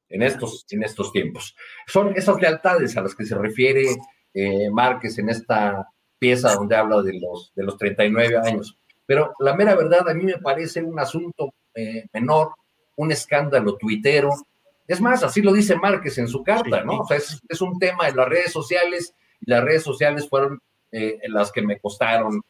[0.10, 1.56] en, estos, en estos tiempos.
[1.88, 3.86] Son esas lealtades a las que se refiere
[4.34, 5.88] eh, Márquez en esta
[6.18, 8.78] pieza donde habla de los, de los 39 años.
[9.06, 12.54] Pero la mera verdad a mí me parece un asunto eh, menor,
[12.98, 14.32] un escándalo tuitero.
[14.90, 17.00] Es más, así lo dice Márquez en su carta, ¿no?
[17.00, 20.60] O sea, es, un tema de las redes sociales y las redes sociales fueron
[20.92, 22.42] eh, las que me costaron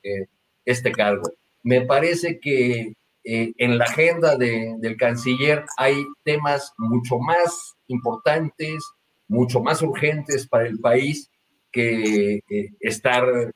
[0.65, 1.29] este cargo.
[1.63, 2.93] Me parece que
[3.23, 8.83] eh, en la agenda del canciller hay temas mucho más importantes,
[9.27, 11.29] mucho más urgentes para el país
[11.71, 12.41] que
[12.79, 13.51] estar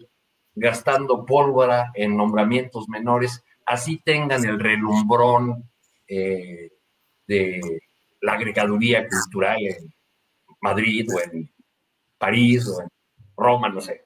[0.55, 5.69] gastando pólvora en nombramientos menores, así tengan el relumbrón
[6.07, 6.71] eh,
[7.27, 7.81] de
[8.23, 9.93] la agregaduría cultural en
[10.61, 11.51] Madrid o en
[12.17, 12.87] París o en
[13.35, 14.05] Roma, no sé.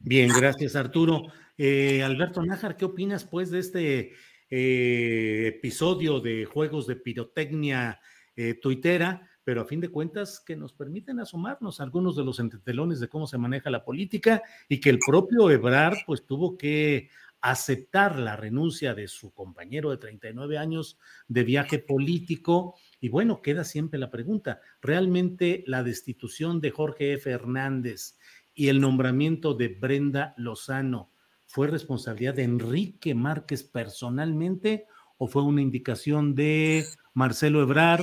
[0.00, 1.22] Bien, gracias Arturo.
[1.56, 4.12] Eh, Alberto Nájar, ¿qué opinas pues de este
[4.50, 8.00] eh, episodio de juegos de pirotecnia
[8.34, 12.98] eh, tuitera, pero a fin de cuentas que nos permiten asomarnos algunos de los entretelones
[12.98, 17.10] de cómo se maneja la política y que el propio Ebrard pues tuvo que
[17.44, 22.74] aceptar la renuncia de su compañero de 39 años de viaje político.
[23.04, 27.30] Y bueno, queda siempre la pregunta, ¿realmente la destitución de Jorge F.
[27.30, 28.16] Hernández
[28.54, 31.10] y el nombramiento de Brenda Lozano
[31.44, 34.86] ¿Fue responsabilidad de Enrique Márquez personalmente
[35.18, 38.00] o fue una indicación de Marcelo Ebrar?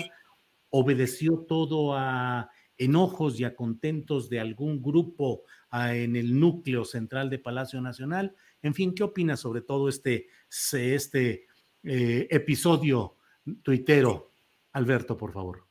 [0.69, 7.39] ¿Obedeció todo a enojos y a contentos de algún grupo en el núcleo central de
[7.39, 8.35] Palacio Nacional?
[8.61, 10.27] En fin, ¿qué opinas sobre todo este,
[10.71, 11.47] este
[11.81, 13.15] eh, episodio
[13.63, 14.30] tuitero?
[14.73, 15.63] Alberto, por favor.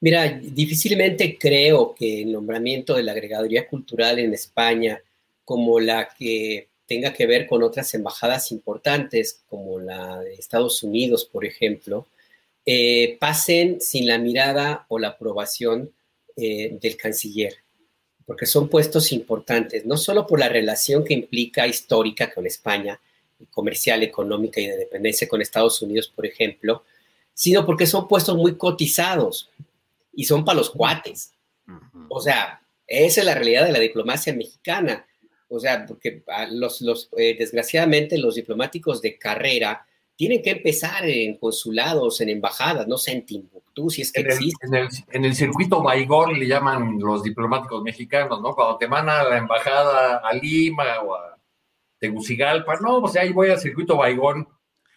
[0.00, 5.00] Mira, difícilmente creo que el nombramiento de la agregaduría cultural en España,
[5.44, 11.24] como la que tenga que ver con otras embajadas importantes, como la de Estados Unidos,
[11.24, 12.06] por ejemplo,
[12.66, 15.92] eh, pasen sin la mirada o la aprobación
[16.36, 17.54] eh, del canciller,
[18.26, 23.00] porque son puestos importantes, no solo por la relación que implica histórica con España,
[23.50, 26.84] comercial, económica y de dependencia con Estados Unidos, por ejemplo,
[27.34, 29.50] sino porque son puestos muy cotizados.
[30.14, 31.32] y son para los cuates.
[32.08, 35.06] O sea, esa es la realidad de la diplomacia mexicana.
[35.48, 39.86] O sea, porque los, los eh, desgraciadamente los diplomáticos de carrera
[40.16, 44.26] tienen que empezar en consulados, en embajadas, no sé, en Timbuktu, si es que en
[44.26, 44.66] el, existe.
[44.66, 48.54] En el, en el circuito Baigón le llaman los diplomáticos mexicanos, ¿no?
[48.54, 51.38] Cuando te mandan a la embajada a Lima o a
[51.98, 54.46] Tegucigalpa, no, pues ahí voy al circuito Baigón.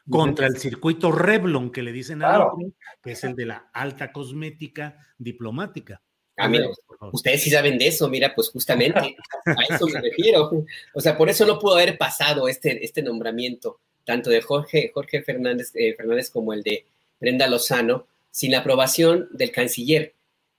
[0.10, 2.54] Contra el circuito Revlon, que le dicen a Claro.
[2.54, 2.72] otro,
[3.04, 6.02] que es el de la alta cosmética diplomática.
[6.38, 6.68] Ah, mira,
[7.14, 9.16] ustedes sí saben de eso, mira, pues justamente
[9.46, 10.52] a eso me refiero.
[10.94, 15.24] O sea, por eso no pudo haber pasado este, este nombramiento, tanto de Jorge, Jorge
[15.24, 16.86] Fernández, eh, Fernández como el de
[17.20, 20.14] Brenda Lozano, sin la aprobación del canciller.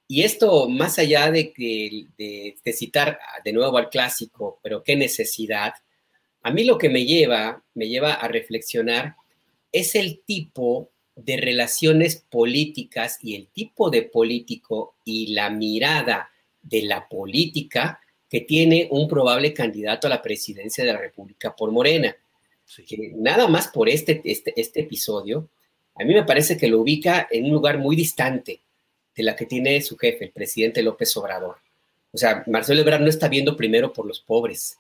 [0.09, 4.97] Y esto, más allá de, que- de, de citar de nuevo al clásico, pero qué
[4.97, 5.75] necesidad,
[6.43, 9.15] a mí lo que me lleva, me lleva a reflexionar
[9.73, 16.31] es el tipo de relaciones políticas y el tipo de político y la mirada
[16.63, 21.71] de la política que tiene un probable candidato a la presidencia de la República por
[21.71, 22.15] Morena.
[22.87, 25.49] Que nada más por este, este, este episodio,
[25.95, 28.61] a mí me parece que lo ubica en un lugar muy distante
[29.15, 31.57] de la que tiene su jefe, el presidente López Obrador.
[32.13, 34.77] O sea, Marcelo Ebrard no está viendo primero por los pobres.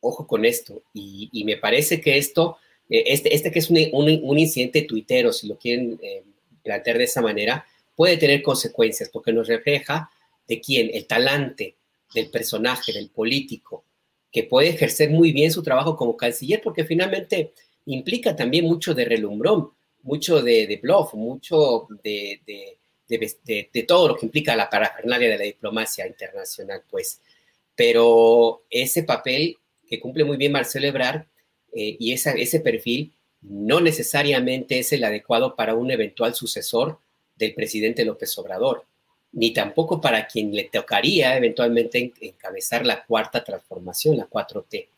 [0.00, 0.82] Ojo con esto.
[0.94, 2.58] Y, y me parece que esto,
[2.88, 6.22] este, este que es un, un- un incidente tuitero, si lo quieren eh,
[6.62, 7.66] plantear de esa manera,
[7.96, 10.10] puede tener consecuencias porque nos refleja
[10.48, 11.76] de quién, el talante
[12.14, 13.84] del personaje, del político,
[14.30, 17.52] que puede ejercer muy bien su trabajo como canciller, porque finalmente
[17.86, 19.70] implica también mucho de relumbrón,
[20.02, 25.38] mucho de, de bluff, mucho de- de- de todo lo que implica la parafernalia de
[25.38, 27.20] la diplomacia internacional, pues.
[27.76, 29.56] Pero ese papel
[29.88, 31.26] que cumple muy bien Marcelo Ebrard
[31.74, 36.98] eh, y ese perfil no necesariamente es el adecuado para un eventual sucesor
[37.36, 38.84] del presidente López Obrador,
[39.32, 44.88] ni tampoco para quien le tocaría eventualmente en- encabezar la cuarta transformación, la 4T.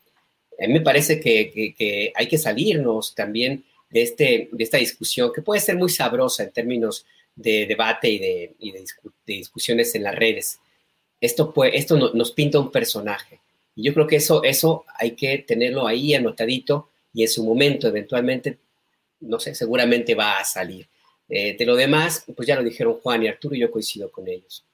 [0.62, 5.43] A mí me parece que, hay que salirnos también de, este, de esta discusión, que
[5.43, 7.05] puede ser muy sabrosa en términos
[7.35, 8.09] de debate
[8.59, 8.85] y de,
[9.27, 10.59] discusiones en las redes.
[11.20, 11.53] Esto,
[12.15, 13.40] nos pinta un personaje.
[13.77, 17.86] Y yo creo que eso, eso hay que tenerlo ahí anotadito y en su momento,
[17.86, 18.59] eventualmente,
[19.20, 20.89] no sé, seguramente va a salir.
[21.28, 24.27] Eh, de lo demás, pues ya lo dijeron Juan y Arturo y yo coincido con
[24.28, 24.66] ellos.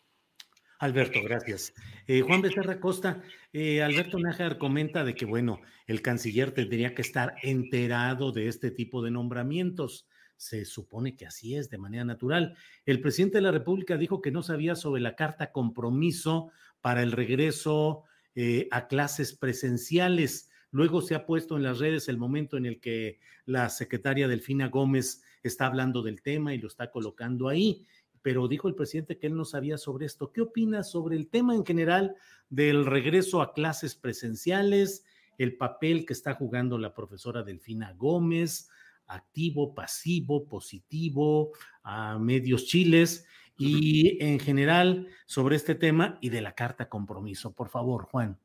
[0.79, 1.73] Alberto, gracias.
[2.07, 3.23] Eh, Juan Becerra Costa,
[3.53, 8.71] eh, Alberto Nájar comenta de que, bueno, el canciller tendría que estar enterado de este
[8.71, 10.07] tipo de nombramientos.
[10.37, 12.57] Se supone que así es, de manera natural.
[12.85, 16.51] El presidente de la República dijo que no sabía sobre la carta compromiso
[16.81, 20.51] para el regreso eh, a clases presenciales.
[20.71, 24.69] Luego se ha puesto en las redes el momento en el que la secretaria Delfina
[24.69, 27.87] Gómez está hablando del tema y lo está colocando ahí
[28.23, 30.33] pero dijo el presidente que él no sabía sobre esto.
[30.33, 32.15] ¿Qué opinas sobre el tema en general
[32.49, 35.05] del regreso a clases presenciales,
[35.39, 38.71] el papel que está jugando la profesora Delfina Gómez,
[39.07, 41.51] activo, pasivo, positivo,
[41.83, 43.27] a medios chiles
[43.63, 47.53] y en general sobre este tema y de la carta compromiso?
[47.53, 48.39] Por favor, Juan.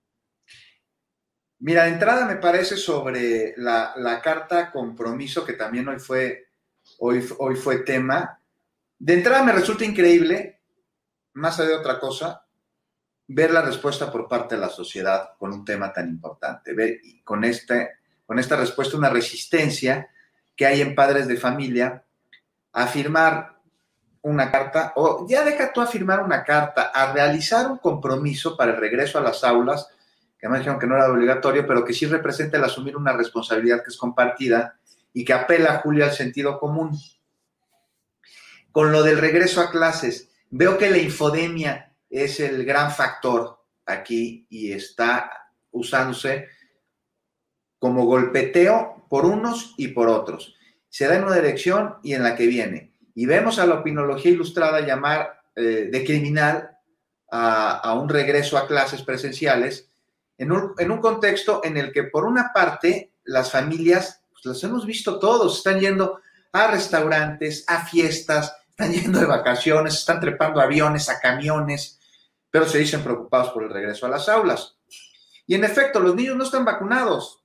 [1.59, 6.49] Mira, de entrada me parece sobre la, la carta compromiso que también hoy fue,
[6.99, 8.39] hoy, hoy fue tema.
[8.99, 10.61] De entrada me resulta increíble,
[11.33, 12.45] más allá de otra cosa,
[13.27, 16.73] ver la respuesta por parte de la sociedad con un tema tan importante.
[16.73, 17.89] Ver con, este,
[18.25, 20.09] con esta respuesta una resistencia
[20.55, 22.03] que hay en padres de familia
[22.73, 23.56] a firmar
[24.21, 28.71] una carta, o ya deja tú a firmar una carta, a realizar un compromiso para
[28.71, 29.87] el regreso a las aulas,
[30.37, 33.83] que me dijeron que no era obligatorio, pero que sí representa el asumir una responsabilidad
[33.83, 34.77] que es compartida
[35.13, 36.97] y que apela, Julio, al sentido común.
[38.71, 44.45] Con lo del regreso a clases, veo que la infodemia es el gran factor aquí
[44.49, 45.31] y está
[45.71, 46.47] usándose
[47.79, 50.55] como golpeteo por unos y por otros.
[50.89, 52.96] Se da en una dirección y en la que viene.
[53.17, 56.77] Y vemos a la opinología ilustrada llamar eh, de criminal
[57.31, 59.89] a, a, un regreso a clases presenciales
[60.37, 64.63] en un, en un, contexto en el que, por una parte, las familias, pues las
[64.63, 66.21] hemos visto todos, están yendo
[66.53, 71.99] a restaurantes, a fiestas, están yendo de vacaciones, están trepando aviones, a camiones,
[72.51, 74.77] pero se dicen preocupados por el regreso a las aulas.
[75.47, 77.43] Y en efecto, los niños no están vacunados,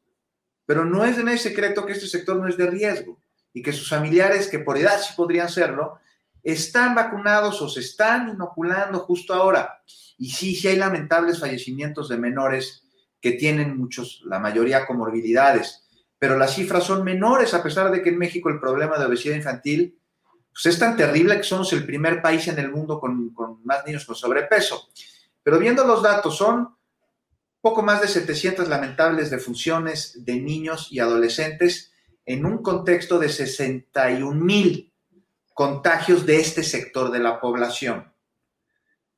[0.66, 3.22] pero no es de nadie secreto que este sector no es de riesgo
[3.52, 5.98] y que sus familiares, que por edad sí podrían serlo,
[6.42, 9.82] están vacunados o se están inoculando justo ahora.
[10.18, 12.84] Y sí, sí hay lamentables fallecimientos de menores
[13.20, 15.84] que tienen muchos, la mayoría comorbilidades,
[16.18, 19.36] pero las cifras son menores a pesar de que en México el problema de obesidad
[19.36, 19.98] infantil
[20.52, 23.86] pues es tan terrible que somos el primer país en el mundo con, con más
[23.86, 24.90] niños con sobrepeso.
[25.42, 26.76] Pero viendo los datos, son
[27.60, 31.91] poco más de 700 lamentables defunciones de niños y adolescentes
[32.24, 34.92] en un contexto de 61 mil
[35.54, 38.12] contagios de este sector de la población.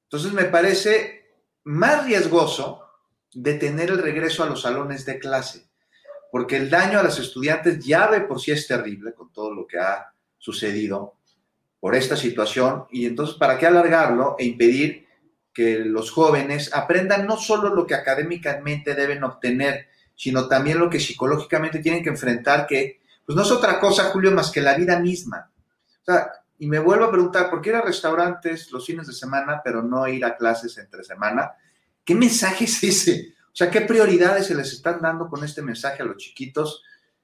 [0.05, 1.33] Entonces me parece
[1.65, 2.83] más riesgoso
[3.33, 5.69] detener el regreso a los salones de clase,
[6.31, 9.67] porque el daño a los estudiantes ya de por sí es terrible con todo lo
[9.67, 11.15] que ha sucedido
[11.81, 15.07] por esta situación, y entonces, ¿para qué alargarlo e impedir
[15.53, 21.01] que los jóvenes aprendan no solo lo que académicamente deben obtener, sino también lo que
[21.01, 24.99] psicológicamente tienen que enfrentar, que pues no es otra cosa, Julio, más que la vida
[25.01, 25.51] misma.
[26.03, 29.13] O sea, y me vuelvo a preguntar, ¿por qué ir a restaurantes los fines de
[29.13, 31.53] semana, pero no ir a clases entre semana?
[32.05, 33.35] ¿Qué mensaje es ese?
[33.47, 36.83] O sea, ¿qué prioridades se les están dando con este mensaje a los chiquitos?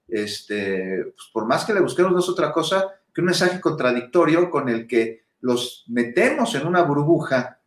[0.08, 4.50] Este, pues por más que le busquemos, no es otra cosa que un mensaje contradictorio
[4.50, 7.59] con el que los metemos en una burbuja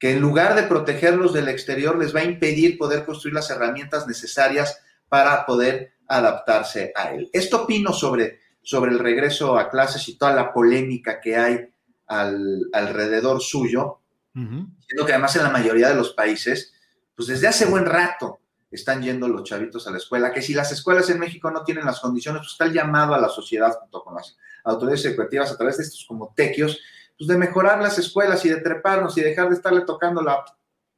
[0.00, 4.06] que en lugar de protegerlos del exterior les va a impedir poder construir las herramientas
[4.06, 7.28] necesarias para poder adaptarse a él.
[7.34, 11.68] Esto opino sobre, sobre el regreso a clases y toda la polémica que hay
[12.06, 14.00] alrededor suyo,
[14.32, 16.72] siendo que además en la mayoría de los países,
[17.14, 18.40] pues desde hace buen rato
[18.70, 21.84] están yendo los chavitos a la escuela, que si las escuelas en México no tienen
[21.84, 25.56] las condiciones, pues está el llamado a la sociedad junto con las autoridades educativas a
[25.56, 26.78] través de estos como tequios,
[27.20, 30.42] pues de mejorar las escuelas y de treparnos y dejar de estarle tocando la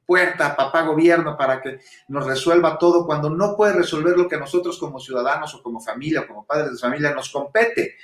[0.06, 4.36] puerta a papá gobierno para que nos resuelva todo cuando no puede resolver lo que
[4.36, 7.96] a nosotros como ciudadanos o como familia o como padres de familia nos compete.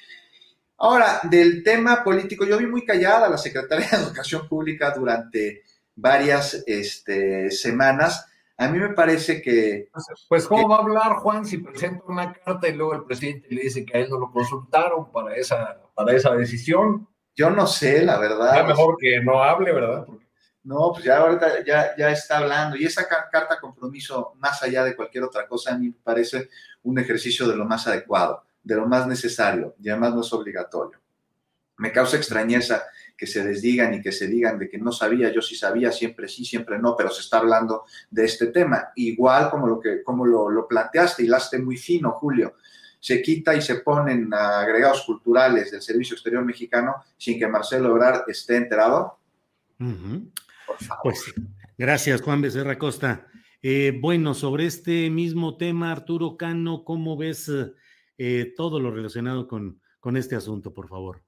[0.78, 5.62] Ahora, del tema político, yo vi muy callada la Secretaría de Educación Pública durante
[5.94, 8.26] varias este, semanas.
[8.56, 9.90] A mí me parece que...
[10.28, 13.62] Pues, ¿cómo va a hablar Juan si presenta una carta y luego el presidente le
[13.62, 17.06] dice que a él no lo consultaron para esa, para esa decisión?
[17.38, 18.66] Yo no sé, la verdad.
[18.66, 20.06] Mejor que no hable, ¿verdad?
[20.64, 22.76] No, pues ya ahorita ya, ya está hablando.
[22.76, 26.50] Y esa carta compromiso, más allá de cualquier otra cosa, a mí me parece
[26.82, 31.00] un ejercicio de lo más adecuado de lo más necesario y además no es obligatorio.
[31.78, 32.84] Me causa extrañeza
[33.16, 36.28] que se desdigan y que se digan de que no sabía, yo sí sabía, siempre
[36.28, 38.90] sí, siempre no, pero se está hablando de este tema.
[38.96, 42.56] Igual como lo, que, como lo, lo planteaste, hilaste muy fino, Julio,
[43.00, 48.28] se quita y se ponen agregados culturales del Servicio Exterior Mexicano sin que Marcelo Ebrard
[48.28, 49.18] esté enterado.
[51.02, 51.34] Pues
[51.76, 53.26] gracias, Juan Becerra Costa.
[53.62, 57.50] Eh, bueno, sobre este mismo tema, Arturo Cano, ¿cómo ves
[58.18, 61.22] eh, todo lo relacionado con, con este asunto, por favor.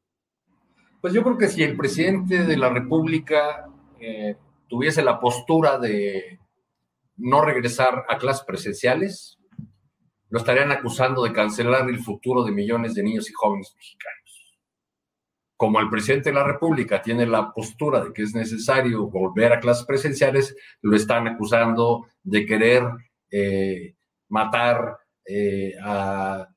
[1.00, 3.66] Pues yo creo que si el presidente de la República
[4.00, 4.36] eh,
[4.68, 6.40] tuviese la postura de
[7.16, 9.38] no regresar a clases presenciales,
[10.30, 14.56] lo estarían acusando de cancelar el futuro de millones de niños y jóvenes mexicanos.
[15.56, 19.60] Como el presidente de la República tiene la postura de que es necesario volver a
[19.60, 22.84] clases presenciales, lo están acusando de querer
[23.30, 23.94] eh,
[24.28, 24.96] matar
[25.82, 26.48] a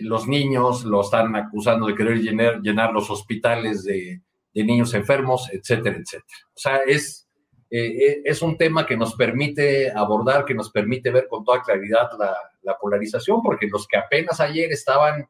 [0.00, 4.22] los niños lo están acusando de querer llenar, los hospitales de,
[4.54, 6.38] niños enfermos, etcétera, etcétera.
[6.54, 7.28] O sea, es,
[7.68, 11.60] eh, eh, es un tema que nos permite abordar, que nos permite ver con toda
[11.60, 12.34] claridad la,
[12.74, 15.28] polarización, porque los que apenas ayer estaban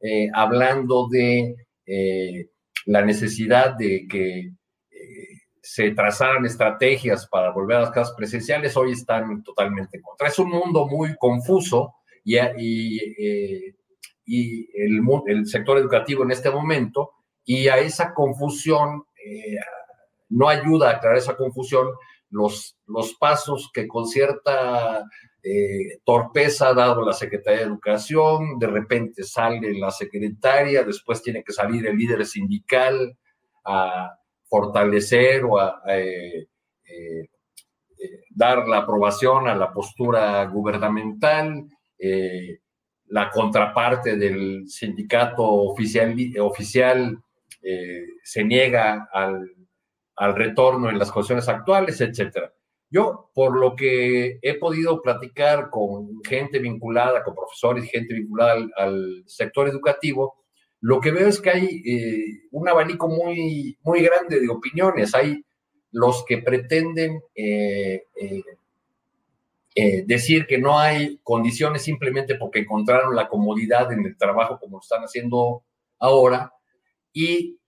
[0.00, 1.56] eh, hablando de
[2.84, 4.52] la necesidad de que
[5.62, 10.28] se trazaran estrategias para volver a las casas presenciales, hoy están totalmente en contra.
[10.28, 11.94] Es un mundo muy confuso
[12.24, 12.36] y,
[14.30, 17.12] y el, sector educativo en este momento,
[17.44, 19.56] y a esa confusión, eh,
[20.28, 21.88] no ayuda a aclarar esa confusión
[22.28, 25.02] los, los pasos que con cierta
[25.42, 31.42] eh, torpeza ha dado la Secretaría de Educación, de repente sale la secretaria, después tiene
[31.44, 33.16] que salir el líder sindical
[33.64, 36.48] a fortalecer o a, eh,
[38.30, 41.66] dar la aprobación a la postura gubernamental.
[41.98, 42.60] Eh,
[43.06, 47.18] la contraparte del sindicato oficial, oficial
[47.62, 49.54] eh, se niega al,
[50.34, 52.52] retorno en las condiciones actuales, etcétera.
[52.90, 59.24] Yo, por lo que he podido platicar con gente vinculada, con profesores gente vinculada al,
[59.26, 60.36] sector educativo,
[60.80, 65.14] lo que veo es que hay eh, un abanico muy, muy grande de opiniones.
[65.14, 65.44] Hay
[65.90, 68.04] los que pretenden eh,
[69.74, 74.78] eh, decir que no hay condiciones simplemente porque encontraron la comodidad en el trabajo como
[74.78, 75.62] lo están haciendo
[75.98, 76.52] ahora.
[77.12, 77.58] Y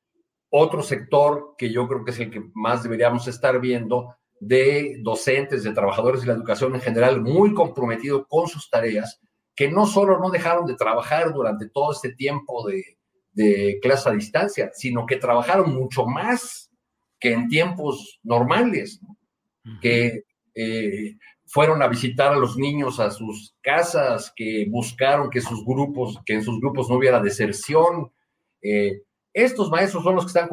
[0.48, 5.62] otro sector que yo creo que es el que más deberíamos estar viendo de docentes,
[5.62, 9.20] de trabajadores de la educación en general, muy comprometidos con sus tareas,
[9.54, 12.98] que no solo no dejaron de trabajar durante todo este tiempo de,
[13.32, 16.70] de clase a distancia, sino que trabajaron mucho más
[17.18, 19.00] que en tiempos normales,
[19.80, 25.64] que eh, fueron a visitar a los niños a sus casas, que buscaron que sus
[25.64, 28.10] grupos, que en sus grupos no hubiera deserción.
[28.62, 29.02] Eh,
[29.32, 30.48] estos maestros son los que están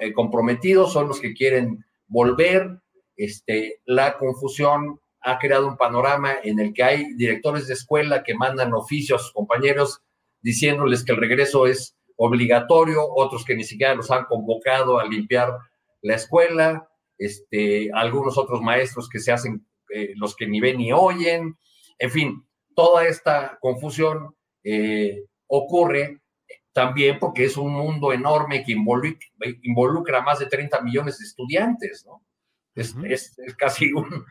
[0.00, 2.80] eh, comprometidos, son los que quieren volver.
[3.20, 8.34] Este, la confusión ha creado un panorama en el que hay directores de escuela que
[8.34, 10.00] mandan oficios a sus compañeros
[10.40, 15.52] diciéndoles que el regreso es obligatorio, otros que ni siquiera los han convocado a limpiar
[16.00, 16.88] la escuela,
[17.18, 21.58] este, algunos otros maestros que se hacen eh, los que ni ven ni oyen,
[21.98, 24.34] en fin, toda esta confusión
[24.64, 26.22] eh, ocurre
[26.72, 32.06] también porque es un mundo enorme que involucra, a más de 30 millones de estudiantes,
[32.06, 32.22] ¿no?
[32.80, 34.24] Es, casi un,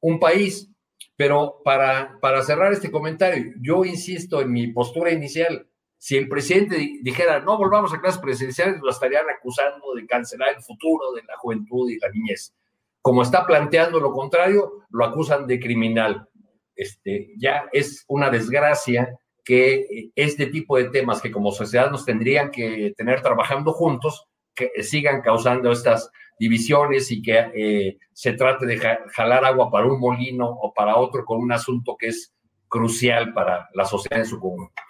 [0.00, 0.70] un, país.
[1.16, 5.68] Pero para, para cerrar este comentario, yo insisto en mi postura inicial,
[5.98, 10.62] si el presidente dijera no volvamos a clases presenciales, lo estarían acusando de cancelar el
[10.62, 12.54] futuro de la juventud y la niñez.
[13.02, 16.28] Como está planteando lo contrario, lo acusan de criminal.
[16.76, 22.50] Este, ya es una desgracia que este tipo de temas que como sociedad nos tendrían
[22.50, 28.78] que tener trabajando juntos, que sigan causando estas divisiones y que eh, se trate de
[29.12, 32.34] jalar agua para un molino o para otro con un asunto que es
[32.68, 34.82] crucial para la sociedad en su conjunto.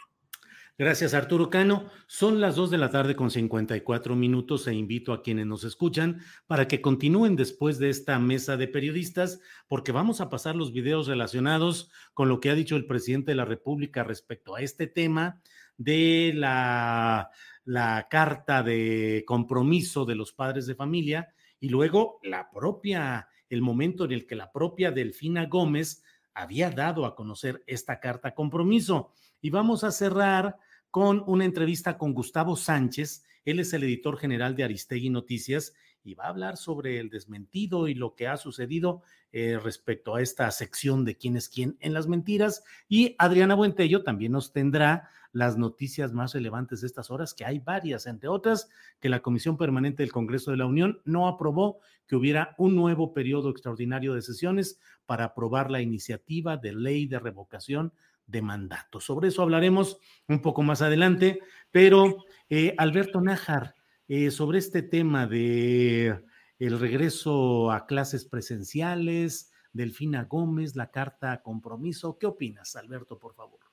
[0.80, 1.90] Gracias, Arturo Cano.
[2.06, 6.20] Son las 2 de la tarde con 54 minutos e invito a quienes nos escuchan
[6.46, 11.08] para que continúen después de esta mesa de periodistas, porque vamos a pasar los videos
[11.08, 15.42] relacionados con lo que ha dicho el presidente de la República respecto a este tema
[15.78, 17.30] de la,
[17.64, 24.04] la carta de compromiso de los padres de familia y luego la propia, el momento
[24.04, 26.02] en el que la propia Delfina Gómez
[26.34, 29.12] había dado a conocer esta carta compromiso.
[29.40, 30.56] Y vamos a cerrar
[30.90, 33.24] con una entrevista con Gustavo Sánchez.
[33.44, 35.74] Él es el editor general de Aristegui Noticias
[36.04, 39.02] y va a hablar sobre el desmentido y lo que ha sucedido
[39.32, 42.64] eh, respecto a esta sección de quién es quién en las mentiras.
[42.88, 47.58] Y Adriana Buentello también nos tendrá las noticias más relevantes de estas horas, que hay
[47.58, 48.68] varias, entre otras,
[49.00, 53.12] que la Comisión Permanente del Congreso de la Unión no aprobó que hubiera un nuevo
[53.12, 57.92] periodo extraordinario de sesiones para aprobar la iniciativa de ley de revocación
[58.26, 59.00] de mandato.
[59.00, 61.40] Sobre eso hablaremos un poco más adelante,
[61.70, 63.74] pero eh, Alberto Nájar,
[64.06, 66.24] eh, sobre este tema de
[66.58, 73.67] el regreso a clases presenciales, Delfina Gómez, la carta compromiso, ¿qué opinas, Alberto, por favor?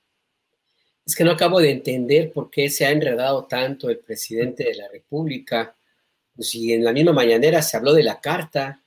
[1.06, 4.74] Es que no acabo de entender por qué se ha enredado tanto el presidente de
[4.74, 5.76] la República.
[6.36, 8.82] Si en la misma mañanera se habló de la carta,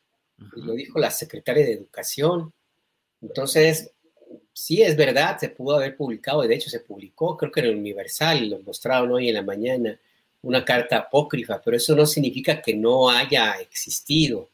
[0.55, 2.53] y lo dijo la secretaria de Educación.
[3.21, 3.91] Entonces,
[4.53, 7.75] sí es verdad, se pudo haber publicado, de hecho se publicó, creo que en el
[7.77, 9.99] Universal, lo mostraron hoy en la mañana,
[10.41, 14.49] una carta apócrifa, pero eso no significa que no haya existido.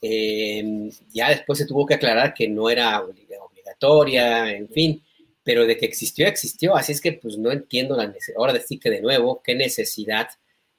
[0.00, 5.02] Em, ya después se tuvo que aclarar que no era obligatoria, en fin,
[5.44, 8.78] pero de que existió, existió, así es que pues no entiendo la necesidad, ahora decir
[8.78, 10.28] que de nuevo, qué necesidad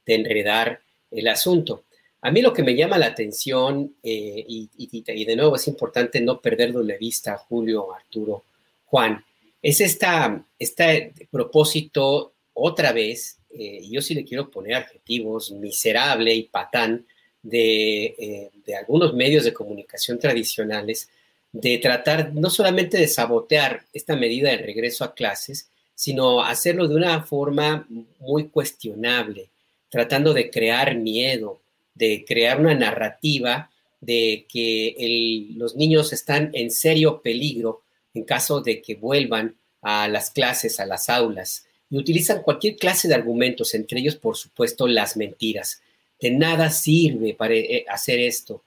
[0.06, 0.82] de enredar
[1.12, 1.84] el asunto.
[2.22, 6.40] A mí lo que me llama la atención, eh, y, de nuevo es importante no
[6.40, 8.46] perderlo de vista, Julio, Arturo,
[8.86, 9.24] Juan,
[9.62, 16.44] es esta, este propósito otra vez, eh, yo sí le quiero poner adjetivos, miserable y
[16.44, 17.06] patán
[17.42, 21.10] de, eh, de algunos medios de comunicación tradicionales,
[21.54, 26.96] de tratar no solamente de sabotear esta medida de regreso a clases, sino hacerlo de
[26.96, 27.88] una forma
[28.20, 29.50] muy cuestionable,
[29.90, 31.62] tratando de crear miedo,
[31.94, 33.70] de crear una narrativa
[34.02, 40.32] de que los niños están en serio peligro en caso de que vuelvan a las
[40.32, 45.16] clases, a las aulas, y utilizan cualquier clase de argumentos, entre ellos, por supuesto, las
[45.16, 45.82] mentiras.
[46.20, 48.64] De nada sirve para eh, hacer esto.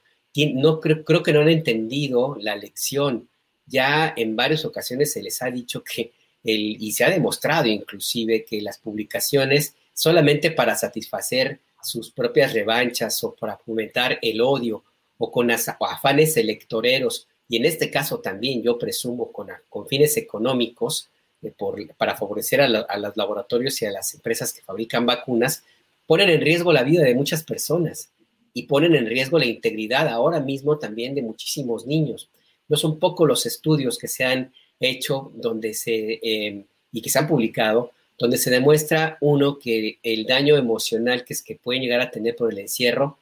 [0.55, 3.29] No, creo, creo que no han entendido la lección.
[3.67, 6.13] Ya en varias ocasiones se les ha dicho que,
[6.45, 13.23] el, y se ha demostrado inclusive, que las publicaciones solamente para satisfacer sus propias revanchas
[13.25, 14.85] o para fomentar el odio
[15.19, 21.09] o con afanes electoreros y en este caso también yo presumo con, con fines económicos
[21.43, 21.55] eh,
[21.97, 25.65] para favorecer a, los laboratorios y a las empresas que fabrican vacunas,
[26.07, 28.11] ponen en riesgo la vida de muchas personas
[28.57, 32.31] y ponen en riesgo la integridad ahora mismo también de muchísimos niños.
[32.69, 34.51] No son pocos los estudios que se han
[34.81, 40.25] hecho donde se, eh, y que se han publicado, donde se demuestra, uno, que el
[40.25, 43.19] daño emocional que, es, que pueden llegar a tener por el encierro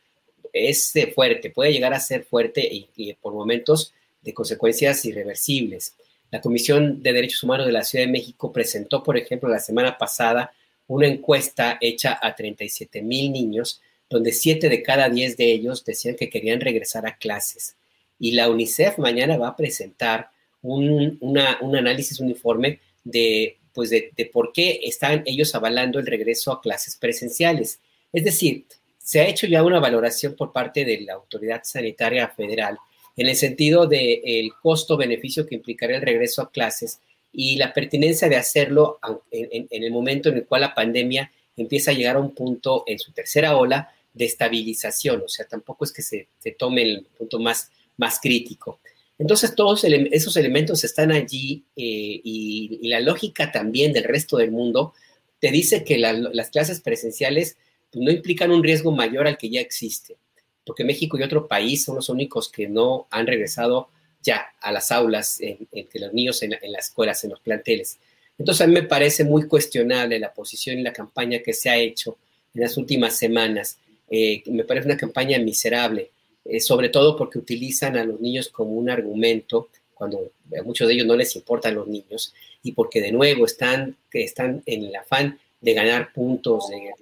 [0.53, 3.93] es fuerte, puede llegar a ser fuerte y por momentos
[4.23, 5.97] de consecuencias irreversibles.
[6.31, 9.99] La Comisión de Derechos Humanos de la Ciudad de México presentó, por ejemplo, la semana
[9.99, 10.53] pasada
[10.87, 16.17] una encuesta hecha a 37 mil niños, donde 7 de cada 10 de ellos decían
[16.17, 17.77] que querían regresar a clases.
[18.19, 20.31] Y la UNICEF mañana va a presentar
[20.63, 26.07] un, un análisis, un informe de, pues de, de por qué están ellos avalando el
[26.07, 27.81] regreso a clases presenciales.
[28.13, 28.65] Es decir,
[28.99, 32.79] se ha hecho ya una valoración por parte de la Autoridad Sanitaria Federal
[33.17, 37.01] en el sentido del el costo-beneficio que implicaría el regreso a clases
[37.33, 38.99] y la pertinencia de hacerlo
[39.31, 42.99] en, el momento en el cual la pandemia empieza a llegar a un punto en
[42.99, 46.29] su tercera ola de estabilización, o sea, tampoco es que se,
[46.59, 48.79] tome el punto más, más crítico.
[49.19, 54.95] Entonces, todos esos elementos están allí eh, y, la lógica también del resto del mundo
[55.41, 57.57] te dice que las clases presenciales
[57.93, 60.17] no implican un riesgo mayor al que ya existe,
[60.65, 63.89] porque México y otro país son los únicos que no han regresado
[64.23, 67.99] ya a las aulas, entre los niños en, las escuelas, en los planteles.
[68.39, 71.77] Entonces a mí me parece muy cuestionable la posición y la campaña que se ha
[71.77, 72.17] hecho
[72.55, 73.79] en las últimas semanas.
[74.11, 76.11] Eh, me parece una campaña miserable,
[76.45, 80.95] eh, sobre todo porque utilizan a los niños como un argumento, cuando a muchos de
[80.95, 85.39] ellos no les importan los niños, y porque de nuevo están, están en el afán
[85.61, 86.93] de ganar puntos, de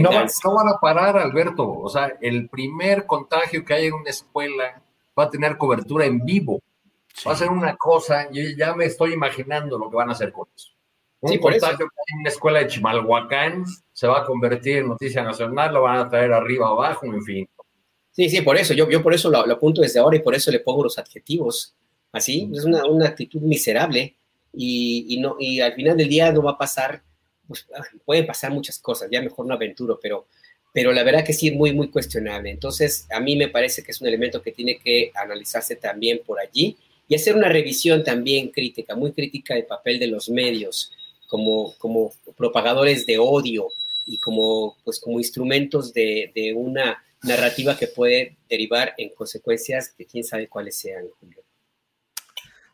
[0.00, 1.68] no, van a parar, Alberto.
[1.68, 4.80] O sea, el primer contagio que hay en una escuela
[5.18, 6.60] va a tener cobertura en vivo.
[7.26, 10.32] Va a ser una cosa, yo ya me estoy imaginando lo que van a hacer
[10.32, 10.68] con eso.
[11.20, 15.22] Un contagio que hay en una escuela de Chimalhuacán se va a convertir en noticia
[15.22, 17.48] nacional, lo van a traer arriba, abajo, en fin.
[18.12, 20.50] Sí, sí, por eso, yo, yo por eso lo, apunto desde ahora y por eso
[20.50, 21.74] le pongo los adjetivos.
[22.12, 24.14] Así, es una, una actitud miserable
[24.52, 27.02] y, y, no, y al final del día no va a pasar
[27.48, 30.26] pues, ah, pueden pasar muchas cosas, ya mejor no aventuro, pero,
[30.72, 32.50] pero la verdad que sí es muy, muy cuestionable.
[32.50, 36.38] Entonces, a mí me parece que es un elemento que tiene que analizarse también por
[36.38, 36.76] allí
[37.08, 40.92] y hacer una revisión también crítica, muy crítica del papel de los medios
[41.26, 43.68] como, como propagadores de odio
[44.04, 50.06] y como, pues, como instrumentos de, de una narrativa que puede derivar en consecuencias que
[50.06, 51.42] quién sabe cuáles sean, Julio.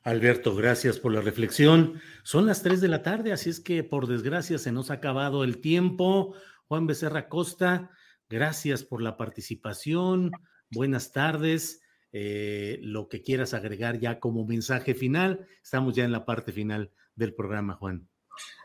[0.03, 2.01] Alberto, gracias por la reflexión.
[2.25, 5.45] Son las 3 de la tarde, así es que por desgracia se nos ha acabado
[5.45, 6.35] el tiempo.
[6.69, 7.91] Juan Becerra Costa,
[8.29, 10.31] gracias por la participación.
[10.71, 11.81] Buenas tardes.
[12.17, 15.49] Eh, lo que quieras agregar ya como mensaje final.
[15.61, 18.09] Estamos ya en la parte final del programa, Juan.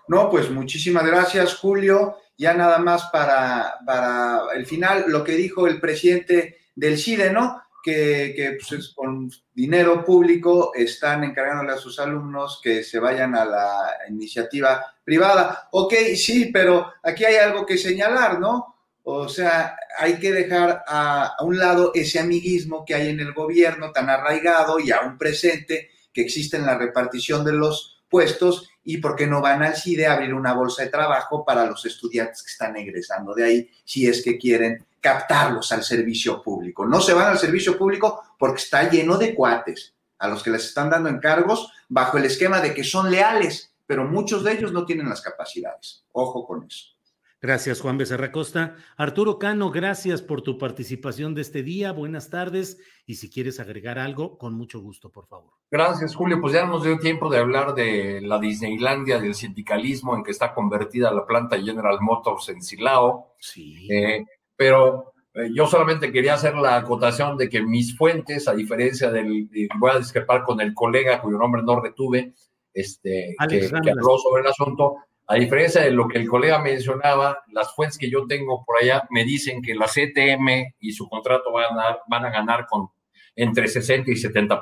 [0.07, 2.17] No, pues muchísimas gracias, Julio.
[2.37, 7.59] Ya nada más para, para el final, lo que dijo el presidente del CIDE, ¿no?
[7.83, 13.91] que, pues, con dinero público están encargándole a sus alumnos que se vayan a la
[14.09, 15.69] iniciativa privada.
[15.71, 18.78] Ok, sí, pero aquí hay algo que señalar, ¿no?
[19.11, 23.91] O sea, hay que dejar a, un lado ese amiguismo que hay en el gobierno
[23.91, 29.15] tan arraigado y aún presente que existe en la repartición de los puestos y por
[29.15, 32.51] qué no van al CIDE a abrir una bolsa de trabajo para los estudiantes que
[32.51, 36.85] están egresando de ahí si es que quieren captarlos al servicio público.
[36.85, 40.65] No se van al servicio público porque está lleno de cuates a los que les
[40.65, 44.85] están dando encargos bajo el esquema de que son leales, pero muchos de ellos no
[44.85, 46.03] tienen las capacidades.
[46.11, 46.98] Ojo con eso.
[47.41, 48.75] Gracias, Juan Becerra Costa.
[48.97, 51.93] Arturo Cano, gracias por tu participación de este día.
[51.93, 52.79] Buenas tardes.
[53.05, 55.53] Y si quieres agregar algo, con mucho gusto, por favor.
[55.71, 56.41] Gracias, Julio.
[56.41, 60.53] Pues ya nos dio tiempo de hablar de la Disneylandia, del sindicalismo en que está
[60.53, 63.35] convertida la planta General Motors en Silao.
[63.39, 63.87] Sí.
[63.89, 64.25] Eh,
[64.57, 69.47] pero eh, yo solamente quería hacer la acotación de que mis fuentes, a diferencia del,
[69.77, 72.33] voy a discrepar con el colega cuyo nombre no retuve,
[72.73, 74.97] este, que, habló sobre el asunto,
[75.31, 79.03] a diferencia de lo que el colega mencionaba, las fuentes que yo tengo por allá
[79.11, 82.89] me dicen que la CTM y su contrato van a, van a ganar con
[83.35, 84.59] entre 60 y 70%.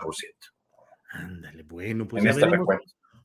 [1.12, 2.46] Ándale, bueno, pues este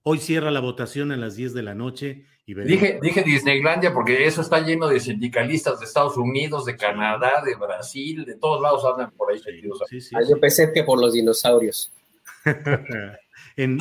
[0.04, 4.24] Hoy cierra la votación a las 10 de la noche y dije, dije Disneylandia porque
[4.24, 8.84] eso está lleno de sindicalistas de Estados Unidos, de Canadá, de Brasil, de todos lados
[8.84, 9.40] andan por ahí.
[10.14, 11.92] Ah, yo pensé que por los dinosaurios.
[13.56, 13.78] en,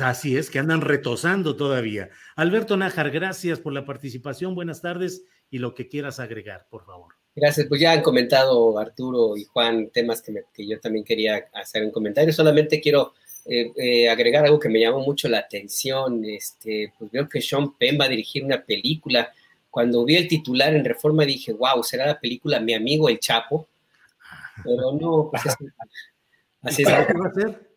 [0.00, 2.10] así es, que andan retosando todavía.
[2.34, 4.54] Alberto Nájar, gracias por la participación.
[4.54, 7.14] Buenas tardes y lo que quieras agregar, por favor.
[7.34, 11.84] Gracias, pues ya han comentado Arturo y Juan temas que, que yo también quería hacer
[11.84, 12.32] un comentario.
[12.32, 13.12] Solamente quiero
[13.48, 16.24] eh, eh, agregar algo que me llamó mucho la atención.
[16.24, 19.32] Este, pues veo que Sean Penn va a dirigir una película.
[19.70, 23.68] Cuando vi el titular en Reforma dije, wow, será la película Mi amigo el Chapo.
[24.64, 25.42] Pero no, pues
[26.62, 26.88] así es.
[26.88, 27.75] ¿Qué va a ser?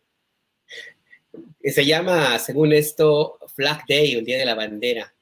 [1.64, 5.14] Se llama, según esto, Flag Day, el Día de la Bandera.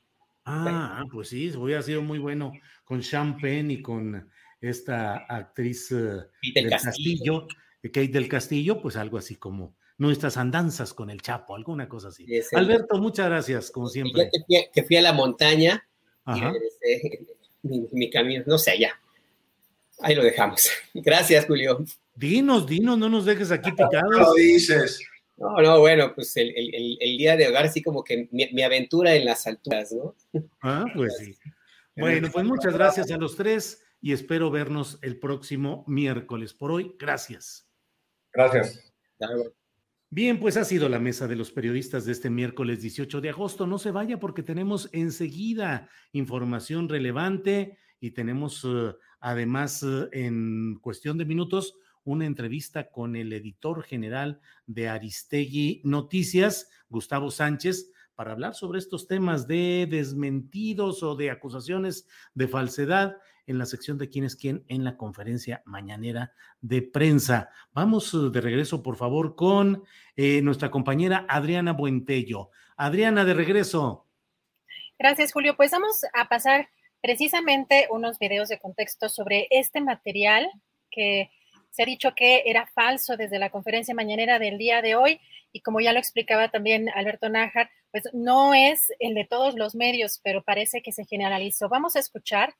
[0.45, 2.53] Ah, pues sí, hubiera sido muy bueno
[2.85, 4.29] con Sean Penn y con
[4.61, 6.21] esta actriz eh,
[6.53, 7.47] del Castillo,
[7.81, 12.25] Kate del Castillo, pues algo así como nuestras andanzas con el Chapo, alguna cosa así.
[12.53, 14.29] Alberto, muchas gracias, como siempre.
[14.73, 15.85] que, fui, a la montaña
[16.27, 17.27] y regresé
[17.63, 18.91] mi, mi camino, no sé, ya.
[19.99, 20.69] Ahí lo dejamos.
[20.93, 21.83] Gracias, Julio.
[22.13, 24.11] Dinos, dinos, no nos dejes aquí picados.
[24.11, 24.99] No lo dices.
[25.37, 28.63] No, no, bueno, pues el, el, el, día de hogar, sí como que mi, mi,
[28.63, 30.15] aventura en las alturas, ¿no?
[30.61, 31.35] Ah, pues sí.
[31.99, 36.53] Bueno, pues muchas gracias a los tres y espero vernos el próximo miércoles.
[36.53, 37.67] Por hoy, gracias.
[38.31, 38.93] Gracias.
[40.09, 43.65] Bien, pues ha sido la mesa de los periodistas de este miércoles 18 de agosto.
[43.65, 51.17] No se vaya porque tenemos enseguida información relevante y tenemos uh, además uh, en cuestión
[51.17, 58.55] de minutos una entrevista con el editor general de Aristegui Noticias, Gustavo Sánchez, para hablar
[58.55, 64.23] sobre estos temas de desmentidos o de acusaciones de falsedad en la sección de quién
[64.23, 67.49] es quién en la conferencia mañanera de prensa.
[67.73, 69.83] Vamos uh, de regreso, por favor, con
[70.15, 72.51] eh, nuestra compañera Adriana Buentello.
[72.77, 74.05] Adriana, de regreso.
[74.97, 75.57] Gracias, Julio.
[75.57, 76.69] Pues vamos a pasar
[77.01, 80.47] precisamente unos videos de contexto sobre este material
[80.89, 81.29] que
[81.71, 85.19] se ha dicho que era falso desde la conferencia mañanera del día de hoy
[85.51, 89.75] y como ya lo explicaba también Alberto Nájar, pues no es el de todos los
[89.75, 91.69] medios, pero parece que se generalizó.
[91.69, 92.53] Vamos a escuchar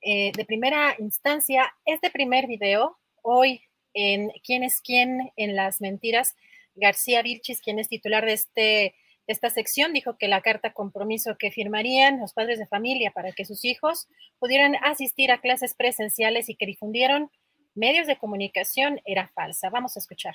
[0.00, 3.62] eh, de primera instancia este primer video hoy
[3.94, 6.34] en quién es quién en las mentiras.
[6.74, 8.94] García Vilchis, quien es titular de, este,
[9.26, 13.44] esta sección, dijo que la carta compromiso que firmarían los padres de familia para que
[13.44, 14.08] sus hijos
[14.38, 17.30] pudieran asistir a clases presenciales y que difundieron
[17.74, 19.70] medios de comunicación era falsa.
[19.70, 20.34] Vamos a escuchar.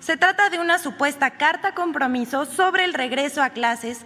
[0.00, 4.04] Se trata de una supuesta carta compromiso sobre el regreso a clases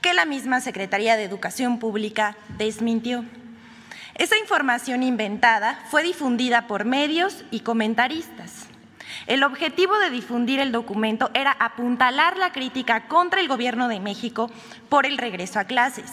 [0.00, 3.24] que la misma Secretaría de Educación Pública desmintió.
[4.16, 8.66] Esa información inventada fue difundida por medios y comentaristas.
[9.26, 14.50] El objetivo de difundir el documento era apuntalar la crítica contra el Gobierno de México
[14.88, 16.10] por el regreso a clases.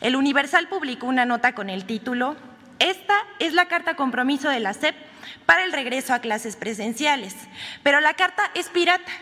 [0.00, 2.36] El Universal publicó una nota con el título
[2.80, 4.96] Esta es la carta compromiso de la SEP
[5.44, 7.36] para el regreso a clases presenciales,
[7.82, 9.12] pero la carta es pirata,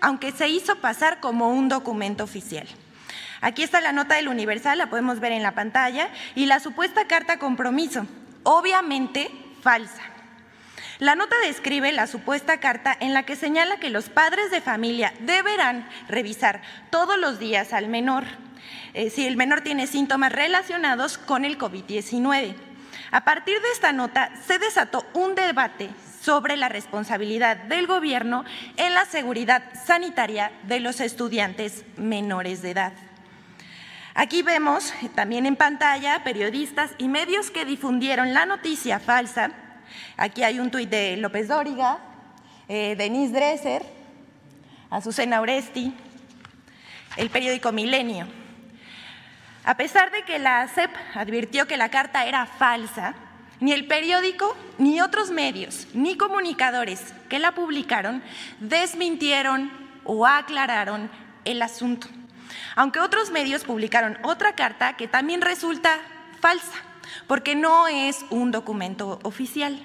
[0.00, 2.66] aunque se hizo pasar como un documento oficial.
[3.40, 7.08] Aquí está la nota del Universal, la podemos ver en la pantalla, y la supuesta
[7.08, 8.06] carta compromiso,
[8.44, 9.30] obviamente
[9.62, 10.02] falsa.
[11.00, 15.12] La nota describe la supuesta carta en la que señala que los padres de familia
[15.20, 18.24] deberán revisar todos los días al menor
[18.94, 22.67] eh, si el menor tiene síntomas relacionados con el COVID-19.
[23.10, 25.90] A partir de esta nota se desató un debate
[26.20, 28.44] sobre la responsabilidad del gobierno
[28.76, 32.92] en la seguridad sanitaria de los estudiantes menores de edad.
[34.14, 39.52] Aquí vemos también en pantalla periodistas y medios que difundieron la noticia falsa.
[40.16, 41.98] Aquí hay un tuit de López Dóriga,
[42.68, 43.86] eh, Denise Dresser,
[44.90, 45.94] Azucena Oresti,
[47.16, 48.26] el periódico Milenio.
[49.64, 53.14] A pesar de que la CEP advirtió que la carta era falsa,
[53.60, 58.22] ni el periódico, ni otros medios, ni comunicadores que la publicaron
[58.60, 59.70] desmintieron
[60.04, 61.10] o aclararon
[61.44, 62.08] el asunto
[62.78, 65.98] aunque otros medios publicaron otra carta que también resulta
[66.40, 66.76] falsa,
[67.26, 69.82] porque no es un documento oficial.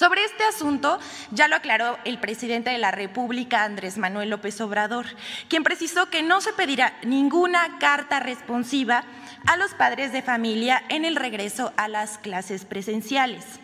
[0.00, 0.98] Sobre este asunto
[1.30, 5.04] ya lo aclaró el presidente de la República, Andrés Manuel López Obrador,
[5.50, 9.04] quien precisó que no se pedirá ninguna carta responsiva
[9.46, 13.60] a los padres de familia en el regreso a las clases presenciales.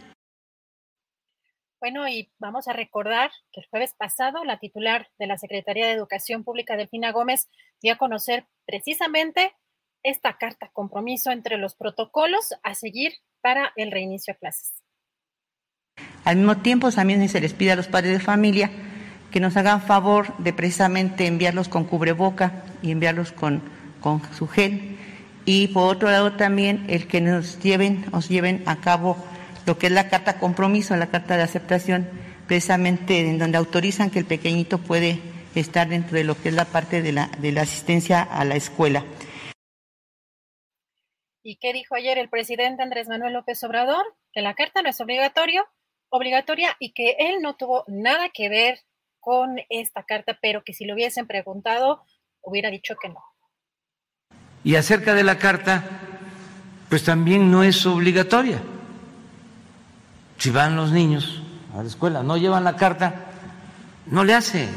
[1.81, 5.93] Bueno, y vamos a recordar que el jueves pasado la titular de la Secretaría de
[5.93, 7.49] Educación Pública, Delfina Gómez,
[7.81, 9.57] dio a conocer precisamente
[10.03, 14.86] esta carta compromiso entre los protocolos a seguir para el reinicio a clases.
[16.27, 18.69] Al mismo tiempo, también se les pide a los padres de familia
[19.31, 23.63] que nos hagan favor de precisamente enviarlos con cubreboca y enviarlos con,
[24.01, 24.99] con su gel.
[25.45, 29.17] Y por otro lado también el que nos lleven, nos lleven a cabo
[29.67, 32.09] lo que es la carta compromiso, la carta de aceptación,
[32.49, 35.21] precisamente en donde autorizan que el pequeñito puede
[35.55, 38.57] estar dentro de lo que es la parte de la, de la asistencia a la
[38.57, 39.05] escuela.
[41.45, 44.05] ¿Y qué dijo ayer el presidente Andrés Manuel López Obrador?
[44.33, 45.65] Que la carta no es obligatorio,
[46.09, 48.81] obligatoria y que él no tuvo nada que ver
[49.21, 52.05] con esta carta, pero que si lo hubiesen preguntado,
[52.43, 53.23] hubiera dicho que no.
[54.63, 55.85] Y acerca de la carta,
[56.89, 58.63] pues también no es obligatoria
[60.39, 61.43] si van los niños
[61.75, 63.27] a la escuela, no llevan la carta,
[64.07, 64.69] no le hace.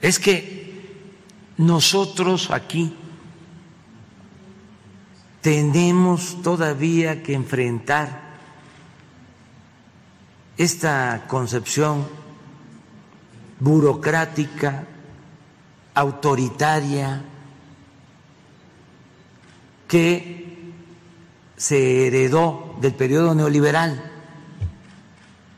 [0.00, 1.10] Es que
[1.56, 2.96] nosotros aquí
[5.40, 8.29] tenemos todavía que enfrentar
[10.60, 12.06] esta concepción
[13.60, 14.84] burocrática,
[15.94, 17.24] autoritaria,
[19.88, 20.70] que
[21.56, 24.12] se heredó del periodo neoliberal.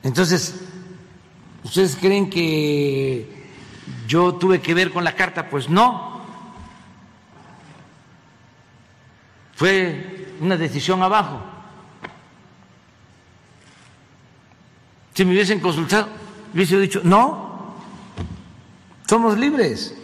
[0.04, 0.54] Entonces,
[1.64, 3.28] ¿ustedes creen que
[4.06, 5.50] yo tuve que ver con la carta?
[5.50, 6.22] Pues no.
[9.56, 11.51] Fue una decisión abajo.
[15.14, 16.08] Si me hubiesen consultado,
[16.54, 17.76] hubiese dicho, no,
[19.06, 19.94] somos libres.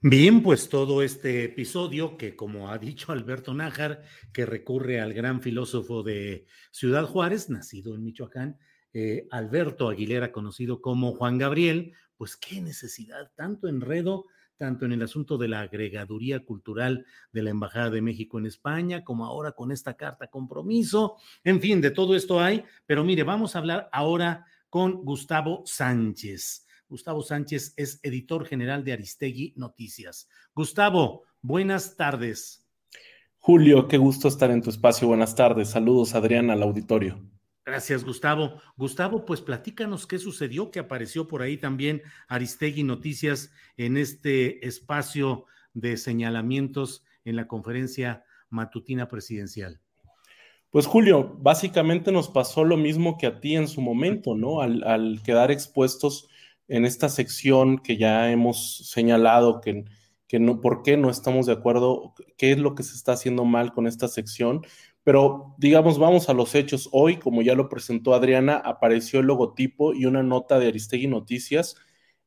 [0.00, 4.02] Bien, pues todo este episodio que, como ha dicho Alberto Nájar,
[4.32, 8.58] que recurre al gran filósofo de Ciudad Juárez, nacido en Michoacán,
[8.92, 14.26] eh, Alberto Aguilera, conocido como Juan Gabriel, pues qué necesidad, tanto enredo,
[14.60, 19.02] tanto en el asunto de la agregaduría cultural de la Embajada de México en España,
[19.02, 23.56] como ahora con esta carta compromiso, en fin, de todo esto hay, pero mire, vamos
[23.56, 26.66] a hablar ahora con Gustavo Sánchez.
[26.90, 30.28] Gustavo Sánchez es editor general de Aristegui Noticias.
[30.54, 32.68] Gustavo, buenas tardes.
[33.38, 35.08] Julio, qué gusto estar en tu espacio.
[35.08, 35.70] Buenas tardes.
[35.70, 37.18] Saludos, Adrián, al auditorio.
[37.70, 38.60] Gracias, Gustavo.
[38.76, 45.44] Gustavo, pues platícanos qué sucedió, que apareció por ahí también Aristegui Noticias en este espacio
[45.72, 49.78] de señalamientos en la conferencia matutina presidencial.
[50.70, 54.62] Pues Julio, básicamente nos pasó lo mismo que a ti en su momento, ¿no?
[54.62, 56.28] Al, al quedar expuestos
[56.66, 59.84] en esta sección que ya hemos señalado que,
[60.26, 63.44] que no, por qué no estamos de acuerdo, qué es lo que se está haciendo
[63.44, 64.62] mal con esta sección.
[65.02, 66.88] Pero digamos, vamos a los hechos.
[66.92, 71.76] Hoy, como ya lo presentó Adriana, apareció el logotipo y una nota de Aristegui Noticias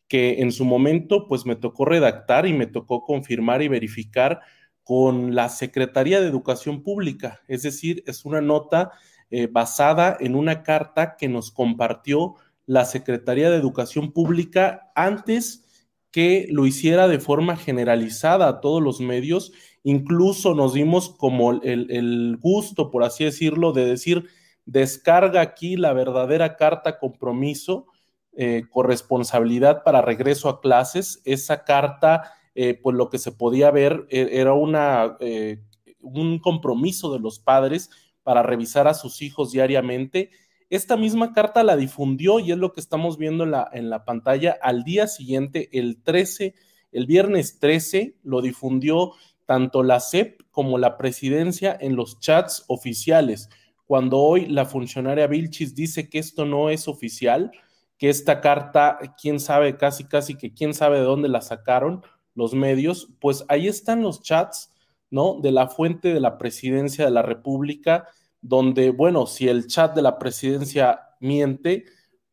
[0.07, 4.41] que en su momento pues me tocó redactar y me tocó confirmar y verificar
[4.83, 7.41] con la Secretaría de Educación Pública.
[7.47, 8.91] Es decir, es una nota
[9.31, 12.35] eh, basada en una carta que nos compartió
[12.65, 15.63] la Secretaría de Educación Pública antes
[16.11, 19.51] que lo hiciera de forma generalizada a todos los medios.
[19.83, 24.27] Incluso nos dimos como el, gusto, por así decirlo, de decir,
[24.65, 27.87] descarga aquí la verdadera carta compromiso,
[28.35, 31.21] eh, corresponsabilidad para regreso a clases.
[31.25, 35.61] Esa carta, eh, pues lo que se podía ver e, era una, eh,
[35.99, 37.89] un compromiso de los padres
[38.23, 40.31] para revisar a sus hijos diariamente
[40.73, 44.05] esta misma carta la difundió y es lo que estamos viendo en la, en la
[44.05, 44.57] pantalla.
[44.59, 46.55] Al día siguiente, el 13,
[46.91, 49.11] el viernes 13, lo difundió
[49.53, 53.49] tanto la CEP como la presidencia en los chats oficiales.
[53.85, 57.51] Cuando hoy la funcionaria Vilchis dice que esto no es oficial,
[57.99, 62.01] que esta carta, quién sabe, casi, casi que quién sabe de dónde la sacaron
[62.33, 64.73] los medios, pues ahí están los chats,
[65.11, 65.39] ¿no?
[65.39, 68.07] De la fuente de la presidencia de la República
[68.41, 71.85] donde, bueno, si el chat de la presidencia miente,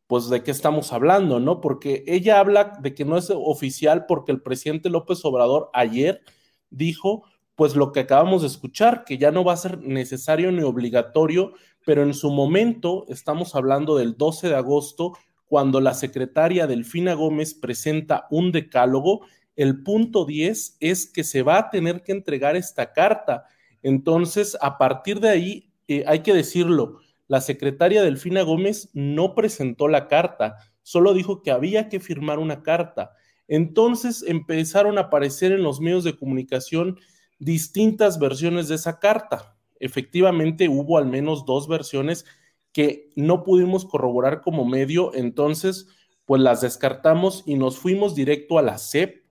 [0.07, 1.61] pues de qué estamos hablando, ¿no?
[1.61, 6.23] Porque ella habla de que no es oficial porque el presidente López Obrador ayer
[6.71, 7.23] dijo,
[7.55, 11.53] pues lo que acabamos de escuchar, que ya no va a ser necesario ni obligatorio,
[11.85, 15.13] pero en su momento, estamos hablando del 12 de agosto,
[15.45, 19.21] cuando la secretaria Delfina Gómez presenta un decálogo,
[19.55, 23.45] el punto 10 es que se va a tener que entregar esta carta.
[23.83, 29.87] Entonces, a partir de ahí, eh, hay que decirlo, la secretaria Delfina Gómez no presentó
[29.87, 33.11] la carta, solo dijo que había que firmar una carta.
[33.51, 36.97] Entonces empezaron a aparecer en los medios de comunicación
[37.37, 39.57] distintas versiones de esa carta.
[39.77, 42.23] Efectivamente, hubo al menos dos versiones
[42.71, 45.89] que no pudimos corroborar como medio, entonces
[46.23, 49.25] pues las descartamos y nos fuimos directo a la CEP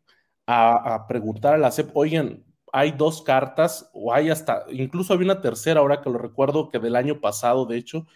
[0.47, 2.45] a, a preguntar a la CEP, oigan,
[2.75, 6.79] hay dos cartas, o hay hasta, incluso había una tercera, ahora que lo recuerdo, que
[6.79, 8.07] del año pasado, de hecho,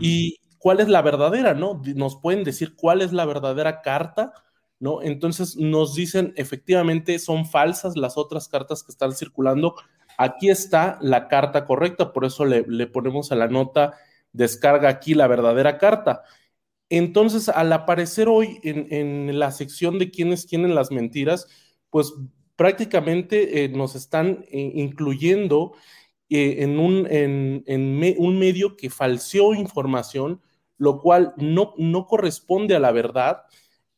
[0.00, 1.80] y cuál es la verdadera, ¿no?
[1.94, 4.32] Nos pueden decir cuál es la verdadera carta,
[4.78, 5.02] ¿no?
[5.02, 9.74] Entonces nos dicen, efectivamente, son falsas las otras cartas que están circulando.
[10.18, 13.94] Aquí está la carta correcta, por eso le, ponemos a la nota,
[14.32, 16.22] descarga aquí la verdadera carta.
[16.88, 21.48] Entonces, al aparecer hoy en, la sección de quiénes tienen las mentiras,
[21.90, 22.14] pues
[22.54, 25.72] prácticamente eh, nos están eh, incluyendo
[26.28, 30.40] eh, en, un, medio que falseó información,
[30.78, 33.42] lo cual no corresponde a la verdad.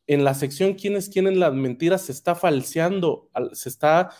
[0.08, 2.02] En la sección ¿Quiénes quieren las mentiras?
[2.02, 4.10] se está falseando, se está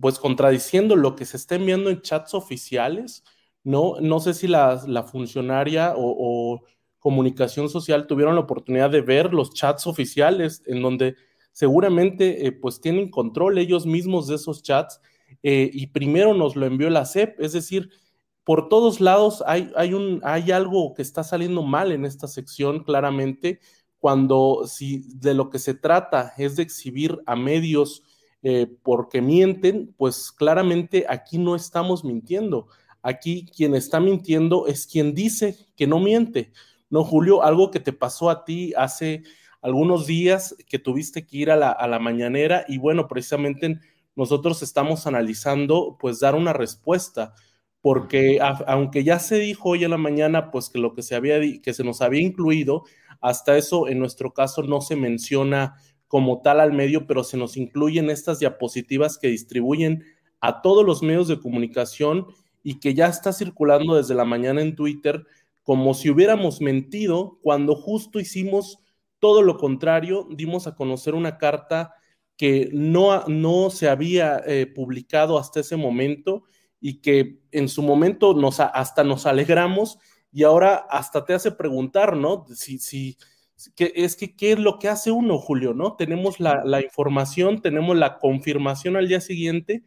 [0.00, 3.22] pues contradiciendo lo que se está enviando en chats oficiales.
[3.62, 4.78] No, no sé si la,
[5.08, 6.62] funcionaria o, o
[6.98, 11.16] comunicación social tuvieron la oportunidad de ver los chats oficiales en donde
[11.52, 15.00] seguramente eh, pues tienen control ellos mismos de esos chats
[15.42, 17.90] eh, y primero nos lo envió la CEP, es decir,
[18.44, 22.84] por todos lados hay, hay, un, hay algo que está saliendo mal en esta sección
[22.84, 23.60] claramente
[24.00, 28.02] cuando si de lo que se trata es de exhibir a medios
[28.42, 32.68] eh, porque mienten, pues claramente aquí no estamos mintiendo.
[33.02, 36.52] Aquí quien está mintiendo es quien dice que no miente.
[36.88, 39.22] No, Julio, algo que te pasó a ti hace
[39.60, 43.78] algunos días que tuviste que ir a la, a la mañanera y bueno, precisamente
[44.16, 47.34] nosotros estamos analizando pues dar una respuesta
[47.82, 51.40] porque aunque ya se dijo hoy en la mañana, pues que lo que se había,
[51.62, 52.84] que se nos había incluido,
[53.20, 55.74] hasta eso en nuestro caso no se menciona
[56.08, 60.04] como tal al medio, pero se nos incluyen estas diapositivas que distribuyen
[60.40, 62.26] a todos los medios de comunicación
[62.62, 65.24] y que ya está circulando desde la mañana en Twitter
[65.62, 68.78] como si hubiéramos mentido cuando justo hicimos
[69.18, 71.94] todo lo contrario, dimos a conocer una carta
[72.36, 76.44] que no, no se había eh, publicado hasta ese momento
[76.80, 79.98] y que en su momento nos, hasta nos alegramos
[80.32, 82.46] y ahora hasta te hace preguntar, ¿no?
[82.54, 83.16] Si, si,
[83.74, 85.96] que, es que, ¿qué es lo que hace uno, Julio, no?
[85.96, 89.82] Tenemos la, la información, tenemos la confirmación al día siguiente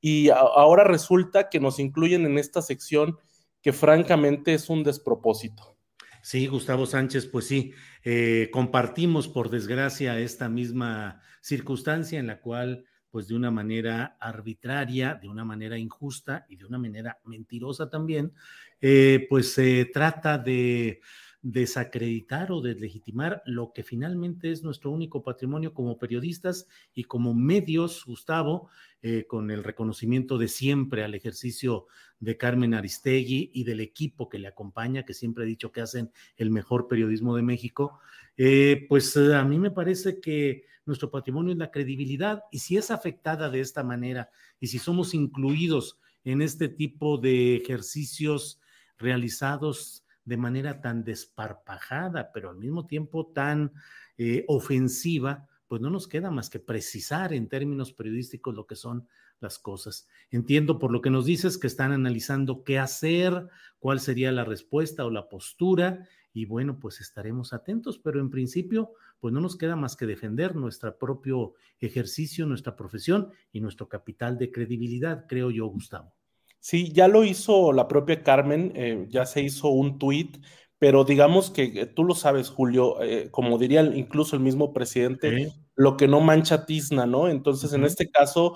[0.00, 3.18] y ahora resulta que nos incluyen en esta sección
[3.62, 5.76] que francamente es un despropósito.
[6.22, 7.72] Sí, Gustavo Sánchez, pues sí,
[8.04, 15.14] eh, compartimos por desgracia esta misma circunstancia en la cual pues de una manera arbitraria,
[15.14, 18.32] de una manera injusta y de una manera mentirosa también,
[18.80, 21.02] eh, pues se trata de
[21.42, 28.04] desacreditar o deslegitimar lo que finalmente es nuestro único patrimonio como periodistas y como medios,
[28.06, 28.68] Gustavo,
[29.02, 31.86] eh, con el reconocimiento de siempre al ejercicio
[32.20, 36.12] de Carmen Aristegui y del equipo que le acompaña, que siempre he dicho que hacen
[36.36, 37.98] el mejor periodismo de México,
[38.36, 42.92] eh, pues a mí me parece que nuestro patrimonio es la credibilidad y si es
[42.92, 48.60] afectada de esta manera y si somos incluidos en este tipo de ejercicios
[48.96, 53.72] realizados de manera tan desparpajada, pero al mismo tiempo tan
[54.18, 59.08] eh, ofensiva, pues no nos queda más que precisar en términos periodísticos lo que son
[59.40, 60.06] las cosas.
[60.30, 65.04] Entiendo por lo que nos dices que están analizando qué hacer, cuál sería la respuesta
[65.04, 69.76] o la postura y bueno, pues estaremos atentos, pero en principio, pues no nos queda
[69.76, 75.66] más que defender nuestro propio ejercicio, nuestra profesión y nuestro capital de credibilidad, creo yo,
[75.66, 76.14] Gustavo.
[76.62, 80.38] Sí, ya lo hizo la propia Carmen, eh, ya se hizo un tuit,
[80.78, 85.52] pero digamos que eh, tú lo sabes, Julio, eh, como diría incluso el mismo presidente,
[85.74, 87.28] lo que no mancha tizna, ¿no?
[87.28, 88.54] Entonces, en este caso,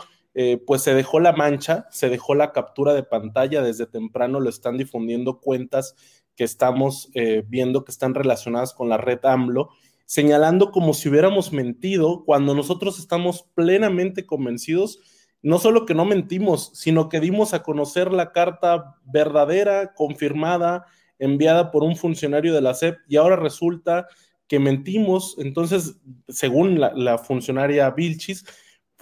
[0.66, 4.76] pues se dejó la mancha, se dejó la captura de pantalla desde temprano, lo están
[4.76, 5.94] difundiendo cuentas
[6.36, 9.70] que estamos eh, viendo que están relacionadas con la red AMLO,
[10.04, 15.00] señalando como si hubiéramos mentido cuando nosotros estamos plenamente convencidos,
[15.42, 20.86] no solo que no mentimos, sino que dimos a conocer la carta verdadera, confirmada,
[21.18, 24.06] enviada por un funcionario de la SEP y ahora resulta
[24.48, 25.36] que mentimos.
[25.38, 25.96] Entonces,
[26.28, 28.44] según la, funcionaria Vilchis,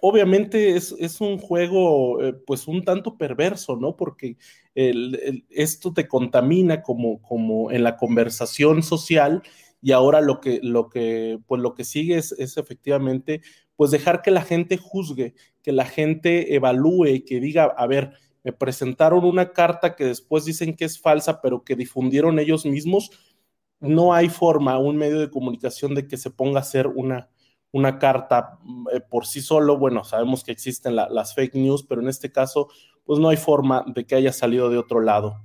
[0.00, 3.96] obviamente es, un juego eh, pues un tanto perverso, ¿no?
[3.96, 4.36] Porque
[4.74, 9.42] esto te contamina como, como en la conversación social
[9.84, 13.42] y ahora lo que, lo que, pues lo que sigue es, efectivamente
[13.76, 18.12] pues dejar que la gente juzgue, que la gente evalúe, que diga, a ver,
[18.42, 23.10] me presentaron una carta que después dicen que es falsa, pero que difundieron ellos mismos,
[23.80, 27.28] no hay forma, un medio de comunicación de que se ponga a hacer una,
[27.72, 28.58] una carta
[28.92, 29.78] eh, por sí solo.
[29.78, 32.68] Bueno, sabemos que existen las fake news, pero en este caso,
[33.04, 35.42] pues no hay forma de que haya salido de otro lado.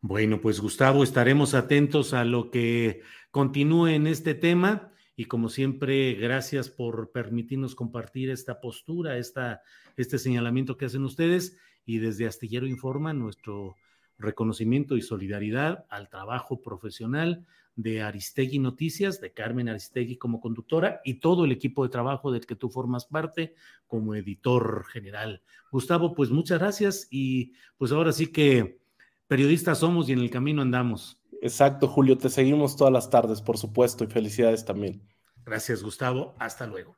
[0.00, 6.14] Bueno, pues Gustavo, estaremos atentos a lo que continúe en este tema y como siempre,
[6.14, 9.62] gracias por permitirnos compartir esta postura, esta,
[9.96, 13.76] este señalamiento que hacen ustedes y desde Astillero Informa nuestro
[14.18, 21.14] reconocimiento y solidaridad al trabajo profesional de Aristegui Noticias, de Carmen Aristegui como conductora y
[21.14, 23.54] todo el equipo de trabajo del que tú formas parte
[23.86, 25.42] como editor general.
[25.70, 28.78] Gustavo, pues muchas gracias y pues ahora sí que
[29.26, 31.21] periodistas somos y en el camino andamos.
[31.42, 35.02] Exacto, Julio, te seguimos todas las tardes, por supuesto, y felicidades también.
[35.44, 36.36] Gracias, Gustavo.
[36.38, 36.96] Hasta luego.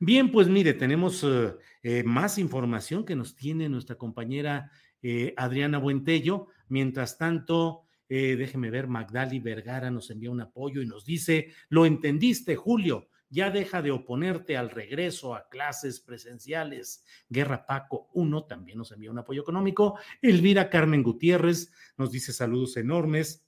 [0.00, 4.70] Bien, pues mire, tenemos eh, eh, más información que nos tiene nuestra compañera
[5.02, 6.46] eh, Adriana Buentello.
[6.68, 12.56] Mientras tanto, déjeme ver, Magdali Vergara nos envía un apoyo y nos dice, lo entendiste,
[12.56, 17.04] Julio, ya deja de oponerte al regreso a clases presenciales.
[17.28, 19.98] Guerra Paco 1 también nos envía un apoyo económico.
[20.22, 23.43] Elvira Carmen Gutiérrez nos dice saludos enormes.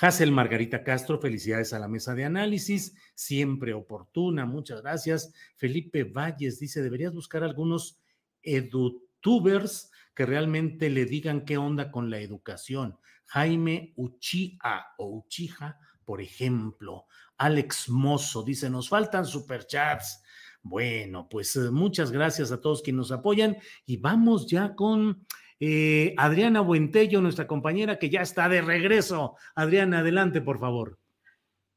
[0.00, 5.32] Hazel Margarita Castro, felicidades a la mesa de análisis, siempre oportuna, muchas gracias.
[5.56, 7.98] Felipe Valles dice, deberías buscar algunos
[8.42, 12.96] edutubers que realmente le digan qué onda con la educación.
[13.26, 17.06] Jaime Uchia o Uchija, por ejemplo.
[17.36, 20.22] Alex Mozo dice, nos faltan superchats.
[20.62, 25.26] Bueno, pues eh, muchas gracias a todos quienes nos apoyan y vamos ya con
[25.60, 29.36] eh, Adriana Buentello, nuestra compañera que ya está de regreso.
[29.54, 30.98] Adriana, adelante, por favor.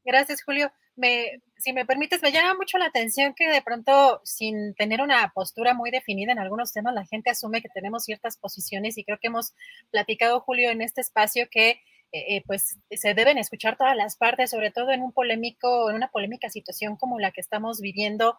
[0.04, 0.72] Gracias, Julio.
[0.96, 5.32] Me, si me permites, me llama mucho la atención que de pronto, sin tener una
[5.34, 9.18] postura muy definida en algunos temas, la gente asume que tenemos ciertas posiciones y creo
[9.20, 9.54] que hemos
[9.90, 11.82] platicado, Julio, en este espacio que
[12.14, 15.96] eh, eh, pues se deben escuchar todas las partes, sobre todo en un polémico, en
[15.96, 18.38] una polémica situación como la que estamos viviendo,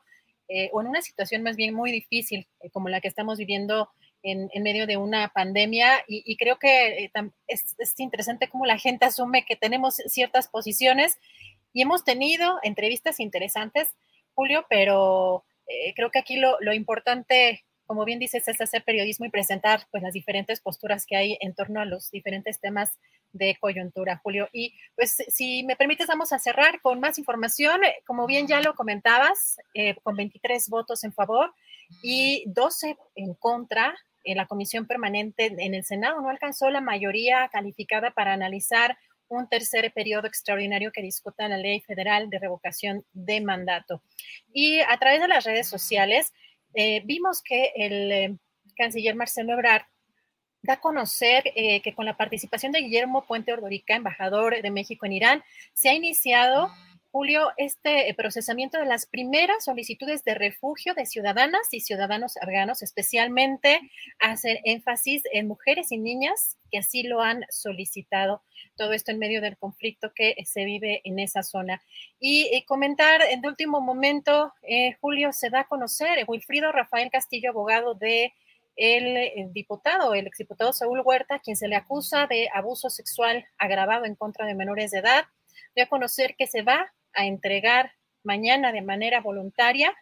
[0.49, 3.89] eh, o en una situación más bien muy difícil como la que estamos viviendo
[4.23, 6.05] en, medio de una pandemia.
[6.07, 7.11] Y, creo que
[7.47, 11.19] es, es interesante cómo la gente asume que tenemos ciertas posiciones
[11.73, 13.95] y hemos tenido entrevistas interesantes,
[14.35, 15.45] Julio, pero
[15.97, 20.03] creo que aquí lo, lo importante como bien dices, es hacer periodismo y presentar pues
[20.03, 22.99] las diferentes posturas que hay en torno a los diferentes temas
[23.33, 24.49] de coyuntura, Julio.
[24.51, 27.81] Y pues si me permites, vamos a cerrar con más información.
[28.07, 31.53] Como bien ya lo comentabas, eh, con 23 votos en favor
[32.03, 33.95] y 12 en contra,
[34.25, 38.97] en la comisión permanente en el Senado no alcanzó la mayoría calificada para analizar
[39.29, 44.03] un tercer periodo extraordinario que discuta la ley federal de revocación de mandato.
[44.53, 46.33] Y a través de las redes sociales
[46.75, 48.37] eh, vimos que el eh,
[48.77, 49.83] canciller Marcelo Ebrard
[50.63, 55.07] da a conocer eh, que con la participación de Guillermo Puente Ordorica, embajador de México
[55.07, 55.45] en Irán,
[55.75, 56.71] se ha iniciado,
[57.13, 62.81] Julio, este eh, procesamiento de las primeras solicitudes de refugio de ciudadanas y ciudadanos afganos,
[62.81, 63.83] especialmente
[64.19, 68.43] hacer énfasis en mujeres y niñas que así lo han solicitado.
[68.79, 71.83] Todo esto en medio del conflicto que se vive en esa zona.
[72.19, 74.55] Y, eh, comentar en último momento,
[75.03, 78.33] Julio, se da a conocer Wilfrido Rafael Castillo, abogado de
[78.77, 84.15] el, diputado, el exdiputado Saúl Huerta, quien se le acusa de abuso sexual agravado en
[84.15, 85.27] contra de menores de edad,
[85.75, 87.93] dio a conocer que se va a entregar
[88.23, 89.95] mañana de manera voluntaria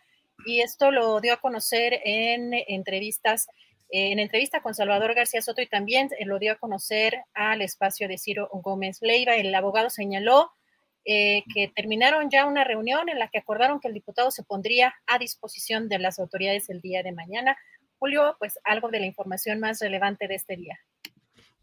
[0.46, 3.48] y esto lo dio a conocer en entrevistas,
[3.90, 8.18] en entrevista con Salvador García Soto y también lo dio a conocer al espacio de
[8.18, 9.36] Ciro Gómez Leiva.
[9.36, 10.50] El abogado señaló
[11.04, 14.94] eh, que terminaron ya una reunión en la que acordaron que el diputado se pondría
[15.06, 17.56] a disposición de las autoridades el día de mañana
[18.00, 20.80] Julio, pues algo de la información más relevante de este día.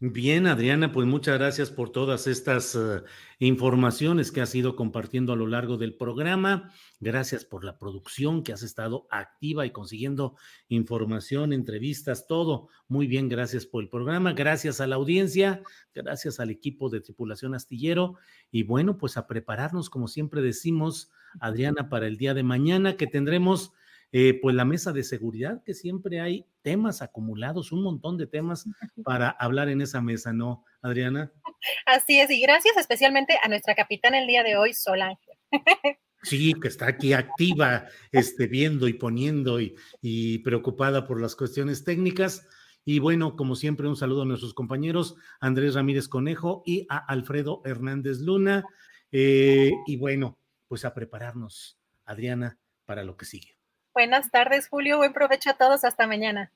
[0.00, 3.02] Bien, Adriana, pues muchas gracias por todas estas eh,
[3.40, 6.72] informaciones que has ido compartiendo a lo largo del programa.
[7.00, 10.36] Gracias por la producción que has estado activa y consiguiendo
[10.68, 12.68] información, entrevistas, todo.
[12.86, 14.34] Muy bien, gracias por el programa.
[14.34, 15.62] Gracias a la audiencia,
[15.92, 18.18] gracias al equipo de tripulación astillero.
[18.52, 21.10] Y bueno, pues a prepararnos, como siempre decimos,
[21.40, 23.72] Adriana, para el día de mañana que tendremos
[24.12, 28.66] eh, pues la mesa de seguridad, que siempre hay temas acumulados, un montón de temas
[29.04, 31.32] para hablar en esa mesa, ¿no, Adriana?
[31.86, 35.34] Así es, y gracias especialmente a nuestra capitana el día de hoy, Sol Ángel.
[36.24, 41.84] Sí, que está aquí activa, este, viendo y poniendo y, y, preocupada por las cuestiones
[41.84, 42.44] técnicas.
[42.84, 47.62] Y bueno, como siempre, un saludo a nuestros compañeros, Andrés Ramírez Conejo y a Alfredo
[47.64, 48.64] Hernández Luna.
[49.12, 53.57] Eh, y bueno, pues a prepararnos, Adriana, para lo que sigue.
[53.98, 54.98] Buenas tardes, Julio.
[54.98, 55.82] Buen provecho a todos.
[55.82, 56.52] Hasta mañana.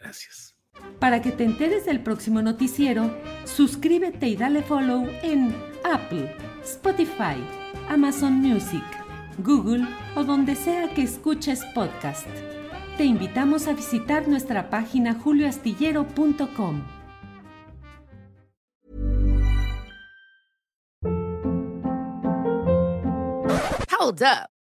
[0.00, 0.56] Gracias.
[0.98, 7.36] Para que te enteres del próximo noticiero, suscríbete y dale follow en Apple, Spotify,
[7.90, 8.82] Amazon Music,
[9.36, 9.86] Google
[10.16, 12.26] o donde sea que escuches podcast.
[12.96, 16.86] Te invitamos a visitar nuestra página julioastillero.com.
[23.90, 24.57] Hold up.